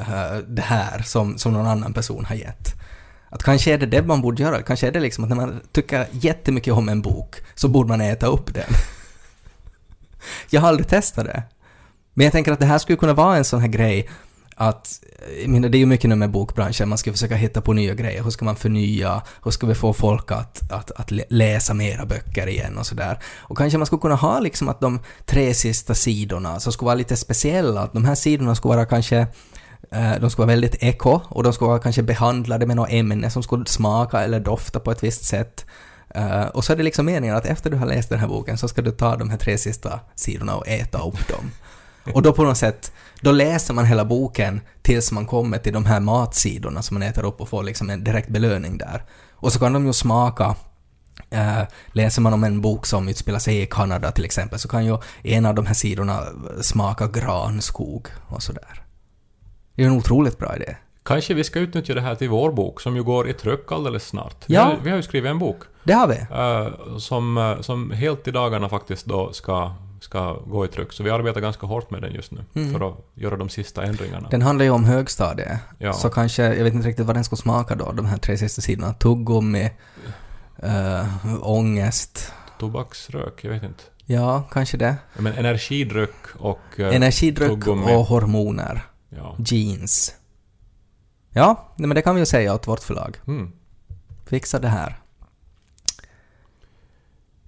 uh, 0.00 0.38
det 0.48 0.62
här 0.62 1.02
som, 1.02 1.38
som 1.38 1.52
någon 1.52 1.66
annan 1.66 1.92
person 1.92 2.24
har 2.24 2.34
gett. 2.34 2.74
Att 3.28 3.42
kanske 3.42 3.72
är 3.72 3.78
det 3.78 3.86
det 3.86 4.02
man 4.02 4.20
borde 4.20 4.42
göra. 4.42 4.62
Kanske 4.62 4.86
är 4.86 4.92
det 4.92 5.00
liksom 5.00 5.24
att 5.24 5.30
när 5.30 5.36
man 5.36 5.60
tycker 5.72 6.06
jättemycket 6.10 6.74
om 6.74 6.88
en 6.88 7.02
bok 7.02 7.36
så 7.54 7.68
borde 7.68 7.88
man 7.88 8.00
äta 8.00 8.26
upp 8.26 8.54
den. 8.54 8.70
jag 10.50 10.60
har 10.60 10.68
aldrig 10.68 10.88
testat 10.88 11.24
det. 11.24 11.42
Men 12.14 12.24
jag 12.24 12.32
tänker 12.32 12.52
att 12.52 12.60
det 12.60 12.66
här 12.66 12.78
skulle 12.78 12.96
kunna 12.96 13.14
vara 13.14 13.36
en 13.36 13.44
sån 13.44 13.60
här 13.60 13.68
grej 13.68 14.08
att, 14.56 15.00
jag 15.42 15.50
menar 15.50 15.68
det 15.68 15.76
är 15.76 15.80
ju 15.80 15.86
mycket 15.86 16.10
nu 16.10 16.16
med 16.16 16.30
bokbranschen, 16.30 16.88
man 16.88 16.98
ska 16.98 17.12
försöka 17.12 17.36
hitta 17.36 17.60
på 17.60 17.72
nya 17.72 17.94
grejer, 17.94 18.22
hur 18.22 18.30
ska 18.30 18.44
man 18.44 18.56
förnya, 18.56 19.22
hur 19.44 19.50
ska 19.50 19.66
vi 19.66 19.74
få 19.74 19.92
folk 19.92 20.32
att, 20.32 20.72
att, 20.72 20.90
att 20.90 21.10
läsa 21.28 21.74
mera 21.74 22.06
böcker 22.06 22.46
igen 22.46 22.78
och 22.78 22.86
sådär. 22.86 23.18
Och 23.36 23.58
kanske 23.58 23.78
man 23.78 23.86
skulle 23.86 24.00
kunna 24.00 24.14
ha 24.14 24.40
liksom 24.40 24.68
att 24.68 24.80
de 24.80 25.00
tre 25.26 25.54
sista 25.54 25.94
sidorna, 25.94 26.60
som 26.60 26.72
skulle 26.72 26.86
vara 26.86 26.94
lite 26.94 27.16
speciella, 27.16 27.80
att 27.80 27.92
de 27.92 28.04
här 28.04 28.14
sidorna 28.14 28.54
skulle 28.54 28.74
vara 28.74 28.86
kanske 28.86 29.26
eh, 29.90 30.12
de 30.20 30.30
skulle 30.30 30.46
vara 30.46 30.54
väldigt 30.54 30.82
eko 30.82 31.20
och 31.28 31.42
de 31.42 31.52
skulle 31.52 31.68
vara 31.68 31.78
kanske 31.78 32.02
behandlade 32.02 32.66
med 32.66 32.76
något 32.76 32.92
ämne 32.92 33.30
som 33.30 33.42
skulle 33.42 33.66
smaka 33.66 34.20
eller 34.20 34.40
dofta 34.40 34.80
på 34.80 34.90
ett 34.90 35.02
visst 35.02 35.24
sätt. 35.24 35.66
Eh, 36.14 36.44
och 36.44 36.64
så 36.64 36.72
är 36.72 36.76
det 36.76 36.82
liksom 36.82 37.06
meningen 37.06 37.36
att 37.36 37.46
efter 37.46 37.70
du 37.70 37.76
har 37.76 37.86
läst 37.86 38.08
den 38.08 38.18
här 38.18 38.28
boken 38.28 38.58
så 38.58 38.68
ska 38.68 38.82
du 38.82 38.90
ta 38.90 39.16
de 39.16 39.30
här 39.30 39.38
tre 39.38 39.58
sista 39.58 40.00
sidorna 40.14 40.56
och 40.56 40.68
äta 40.68 40.98
upp 40.98 41.28
dem. 41.28 41.50
Och 42.14 42.22
då 42.22 42.32
på 42.32 42.44
något 42.44 42.56
sätt, 42.58 42.92
då 43.20 43.32
läser 43.32 43.74
man 43.74 43.84
hela 43.84 44.04
boken 44.04 44.60
tills 44.82 45.12
man 45.12 45.26
kommer 45.26 45.58
till 45.58 45.72
de 45.72 45.86
här 45.86 46.00
matsidorna 46.00 46.82
som 46.82 46.94
man 46.94 47.02
äter 47.08 47.24
upp 47.24 47.40
och 47.40 47.48
får 47.48 47.62
liksom 47.62 47.90
en 47.90 48.04
direkt 48.04 48.28
belöning 48.28 48.78
där. 48.78 49.02
Och 49.32 49.52
så 49.52 49.58
kan 49.58 49.72
de 49.72 49.86
ju 49.86 49.92
smaka 49.92 50.56
Eh, 51.30 51.62
läser 51.92 52.22
man 52.22 52.32
om 52.32 52.44
en 52.44 52.60
bok 52.60 52.86
som 52.86 53.08
utspelar 53.08 53.38
sig 53.38 53.62
i 53.62 53.66
Kanada 53.66 54.10
till 54.12 54.24
exempel 54.24 54.58
så 54.58 54.68
kan 54.68 54.84
ju 54.86 54.98
en 55.22 55.46
av 55.46 55.54
de 55.54 55.66
här 55.66 55.74
sidorna 55.74 56.22
smaka 56.62 57.06
granskog 57.06 58.08
och 58.28 58.42
sådär. 58.42 58.82
Det 59.74 59.82
är 59.82 59.86
en 59.86 59.96
otroligt 59.96 60.38
bra 60.38 60.56
idé. 60.56 60.76
Kanske 61.02 61.34
vi 61.34 61.44
ska 61.44 61.58
utnyttja 61.58 61.94
det 61.94 62.00
här 62.00 62.14
till 62.14 62.28
vår 62.28 62.52
bok 62.52 62.80
som 62.80 62.96
ju 62.96 63.02
går 63.02 63.28
i 63.28 63.32
tryck 63.32 63.72
alldeles 63.72 64.06
snart. 64.06 64.44
Ja. 64.46 64.64
Vi, 64.64 64.70
har, 64.74 64.80
vi 64.84 64.90
har 64.90 64.96
ju 64.96 65.02
skrivit 65.02 65.30
en 65.30 65.38
bok 65.38 65.62
Det 65.84 65.92
har 65.92 66.06
vi. 66.08 66.16
eh, 66.16 66.98
som, 66.98 67.38
eh, 67.38 67.60
som 67.60 67.90
helt 67.90 68.28
i 68.28 68.30
dagarna 68.30 68.68
faktiskt 68.68 69.06
då 69.06 69.32
ska, 69.32 69.72
ska 70.12 70.32
gå 70.46 70.64
i 70.64 70.68
tryck. 70.68 70.92
Så 70.92 71.02
vi 71.02 71.10
arbetar 71.10 71.40
ganska 71.40 71.66
hårt 71.66 71.90
med 71.90 72.02
den 72.02 72.12
just 72.12 72.32
nu 72.32 72.44
Mm. 72.54 72.72
för 72.72 72.88
att 72.88 72.96
göra 73.14 73.36
de 73.36 73.48
sista 73.48 73.82
ändringarna. 73.84 74.28
Den 74.30 74.42
handlar 74.42 74.64
ju 74.64 74.70
om 74.70 74.84
högstadiet. 74.84 75.58
Ja. 75.78 75.92
Så 75.92 76.10
kanske, 76.10 76.42
jag 76.54 76.64
vet 76.64 76.74
inte 76.74 76.88
riktigt 76.88 77.06
vad 77.06 77.16
den 77.16 77.24
ska 77.24 77.36
smaka 77.36 77.74
då, 77.74 77.92
de 77.92 78.06
här 78.06 78.16
tre 78.18 78.38
sista 78.38 78.62
sidorna. 78.62 78.92
Tuggummi, 78.94 79.70
äh, 80.62 81.04
ångest. 81.42 82.32
Tobaksrök, 82.58 83.44
jag 83.44 83.50
vet 83.50 83.62
inte. 83.62 83.82
Ja, 84.06 84.42
kanske 84.52 84.76
det. 84.76 84.96
Men 85.18 85.32
energidryck 85.32 86.14
och... 86.38 86.60
eh, 86.80 86.96
Energidryck 86.96 87.48
tuggummi. 87.50 87.94
och 87.96 88.04
hormoner. 88.04 88.82
Ja. 89.08 89.36
Jeans. 89.46 90.14
Ja, 91.30 91.74
men 91.76 91.90
det 91.94 92.02
kan 92.02 92.14
vi 92.14 92.20
ju 92.20 92.26
säga 92.26 92.54
åt 92.54 92.68
vårt 92.68 92.80
förlag. 92.82 93.16
Mm. 93.26 93.52
Fixa 94.26 94.58
det 94.58 94.68
här. 94.68 95.01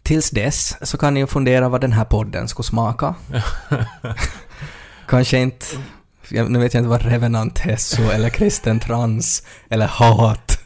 Tills 0.05 0.31
dess 0.31 0.77
så 0.83 0.99
kan 0.99 1.15
ni 1.15 1.21
ju 1.21 1.27
fundera 1.27 1.69
vad 1.69 1.81
den 1.81 1.93
här 1.93 2.05
podden 2.05 2.49
ska 2.49 2.63
smaka. 2.63 3.15
Kanske 5.09 5.39
inte... 5.39 5.67
jag- 6.29 6.51
Nu 6.51 6.59
vet 6.59 6.75
jag 6.75 6.81
inte 6.81 6.89
vad 6.91 7.03
Revenant 7.03 7.59
Hesso 7.59 8.03
eller 8.11 8.29
Kristen 8.29 8.81
Trans 8.81 9.43
eller 9.71 9.87
Hat. 9.87 10.59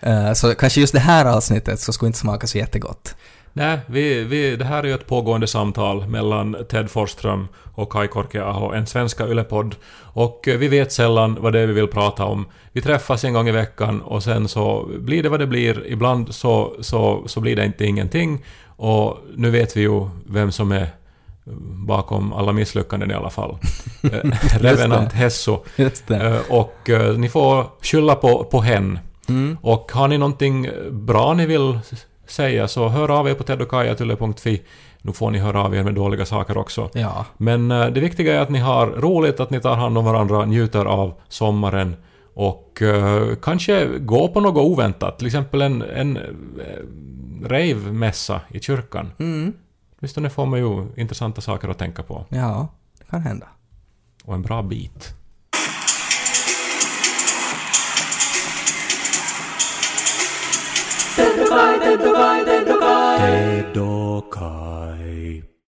Eh, 0.00 0.32
Så 0.32 0.54
kanske 0.54 0.80
just 0.80 0.92
det 0.92 1.00
här 1.00 1.24
avsnittet 1.24 1.80
så 1.80 1.92
skulle 1.92 2.06
inte 2.06 2.18
smaka 2.18 2.46
så 2.46 2.58
jättegott. 2.58 3.14
Nej, 3.56 3.78
vi, 3.86 4.24
vi, 4.24 4.56
det 4.56 4.64
här 4.64 4.78
är 4.82 4.86
ju 4.88 4.94
ett 4.94 5.06
pågående 5.06 5.46
samtal 5.46 6.06
mellan 6.06 6.56
Ted 6.70 6.90
Forsström 6.90 7.48
och 7.74 7.92
Kai 7.92 8.08
Korkeaho, 8.08 8.72
en 8.72 8.86
svenska 8.86 9.26
ylepodd. 9.26 9.76
Och 9.96 10.48
eh, 10.48 10.58
vi 10.58 10.68
vet 10.68 10.92
sällan 10.92 11.36
vad 11.40 11.52
det 11.52 11.60
är 11.60 11.66
vi 11.66 11.72
vill 11.72 11.86
prata 11.86 12.24
om. 12.24 12.46
Vi 12.72 12.80
träffas 12.82 13.24
en 13.24 13.32
gång 13.32 13.48
i 13.48 13.52
veckan 13.52 14.00
och 14.02 14.22
sen 14.22 14.48
så 14.48 14.88
blir 14.98 15.22
det 15.22 15.28
vad 15.28 15.40
det 15.40 15.46
blir. 15.46 15.86
Ibland 15.86 16.34
så, 16.34 16.76
så, 16.80 17.22
så 17.26 17.40
blir 17.40 17.56
det 17.56 17.64
inte 17.64 17.84
ingenting. 17.84 18.44
Och 18.76 19.18
nu 19.36 19.50
vet 19.50 19.76
vi 19.76 19.80
ju 19.80 20.08
vem 20.26 20.52
som 20.52 20.72
är 20.72 20.88
bakom 21.86 22.32
alla 22.32 22.52
misslyckanden 22.52 23.10
i 23.10 23.14
alla 23.14 23.30
fall. 23.30 23.58
Eh, 24.12 24.30
Revenant 24.60 25.12
Hesso. 25.12 25.58
Eh, 25.76 26.36
Och 26.48 26.90
eh, 26.90 27.16
ni 27.16 27.28
får 27.28 27.64
skylla 27.82 28.14
på, 28.14 28.44
på 28.44 28.60
hen. 28.60 28.98
Mm. 29.28 29.58
Och 29.62 29.92
har 29.92 30.08
ni 30.08 30.18
någonting 30.18 30.68
bra 30.90 31.34
ni 31.34 31.46
vill 31.46 31.78
säga 32.26 32.68
så 32.68 32.88
hör 32.88 33.10
av 33.10 33.28
er 33.28 33.34
på 33.34 33.42
teddokajatulle.fi. 33.42 34.62
Nu 35.02 35.12
får 35.12 35.30
ni 35.30 35.38
höra 35.38 35.62
av 35.64 35.74
er 35.76 35.82
med 35.82 35.94
dåliga 35.94 36.24
saker 36.24 36.58
också. 36.58 36.90
Ja. 36.92 37.24
Men 37.36 37.68
det 37.68 38.00
viktiga 38.00 38.34
är 38.34 38.40
att 38.40 38.50
ni 38.50 38.58
har 38.58 38.86
roligt, 38.86 39.40
att 39.40 39.50
ni 39.50 39.60
tar 39.60 39.76
hand 39.76 39.98
om 39.98 40.04
varandra, 40.04 40.44
njuter 40.44 40.84
av 40.84 41.14
sommaren 41.28 41.96
och 42.34 42.82
eh, 42.82 43.34
kanske 43.42 43.98
gå 43.98 44.28
på 44.28 44.40
något 44.40 44.64
oväntat, 44.64 45.18
till 45.18 45.26
exempel 45.26 45.62
en, 45.62 45.82
en 45.82 46.16
eh, 46.16 46.22
rave-mässa 47.48 48.40
i 48.48 48.60
kyrkan. 48.60 49.12
Mm. 49.18 49.52
Åtminstone 49.98 50.30
får 50.30 50.46
man 50.46 50.58
ju 50.58 50.86
intressanta 50.96 51.40
saker 51.40 51.68
att 51.68 51.78
tänka 51.78 52.02
på. 52.02 52.26
Ja, 52.28 52.68
det 52.98 53.04
kan 53.04 53.20
hända. 53.20 53.46
Och 54.24 54.34
en 54.34 54.42
bra 54.42 54.62
bit. 54.62 55.14
Dedokai, 61.16 61.78
Dedokai, 61.78 62.44
Dedokai. 62.44 63.62
Dedokai. 63.62 65.53